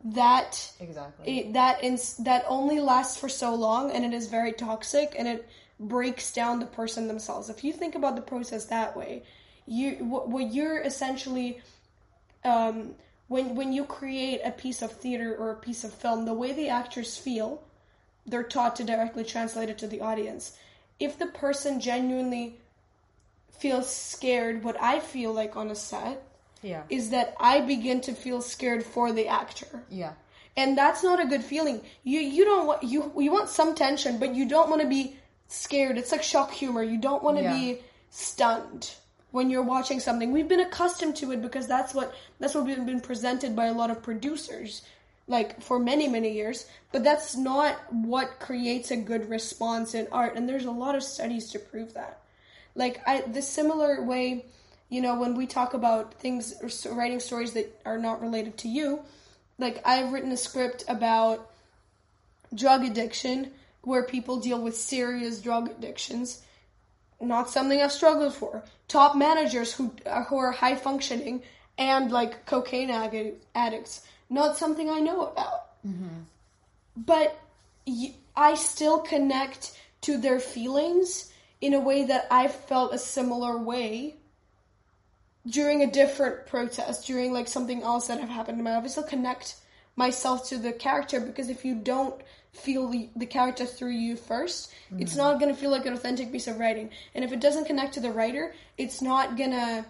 that 0.04 0.72
Exactly. 0.80 1.38
it, 1.38 1.52
that 1.54 1.82
ins- 1.82 2.16
that 2.18 2.44
only 2.48 2.80
lasts 2.80 3.18
for 3.18 3.28
so 3.28 3.54
long 3.54 3.90
and 3.90 4.04
it 4.04 4.14
is 4.14 4.28
very 4.28 4.52
toxic 4.52 5.14
and 5.18 5.26
it 5.26 5.48
breaks 5.80 6.32
down 6.32 6.60
the 6.60 6.66
person 6.66 7.08
themselves. 7.08 7.48
If 7.50 7.64
you 7.64 7.72
think 7.72 7.94
about 7.94 8.16
the 8.16 8.22
process 8.22 8.66
that 8.66 8.96
way, 8.96 9.24
you 9.66 9.92
what, 10.04 10.28
what 10.28 10.52
you're 10.52 10.80
essentially 10.80 11.60
um, 12.44 12.94
when 13.26 13.54
when 13.56 13.72
you 13.72 13.84
create 13.84 14.40
a 14.44 14.52
piece 14.52 14.82
of 14.82 14.92
theater 14.92 15.34
or 15.36 15.50
a 15.50 15.56
piece 15.56 15.84
of 15.84 15.92
film, 15.92 16.24
the 16.24 16.34
way 16.34 16.52
the 16.52 16.68
actors 16.68 17.16
feel, 17.16 17.62
they're 18.24 18.42
taught 18.42 18.76
to 18.76 18.84
directly 18.84 19.24
translate 19.24 19.68
it 19.68 19.78
to 19.78 19.86
the 19.86 20.00
audience. 20.00 20.56
If 21.00 21.18
the 21.18 21.26
person 21.26 21.80
genuinely 21.80 22.56
feels 23.50 23.92
scared, 23.92 24.62
what 24.62 24.80
I 24.80 25.00
feel 25.00 25.32
like 25.32 25.56
on 25.56 25.70
a 25.70 25.74
set 25.74 26.22
yeah. 26.62 26.82
is 26.90 27.10
that 27.10 27.34
I 27.40 27.60
begin 27.60 28.00
to 28.02 28.12
feel 28.12 28.40
scared 28.42 28.84
for 28.84 29.12
the 29.12 29.28
actor 29.28 29.82
Yeah. 29.90 30.12
and 30.56 30.76
that's 30.76 31.02
not 31.02 31.20
a 31.20 31.26
good 31.26 31.44
feeling. 31.44 31.82
You 32.04 32.20
you 32.20 32.44
don't 32.44 32.66
want 32.66 32.82
you 32.82 33.12
you 33.16 33.30
want 33.32 33.48
some 33.48 33.74
tension, 33.74 34.18
but 34.18 34.34
you 34.34 34.44
don't 34.48 34.68
want 34.70 34.82
to 34.82 34.88
be 34.88 35.16
scared. 35.46 35.96
It's 35.98 36.12
like 36.12 36.22
shock 36.22 36.50
humor. 36.52 36.82
You 36.82 36.98
don't 36.98 37.22
want 37.22 37.36
to 37.38 37.44
Yeah. 37.44 37.54
be 37.54 37.78
stunned 38.10 38.90
when 39.30 39.50
you're 39.50 39.62
watching 39.62 40.00
something. 40.00 40.32
We've 40.32 40.48
been 40.48 40.60
accustomed 40.60 41.16
to 41.16 41.32
it 41.32 41.40
because 41.42 41.66
that's 41.66 41.94
what 41.94 42.14
that's 42.40 42.54
what 42.54 42.64
we've 42.66 42.84
been 42.84 43.00
presented 43.00 43.54
by 43.54 43.66
a 43.66 43.72
lot 43.72 43.90
of 43.90 44.02
producers 44.02 44.82
like 45.30 45.60
for 45.60 45.78
many 45.78 46.08
many 46.08 46.32
years 46.32 46.64
but 46.90 47.04
that's 47.04 47.36
not 47.36 47.76
what 47.92 48.40
creates 48.40 48.90
a 48.90 48.96
good 48.96 49.28
response 49.28 49.94
in 49.94 50.08
art 50.10 50.34
and 50.36 50.48
there's 50.48 50.64
a 50.64 50.70
lot 50.70 50.94
of 50.94 51.02
studies 51.02 51.50
to 51.50 51.58
prove 51.58 51.92
that 51.92 52.20
like 52.74 53.02
I 53.06 53.20
the 53.20 53.42
similar 53.42 54.02
way 54.02 54.46
you 54.88 55.00
know 55.00 55.18
when 55.18 55.34
we 55.34 55.46
talk 55.46 55.74
about 55.74 56.14
things 56.14 56.54
or 56.62 56.94
writing 56.94 57.20
stories 57.20 57.52
that 57.52 57.80
are 57.84 57.98
not 57.98 58.20
related 58.22 58.56
to 58.58 58.68
you 58.68 59.00
like 59.58 59.80
I've 59.84 60.12
written 60.12 60.32
a 60.32 60.36
script 60.36 60.84
about 60.88 61.50
drug 62.54 62.84
addiction 62.84 63.50
where 63.82 64.02
people 64.04 64.40
deal 64.40 64.60
with 64.60 64.76
serious 64.76 65.40
drug 65.40 65.70
addictions 65.70 66.42
not 67.20 67.50
something 67.50 67.80
I've 67.80 67.92
struggled 67.92 68.34
for. 68.34 68.62
Top 68.86 69.16
managers 69.16 69.72
who 69.72 69.92
uh, 70.06 70.24
who 70.24 70.38
are 70.38 70.52
high 70.52 70.76
functioning 70.76 71.42
and 71.76 72.12
like 72.12 72.46
cocaine 72.46 72.90
addi- 72.90 73.34
addicts 73.54 74.02
not 74.30 74.56
something 74.56 74.88
I 74.90 75.00
know 75.00 75.26
about. 75.26 75.64
But 76.96 77.38
y- 77.86 78.14
I 78.36 78.54
still 78.54 79.00
connect 79.00 79.76
to 80.02 80.18
their 80.18 80.38
feelings 80.38 81.32
in 81.60 81.74
a 81.74 81.80
way 81.80 82.04
that 82.04 82.26
I 82.30 82.48
felt 82.48 82.94
a 82.94 82.98
similar 82.98 83.58
way 83.58 84.14
during 85.46 85.82
a 85.82 85.90
different 85.90 86.46
protest, 86.46 87.06
during 87.06 87.32
like 87.32 87.48
something 87.48 87.82
else 87.82 88.08
that 88.08 88.20
have 88.20 88.28
happened 88.28 88.58
to 88.58 88.64
my 88.64 88.74
life. 88.74 88.84
I 88.84 88.88
still 88.88 89.02
connect 89.02 89.56
myself 89.96 90.48
to 90.48 90.58
the 90.58 90.72
character 90.72 91.20
because 91.20 91.48
if 91.48 91.64
you 91.64 91.74
don't 91.74 92.20
feel 92.52 92.88
the, 92.88 93.08
the 93.16 93.26
character 93.26 93.66
through 93.66 93.90
you 93.90 94.16
1st 94.16 94.68
it's 94.98 95.12
mm-hmm. 95.12 95.18
not 95.18 95.38
going 95.38 95.54
to 95.54 95.60
feel 95.60 95.70
like 95.70 95.86
an 95.86 95.92
authentic 95.92 96.32
piece 96.32 96.46
of 96.46 96.58
writing. 96.58 96.90
And 97.14 97.24
if 97.24 97.32
it 97.32 97.40
doesn't 97.40 97.66
connect 97.66 97.94
to 97.94 98.00
the 98.00 98.10
writer, 98.10 98.54
it's 98.78 99.02
not 99.02 99.36
going 99.36 99.50
to 99.50 99.84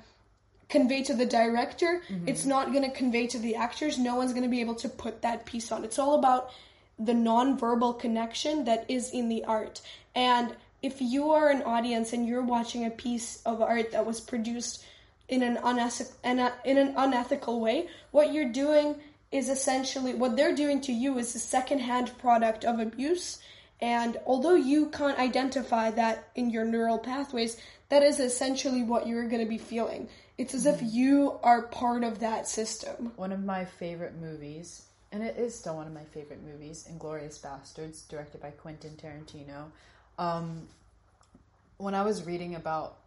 convey 0.68 1.02
to 1.04 1.14
the 1.14 1.24
director. 1.24 2.02
Mm-hmm. 2.08 2.28
It's 2.28 2.44
not 2.44 2.72
going 2.72 2.84
to 2.84 2.90
convey 2.90 3.26
to 3.28 3.38
the 3.38 3.54
actors. 3.56 3.98
No 3.98 4.16
one's 4.16 4.32
going 4.32 4.42
to 4.42 4.48
be 4.48 4.60
able 4.60 4.74
to 4.76 4.88
put 4.88 5.22
that 5.22 5.46
piece 5.46 5.70
on. 5.70 5.84
It's 5.84 5.98
all 5.98 6.18
about 6.18 6.50
the 6.98 7.12
nonverbal 7.12 7.98
connection 8.00 8.64
that 8.64 8.84
is 8.88 9.10
in 9.10 9.28
the 9.28 9.44
art. 9.44 9.80
And 10.14 10.54
if 10.82 11.00
you 11.00 11.30
are 11.30 11.48
an 11.48 11.62
audience 11.62 12.12
and 12.12 12.26
you're 12.26 12.42
watching 12.42 12.84
a 12.84 12.90
piece 12.90 13.40
of 13.46 13.62
art 13.62 13.92
that 13.92 14.04
was 14.04 14.20
produced 14.20 14.84
in 15.28 15.42
an 15.42 15.58
unethical 15.62 16.14
in 16.24 16.78
an 16.78 16.94
unethical 16.96 17.60
way, 17.60 17.88
what 18.10 18.32
you're 18.32 18.52
doing 18.52 18.96
is 19.30 19.48
essentially 19.48 20.14
what 20.14 20.36
they're 20.36 20.54
doing 20.54 20.80
to 20.80 20.92
you 20.92 21.18
is 21.18 21.34
a 21.34 21.38
secondhand 21.38 22.16
product 22.18 22.64
of 22.64 22.78
abuse. 22.78 23.38
And 23.80 24.16
although 24.26 24.54
you 24.54 24.86
can't 24.86 25.18
identify 25.18 25.90
that 25.92 26.30
in 26.34 26.50
your 26.50 26.64
neural 26.64 26.98
pathways, 26.98 27.58
that 27.90 28.02
is 28.02 28.20
essentially 28.20 28.82
what 28.82 29.06
you're 29.06 29.28
going 29.28 29.42
to 29.42 29.48
be 29.48 29.58
feeling. 29.58 30.08
It's 30.36 30.54
as 30.54 30.66
if 30.66 30.80
you 30.82 31.38
are 31.42 31.62
part 31.62 32.04
of 32.04 32.20
that 32.20 32.48
system. 32.48 33.12
One 33.16 33.32
of 33.32 33.44
my 33.44 33.64
favorite 33.64 34.14
movies, 34.20 34.86
and 35.12 35.22
it 35.22 35.36
is 35.36 35.56
still 35.58 35.76
one 35.76 35.86
of 35.86 35.92
my 35.92 36.04
favorite 36.04 36.42
movies, 36.44 36.88
Inglourious 36.90 37.40
Basterds, 37.40 38.08
directed 38.08 38.40
by 38.40 38.50
Quentin 38.50 38.96
Tarantino. 38.96 39.66
Um, 40.18 40.68
when 41.76 41.94
I 41.94 42.02
was 42.02 42.24
reading 42.24 42.56
about 42.56 42.97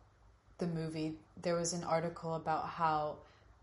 the 0.62 0.68
movie, 0.68 1.16
there 1.42 1.56
was 1.56 1.74
an 1.74 1.84
article 1.84 2.36
about 2.36 2.70
how 2.70 3.18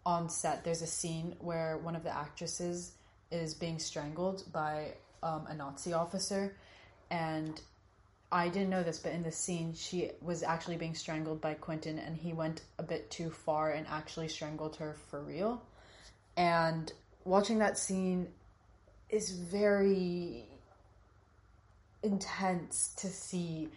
on 0.05 0.29
set 0.29 0.65
there's 0.65 0.83
a 0.83 0.87
scene 0.87 1.35
where 1.41 1.79
one 1.79 1.97
of 1.97 2.03
the 2.03 2.15
actresses 2.15 2.93
is 3.31 3.55
being 3.55 3.79
strangled 3.79 4.43
by 4.53 4.93
um, 5.23 5.47
a 5.49 5.55
Nazi 5.55 5.95
officer, 5.95 6.55
and 7.11 7.59
I 8.31 8.49
didn't 8.49 8.69
know 8.69 8.83
this, 8.83 8.99
but 8.99 9.13
in 9.13 9.23
the 9.23 9.33
scene, 9.33 9.73
she 9.75 10.11
was 10.21 10.43
actually 10.43 10.77
being 10.77 10.95
strangled 10.95 11.41
by 11.41 11.55
Quentin, 11.55 11.99
and 11.99 12.17
he 12.17 12.35
went 12.35 12.63
a 12.79 12.83
bit 12.83 13.11
too 13.11 13.31
far 13.31 13.71
and 13.71 13.87
actually 13.87 14.29
strangled 14.29 14.77
her 14.77 14.97
for 15.09 15.21
real. 15.21 15.63
And 16.37 16.93
watching 17.25 17.59
that 17.59 17.79
scene 17.79 18.29
is 19.09 19.31
very 19.31 20.45
intense 22.03 22.93
to 22.99 23.09
see 23.09 23.69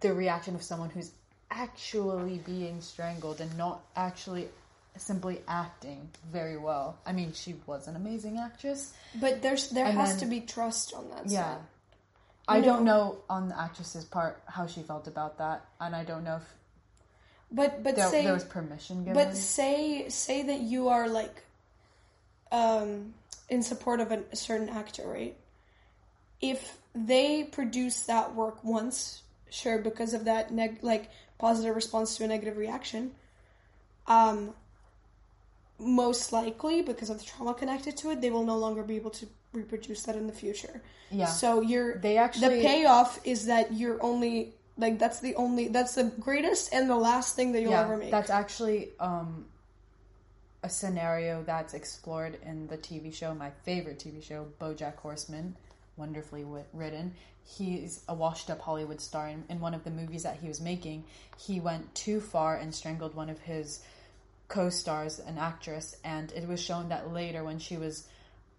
the 0.00 0.12
reaction 0.12 0.54
of 0.54 0.62
someone 0.62 0.90
who's 0.90 1.12
actually 1.52 2.38
being 2.38 2.80
strangled 2.80 3.40
and 3.40 3.56
not 3.56 3.82
actually 3.94 4.48
simply 4.96 5.40
acting 5.48 6.08
very 6.30 6.56
well. 6.56 6.98
I 7.06 7.12
mean, 7.12 7.32
she 7.32 7.54
was 7.66 7.88
an 7.88 7.96
amazing 7.96 8.38
actress. 8.38 8.92
But 9.20 9.40
there's 9.42 9.70
there 9.70 9.86
And 9.86 9.96
has 9.98 10.10
then- 10.10 10.18
to 10.20 10.26
be 10.26 10.40
trust 10.40 10.92
on 10.94 11.08
that 11.10 11.26
Yeah. 11.28 11.44
side. 11.56 11.60
I 12.48 12.60
don't 12.60 12.84
know- 12.84 13.18
on 13.30 13.48
the 13.48 13.58
actress's 13.58 14.04
part 14.04 14.42
how 14.46 14.66
she 14.66 14.82
felt 14.82 15.06
about 15.06 15.38
that, 15.38 15.64
and 15.80 15.94
I 15.94 16.04
don't 16.04 16.24
know 16.24 16.36
if 16.36 16.54
But 17.50 17.82
but 17.82 17.96
there, 17.96 18.10
say 18.10 18.24
there 18.24 18.32
was 18.34 18.44
permission 18.44 19.04
given. 19.04 19.14
but 19.14 19.36
say 19.36 20.08
say 20.08 20.42
that 20.42 20.60
you 20.60 20.88
are 20.88 21.06
like 21.08 21.44
um 22.50 23.14
in 23.48 23.62
support 23.62 24.00
of 24.00 24.10
a, 24.12 24.24
a 24.32 24.36
certain 24.36 24.68
actor, 24.68 25.06
right? 25.06 25.36
If 26.40 26.78
they 26.94 27.44
produce 27.44 28.02
that 28.02 28.34
work 28.34 28.62
once, 28.64 29.22
sure, 29.50 29.78
because 29.78 30.12
of 30.14 30.24
that 30.24 30.50
neg- 30.52 30.82
like 30.82 31.10
positive 31.42 31.74
response 31.74 32.16
to 32.16 32.24
a 32.24 32.28
negative 32.28 32.56
reaction, 32.56 33.10
um, 34.06 34.54
most 35.78 36.32
likely 36.32 36.82
because 36.82 37.10
of 37.10 37.18
the 37.18 37.24
trauma 37.24 37.52
connected 37.52 37.96
to 37.96 38.10
it, 38.12 38.20
they 38.20 38.30
will 38.30 38.44
no 38.44 38.56
longer 38.56 38.82
be 38.84 38.96
able 38.96 39.10
to 39.10 39.26
reproduce 39.52 40.04
that 40.04 40.14
in 40.16 40.26
the 40.28 40.32
future. 40.32 40.80
Yeah. 41.10 41.26
So 41.26 41.60
you're 41.60 41.98
They 41.98 42.16
actually- 42.16 42.56
the 42.60 42.62
payoff 42.62 43.20
is 43.26 43.46
that 43.46 43.72
you're 43.72 44.00
only 44.02 44.54
like 44.78 44.98
that's 44.98 45.20
the 45.20 45.34
only 45.34 45.68
that's 45.68 45.94
the 45.96 46.04
greatest 46.28 46.72
and 46.72 46.88
the 46.88 46.96
last 47.10 47.36
thing 47.36 47.52
that 47.52 47.60
you'll 47.60 47.72
yeah, 47.72 47.82
ever 47.82 47.96
make. 47.98 48.10
that's 48.10 48.30
actually 48.30 48.90
um, 49.00 49.44
a 50.62 50.70
scenario 50.70 51.42
that's 51.42 51.74
explored 51.74 52.38
in 52.46 52.68
the 52.68 52.78
TV 52.78 53.12
show, 53.12 53.34
my 53.34 53.50
favorite 53.64 53.98
TV 53.98 54.22
show, 54.22 54.46
BoJack 54.60 54.96
Horseman, 54.96 55.56
wonderfully 55.96 56.44
written. 56.72 57.14
He's 57.44 58.02
a 58.08 58.14
washed-up 58.14 58.60
Hollywood 58.60 59.00
star. 59.00 59.28
In, 59.28 59.44
in 59.48 59.60
one 59.60 59.74
of 59.74 59.84
the 59.84 59.90
movies 59.90 60.22
that 60.22 60.38
he 60.38 60.48
was 60.48 60.60
making, 60.60 61.04
he 61.36 61.60
went 61.60 61.94
too 61.94 62.20
far 62.20 62.56
and 62.56 62.74
strangled 62.74 63.14
one 63.14 63.30
of 63.30 63.40
his 63.40 63.82
co-stars, 64.48 65.18
an 65.18 65.38
actress, 65.38 65.96
and 66.04 66.30
it 66.32 66.46
was 66.46 66.62
shown 66.62 66.88
that 66.90 67.12
later, 67.12 67.42
when 67.42 67.58
she 67.58 67.76
was 67.76 68.06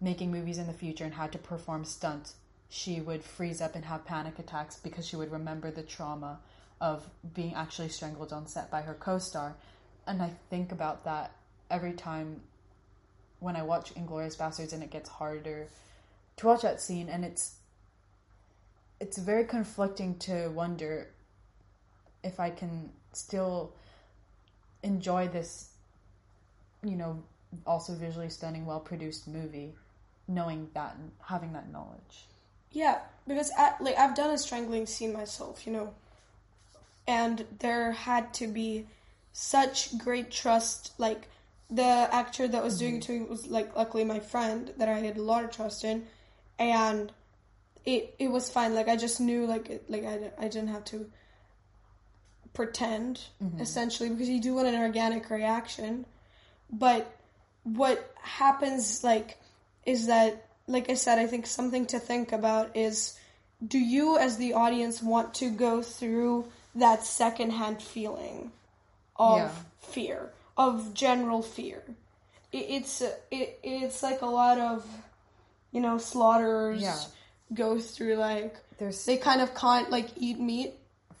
making 0.00 0.32
movies 0.32 0.58
in 0.58 0.66
the 0.66 0.72
future 0.72 1.04
and 1.04 1.14
had 1.14 1.32
to 1.32 1.38
perform 1.38 1.84
stunts, 1.84 2.34
she 2.68 3.00
would 3.00 3.22
freeze 3.22 3.60
up 3.60 3.74
and 3.74 3.84
have 3.84 4.04
panic 4.04 4.38
attacks 4.38 4.76
because 4.76 5.06
she 5.06 5.16
would 5.16 5.30
remember 5.30 5.70
the 5.70 5.82
trauma 5.82 6.40
of 6.80 7.08
being 7.34 7.54
actually 7.54 7.88
strangled 7.88 8.32
on 8.32 8.46
set 8.46 8.70
by 8.70 8.82
her 8.82 8.94
co-star. 8.94 9.54
And 10.06 10.20
I 10.20 10.30
think 10.50 10.72
about 10.72 11.04
that 11.04 11.32
every 11.70 11.92
time 11.92 12.40
when 13.38 13.56
I 13.56 13.62
watch 13.62 13.94
Inglourious 13.94 14.36
Basterds 14.36 14.72
and 14.72 14.82
it 14.82 14.90
gets 14.90 15.08
harder 15.08 15.68
to 16.36 16.46
watch 16.46 16.62
that 16.62 16.80
scene 16.80 17.08
and 17.08 17.24
it's 17.24 17.56
it's 19.00 19.18
very 19.18 19.44
conflicting 19.44 20.16
to 20.18 20.48
wonder 20.48 21.08
if 22.22 22.40
I 22.40 22.50
can 22.50 22.90
still 23.12 23.72
enjoy 24.82 25.28
this 25.28 25.70
you 26.82 26.96
know 26.96 27.22
also 27.66 27.94
visually 27.94 28.28
stunning 28.28 28.66
well 28.66 28.80
produced 28.80 29.28
movie 29.28 29.74
knowing 30.26 30.68
that 30.74 30.96
and 30.96 31.10
having 31.26 31.52
that 31.52 31.70
knowledge. 31.70 32.26
Yeah, 32.72 32.98
because 33.26 33.50
I, 33.56 33.74
like 33.80 33.96
I've 33.96 34.14
done 34.14 34.30
a 34.30 34.38
strangling 34.38 34.86
scene 34.86 35.12
myself, 35.12 35.66
you 35.66 35.72
know, 35.72 35.94
and 37.06 37.44
there 37.60 37.92
had 37.92 38.34
to 38.34 38.46
be 38.46 38.86
such 39.32 39.96
great 39.98 40.30
trust. 40.30 40.92
Like 40.98 41.28
the 41.70 41.82
actor 41.82 42.48
that 42.48 42.62
was 42.62 42.78
doing 42.78 43.00
mm-hmm. 43.00 43.12
it 43.12 43.18
to 43.18 43.20
me 43.20 43.26
was 43.26 43.46
like 43.46 43.76
luckily 43.76 44.04
my 44.04 44.20
friend 44.20 44.72
that 44.78 44.88
I 44.88 44.98
had 44.98 45.16
a 45.16 45.22
lot 45.22 45.44
of 45.44 45.50
trust 45.50 45.84
in, 45.84 46.06
and 46.58 47.12
it 47.84 48.14
it 48.18 48.28
was 48.28 48.50
fine. 48.50 48.74
Like 48.74 48.88
I 48.88 48.96
just 48.96 49.20
knew 49.20 49.46
like 49.46 49.70
it, 49.70 49.90
like 49.90 50.04
I 50.04 50.30
I 50.38 50.48
didn't 50.48 50.68
have 50.68 50.84
to 50.86 51.10
pretend 52.52 53.20
mm-hmm. 53.42 53.60
essentially 53.60 54.08
because 54.08 54.28
you 54.28 54.40
do 54.40 54.54
want 54.54 54.68
an 54.68 54.76
organic 54.76 55.28
reaction, 55.30 56.06
but 56.70 57.14
what 57.64 58.14
happens 58.22 59.02
like 59.02 59.38
is 59.84 60.06
that 60.06 60.46
like 60.66 60.88
I 60.88 60.94
said, 60.94 61.18
I 61.18 61.26
think 61.26 61.46
something 61.46 61.86
to 61.86 61.98
think 61.98 62.32
about 62.32 62.76
is 62.76 63.18
do 63.66 63.78
you 63.78 64.18
as 64.18 64.36
the 64.36 64.54
audience 64.54 65.02
want 65.02 65.34
to 65.34 65.50
go 65.50 65.82
through 65.82 66.46
that 66.74 67.04
secondhand 67.04 67.82
feeling 67.82 68.50
of 69.16 69.38
Yeah. 69.38 69.50
fear, 69.80 70.30
of 70.56 70.94
general 70.94 71.42
fear? 71.42 71.82
It, 72.52 72.66
it's 72.68 73.00
it, 73.30 73.58
it's 73.62 74.02
like 74.02 74.22
a 74.22 74.26
lot 74.26 74.58
of 74.58 74.86
you 75.74 75.80
know 75.80 75.98
slaughterers 75.98 76.80
Yeah. 76.80 76.98
go 77.52 77.78
through 77.78 78.14
like 78.16 78.54
There's 78.78 79.04
they 79.04 79.18
kind 79.18 79.40
of 79.42 79.54
can't 79.54 79.90
like 79.90 80.08
eat 80.16 80.38
meat 80.40 80.72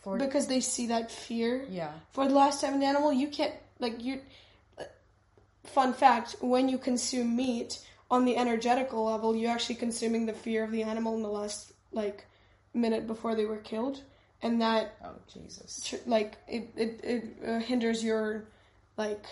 for 0.02 0.16
because 0.16 0.46
they 0.46 0.60
see 0.60 0.86
that 0.94 1.10
fear 1.10 1.66
yeah. 1.68 1.92
for 2.12 2.26
the 2.28 2.34
last 2.34 2.60
time 2.62 2.74
an 2.74 2.82
animal 2.82 3.12
you 3.12 3.28
can't 3.28 3.54
like 3.80 4.02
you 4.06 4.20
fun 5.64 5.92
fact 5.92 6.36
when 6.40 6.68
you 6.68 6.78
consume 6.78 7.34
meat 7.36 7.80
on 8.10 8.24
the 8.24 8.36
energetical 8.36 9.04
level 9.06 9.34
you're 9.34 9.50
actually 9.50 9.74
consuming 9.74 10.26
the 10.26 10.32
fear 10.32 10.62
of 10.62 10.70
the 10.70 10.82
animal 10.82 11.16
in 11.16 11.22
the 11.22 11.28
last 11.40 11.72
like 11.92 12.26
minute 12.74 13.06
before 13.06 13.34
they 13.34 13.46
were 13.46 13.56
killed 13.72 14.02
and 14.42 14.60
that 14.60 14.94
Oh 15.02 15.14
Jesus. 15.32 15.80
tr- 15.84 15.96
like 16.06 16.36
it 16.46 16.68
it, 16.76 17.00
it 17.02 17.24
uh, 17.48 17.58
hinders 17.60 18.04
your 18.04 18.44
like 18.96 19.24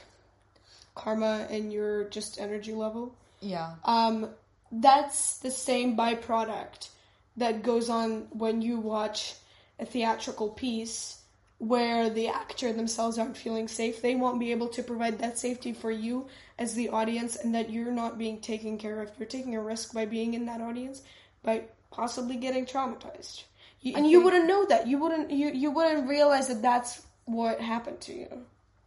karma 0.94 1.46
and 1.50 1.72
your 1.72 2.04
just 2.04 2.40
energy 2.40 2.72
level 2.72 3.14
Yeah. 3.40 3.74
um, 3.84 4.30
that's 4.72 5.38
the 5.38 5.50
same 5.50 5.96
byproduct 5.96 6.88
that 7.36 7.62
goes 7.62 7.88
on 7.88 8.26
when 8.30 8.62
you 8.62 8.78
watch 8.78 9.34
a 9.78 9.84
theatrical 9.84 10.48
piece 10.48 11.18
where 11.58 12.10
the 12.10 12.26
actor 12.26 12.72
themselves 12.72 13.18
aren't 13.18 13.36
feeling 13.36 13.68
safe. 13.68 14.02
They 14.02 14.16
won't 14.16 14.40
be 14.40 14.50
able 14.50 14.68
to 14.68 14.82
provide 14.82 15.20
that 15.20 15.38
safety 15.38 15.72
for 15.72 15.92
you 15.92 16.26
as 16.58 16.74
the 16.74 16.88
audience, 16.88 17.36
and 17.36 17.54
that 17.54 17.70
you're 17.70 17.92
not 17.92 18.18
being 18.18 18.40
taken 18.40 18.78
care 18.78 19.00
of. 19.00 19.12
You're 19.18 19.28
taking 19.28 19.54
a 19.54 19.62
risk 19.62 19.94
by 19.94 20.06
being 20.06 20.34
in 20.34 20.46
that 20.46 20.60
audience, 20.60 21.02
by 21.44 21.64
possibly 21.90 22.36
getting 22.36 22.66
traumatized. 22.66 23.44
You, 23.80 23.94
and 23.96 24.10
you 24.10 24.22
wouldn't 24.22 24.46
know 24.46 24.64
that. 24.66 24.88
You 24.88 24.98
wouldn't. 24.98 25.30
You 25.30 25.50
you 25.50 25.70
wouldn't 25.70 26.08
realize 26.08 26.48
that 26.48 26.62
that's 26.62 27.02
what 27.26 27.60
happened 27.60 28.00
to 28.02 28.12
you. 28.12 28.28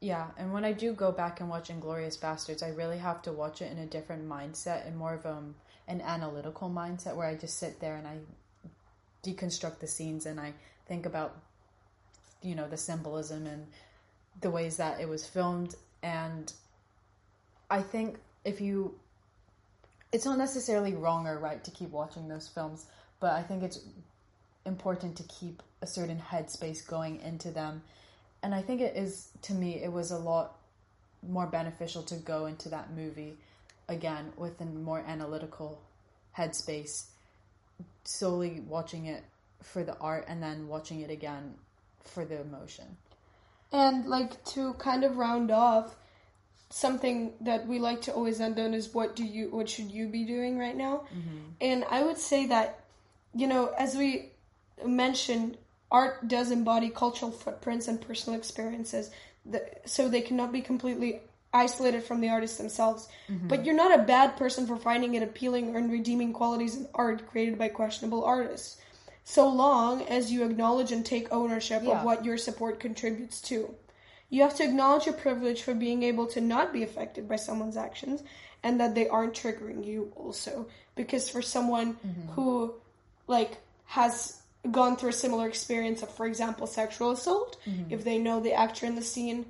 Yeah, 0.01 0.27
and 0.37 0.51
when 0.53 0.65
I 0.65 0.73
do 0.73 0.93
go 0.93 1.11
back 1.11 1.39
and 1.39 1.49
watch 1.49 1.69
Inglourious 1.69 2.19
Basterds, 2.19 2.61
I 2.61 2.69
really 2.69 2.97
have 2.97 3.21
to 3.23 3.31
watch 3.31 3.61
it 3.61 3.71
in 3.71 3.79
a 3.79 3.85
different 3.85 4.27
mindset 4.27 4.85
and 4.85 4.97
more 4.97 5.13
of 5.13 5.25
um, 5.25 5.55
an 5.87 6.01
analytical 6.01 6.69
mindset 6.69 7.15
where 7.15 7.27
I 7.27 7.35
just 7.35 7.57
sit 7.57 7.79
there 7.79 7.95
and 7.95 8.07
I 8.07 8.17
deconstruct 9.23 9.79
the 9.79 9.87
scenes 9.87 10.25
and 10.25 10.39
I 10.39 10.53
think 10.87 11.05
about, 11.05 11.35
you 12.41 12.55
know, 12.55 12.67
the 12.67 12.77
symbolism 12.77 13.45
and 13.45 13.67
the 14.41 14.49
ways 14.49 14.77
that 14.77 14.99
it 14.99 15.07
was 15.07 15.25
filmed. 15.25 15.75
And 16.03 16.51
I 17.69 17.81
think 17.81 18.17
if 18.43 18.61
you, 18.61 18.95
it's 20.11 20.25
not 20.25 20.37
necessarily 20.37 20.93
wrong 20.93 21.27
or 21.27 21.39
right 21.39 21.63
to 21.63 21.71
keep 21.71 21.91
watching 21.91 22.27
those 22.27 22.47
films, 22.47 22.85
but 23.19 23.31
I 23.31 23.41
think 23.41 23.63
it's 23.63 23.79
important 24.65 25.17
to 25.17 25.23
keep 25.23 25.61
a 25.81 25.87
certain 25.87 26.19
headspace 26.19 26.85
going 26.85 27.21
into 27.21 27.51
them 27.51 27.83
and 28.45 28.53
I 28.53 28.61
think 28.61 28.79
it 28.79 28.95
is 28.95 29.29
to 29.43 29.55
me 29.55 29.81
it 29.83 29.91
was 29.91 30.11
a 30.11 30.19
lot 30.19 30.55
more 31.27 31.47
beneficial 31.47 32.03
to 32.03 32.15
go 32.15 32.45
into 32.45 32.69
that 32.69 32.93
movie 32.95 33.37
again 33.87 34.31
with 34.37 34.59
a 34.61 34.65
more 34.65 34.99
analytical 34.99 35.81
headspace 36.37 37.05
solely 38.03 38.61
watching 38.67 39.05
it 39.05 39.23
for 39.61 39.83
the 39.83 39.97
art 39.97 40.25
and 40.27 40.41
then 40.41 40.67
watching 40.67 41.01
it 41.01 41.09
again 41.09 41.55
for 42.03 42.25
the 42.25 42.39
emotion. 42.41 42.97
And 43.71 44.05
like 44.05 44.43
to 44.45 44.73
kind 44.73 45.03
of 45.03 45.17
round 45.17 45.51
off, 45.51 45.95
something 46.69 47.33
that 47.41 47.67
we 47.67 47.79
like 47.79 48.01
to 48.01 48.13
always 48.13 48.41
end 48.41 48.59
on 48.59 48.73
is 48.73 48.93
what 48.93 49.15
do 49.15 49.23
you 49.23 49.49
what 49.49 49.69
should 49.69 49.91
you 49.91 50.07
be 50.07 50.23
doing 50.23 50.57
right 50.57 50.75
now? 50.75 51.03
Mm-hmm. 51.15 51.37
And 51.61 51.85
I 51.89 52.03
would 52.03 52.17
say 52.17 52.47
that 52.47 52.79
you 53.33 53.47
know, 53.47 53.73
as 53.77 53.95
we 53.95 54.31
mentioned, 54.85 55.57
art 55.91 56.27
does 56.27 56.51
embody 56.51 56.89
cultural 56.89 57.31
footprints 57.31 57.87
and 57.87 57.99
personal 57.99 58.39
experiences, 58.39 59.11
that, 59.45 59.81
so 59.87 60.07
they 60.07 60.21
cannot 60.21 60.51
be 60.51 60.61
completely 60.61 61.21
isolated 61.55 62.03
from 62.03 62.21
the 62.21 62.29
artists 62.29 62.57
themselves. 62.57 63.07
Mm-hmm. 63.29 63.47
But 63.47 63.65
you're 63.65 63.75
not 63.75 63.97
a 63.97 64.03
bad 64.03 64.35
person 64.37 64.67
for 64.67 64.75
finding 64.75 65.15
it 65.15 65.23
appealing 65.23 65.75
or 65.75 65.79
redeeming 65.81 66.33
qualities 66.33 66.75
in 66.75 66.87
art 66.93 67.27
created 67.27 67.57
by 67.57 67.69
questionable 67.69 68.23
artists, 68.23 68.79
so 69.23 69.47
long 69.47 70.03
as 70.03 70.31
you 70.31 70.43
acknowledge 70.43 70.91
and 70.91 71.05
take 71.05 71.31
ownership 71.31 71.81
Yeah. 71.83 71.99
of 71.99 72.05
what 72.05 72.25
your 72.25 72.37
support 72.37 72.79
contributes 72.79 73.41
to. 73.41 73.73
You 74.29 74.41
have 74.41 74.55
to 74.57 74.63
acknowledge 74.63 75.05
your 75.05 75.15
privilege 75.15 75.61
for 75.61 75.73
being 75.73 76.03
able 76.03 76.27
to 76.27 76.41
not 76.41 76.73
be 76.73 76.83
affected 76.83 77.27
by 77.29 77.37
someone's 77.37 77.77
actions 77.77 78.21
and 78.61 78.79
that 78.79 78.95
they 78.95 79.07
aren't 79.07 79.33
triggering 79.33 79.85
you 79.85 80.11
also. 80.15 80.67
Because 80.95 81.29
for 81.29 81.41
someone 81.41 81.93
mm-hmm. 81.93 82.31
who 82.33 82.73
like 83.27 83.57
has 83.85 84.41
gone 84.71 84.97
through 84.97 85.09
a 85.09 85.13
similar 85.13 85.47
experience 85.47 86.01
of 86.01 86.09
for 86.09 86.25
example 86.25 86.67
sexual 86.67 87.11
assault, 87.11 87.57
mm-hmm. 87.65 87.93
if 87.93 88.03
they 88.03 88.17
know 88.17 88.39
the 88.39 88.53
actor 88.53 88.85
in 88.85 88.95
the 88.95 89.03
scene 89.03 89.45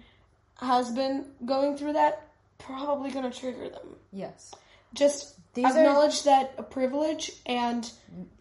has 0.57 0.91
been 0.91 1.25
going 1.45 1.77
through 1.77 1.93
that, 1.93 2.27
probably 2.57 3.11
gonna 3.11 3.31
trigger 3.31 3.69
them. 3.69 3.95
Yes. 4.11 4.53
Just 4.93 5.35
These 5.53 5.65
are- 5.65 5.77
acknowledge 5.79 6.23
that 6.23 6.53
a 6.57 6.63
privilege 6.63 7.31
and 7.45 7.91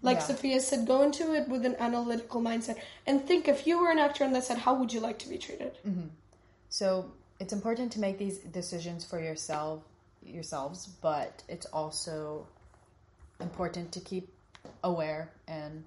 like 0.02 0.18
Yeah. 0.18 0.22
Sophia 0.24 0.60
said, 0.60 0.86
go 0.86 1.02
into 1.02 1.34
it 1.34 1.48
with 1.48 1.64
an 1.66 1.76
analytical 1.76 2.40
mindset 2.40 2.78
and 3.06 3.26
think 3.26 3.48
if 3.48 3.66
you 3.66 3.78
were 3.80 3.90
an 3.90 3.98
actor 3.98 4.24
in 4.24 4.32
that 4.32 4.44
set, 4.44 4.58
how 4.58 4.74
would 4.74 4.92
you 4.92 5.00
like 5.00 5.18
to 5.20 5.28
be 5.28 5.38
treated? 5.38 5.76
Mm-hmm. 5.86 6.08
So 6.68 7.10
it's 7.40 7.52
important 7.52 7.92
to 7.92 8.00
make 8.00 8.18
these 8.18 8.38
decisions 8.38 9.04
for 9.04 9.20
yourself 9.20 9.82
yourselves, 10.22 10.86
but 10.86 11.42
it's 11.48 11.66
also 11.66 12.46
important 13.40 13.92
to 13.92 14.00
keep 14.00 14.32
aware 14.82 15.30
and 15.46 15.84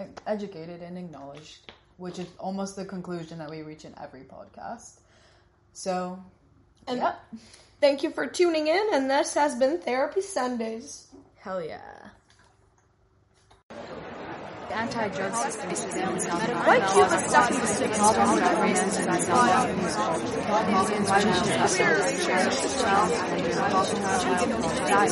e- 0.00 0.04
educated 0.26 0.80
and 0.82 0.96
acknowledged, 0.96 1.70
which 2.00 2.18
is 2.18 2.26
almost 2.38 2.76
the 2.76 2.84
conclusion 2.84 3.38
that 3.38 3.50
we 3.50 3.60
reach 3.62 3.84
in 3.84 3.94
every 4.02 4.22
podcast. 4.22 5.00
So, 5.74 6.18
And 6.88 6.98
yeah, 6.98 7.14
thank 7.80 8.02
you 8.02 8.10
for 8.10 8.26
tuning 8.26 8.66
in, 8.68 8.82
and 8.92 9.10
this 9.10 9.34
has 9.34 9.54
been 9.54 9.78
Therapy 9.78 10.22
Sundays. 10.22 11.08
hell 11.38 11.62
yeah. 11.62 11.80
The 14.70 14.76
anti-drug 14.76 15.34
system 15.34 15.70
is 15.70 15.84
failing 15.84 16.20
South 16.20 16.48
Why 16.64 16.78
Cuba 16.92 17.18
stuck 17.28 17.50
in 17.50 17.58
the 17.58 17.66
six 17.66 17.98
problems 17.98 18.38
that 18.38 18.56
racism 18.58 19.16
in 19.16 19.22
South 19.22 19.50
Africa 19.50 19.88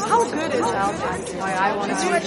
How 0.07 0.31
good 0.31 0.55
is 0.55 0.61
that? 0.61 0.95
Why 1.41 1.53
I 1.55 1.75
want 1.75 1.91
to 1.91 1.97
do 1.99 2.15
it. 2.15 2.23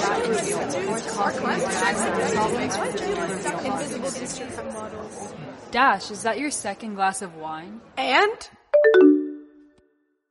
Dash, 5.72 6.12
is 6.12 6.24
that 6.24 6.38
your 6.38 6.52
second 6.52 6.96
glass 6.96 7.22
of 7.22 7.38
wine? 7.38 7.80
And 7.96 8.50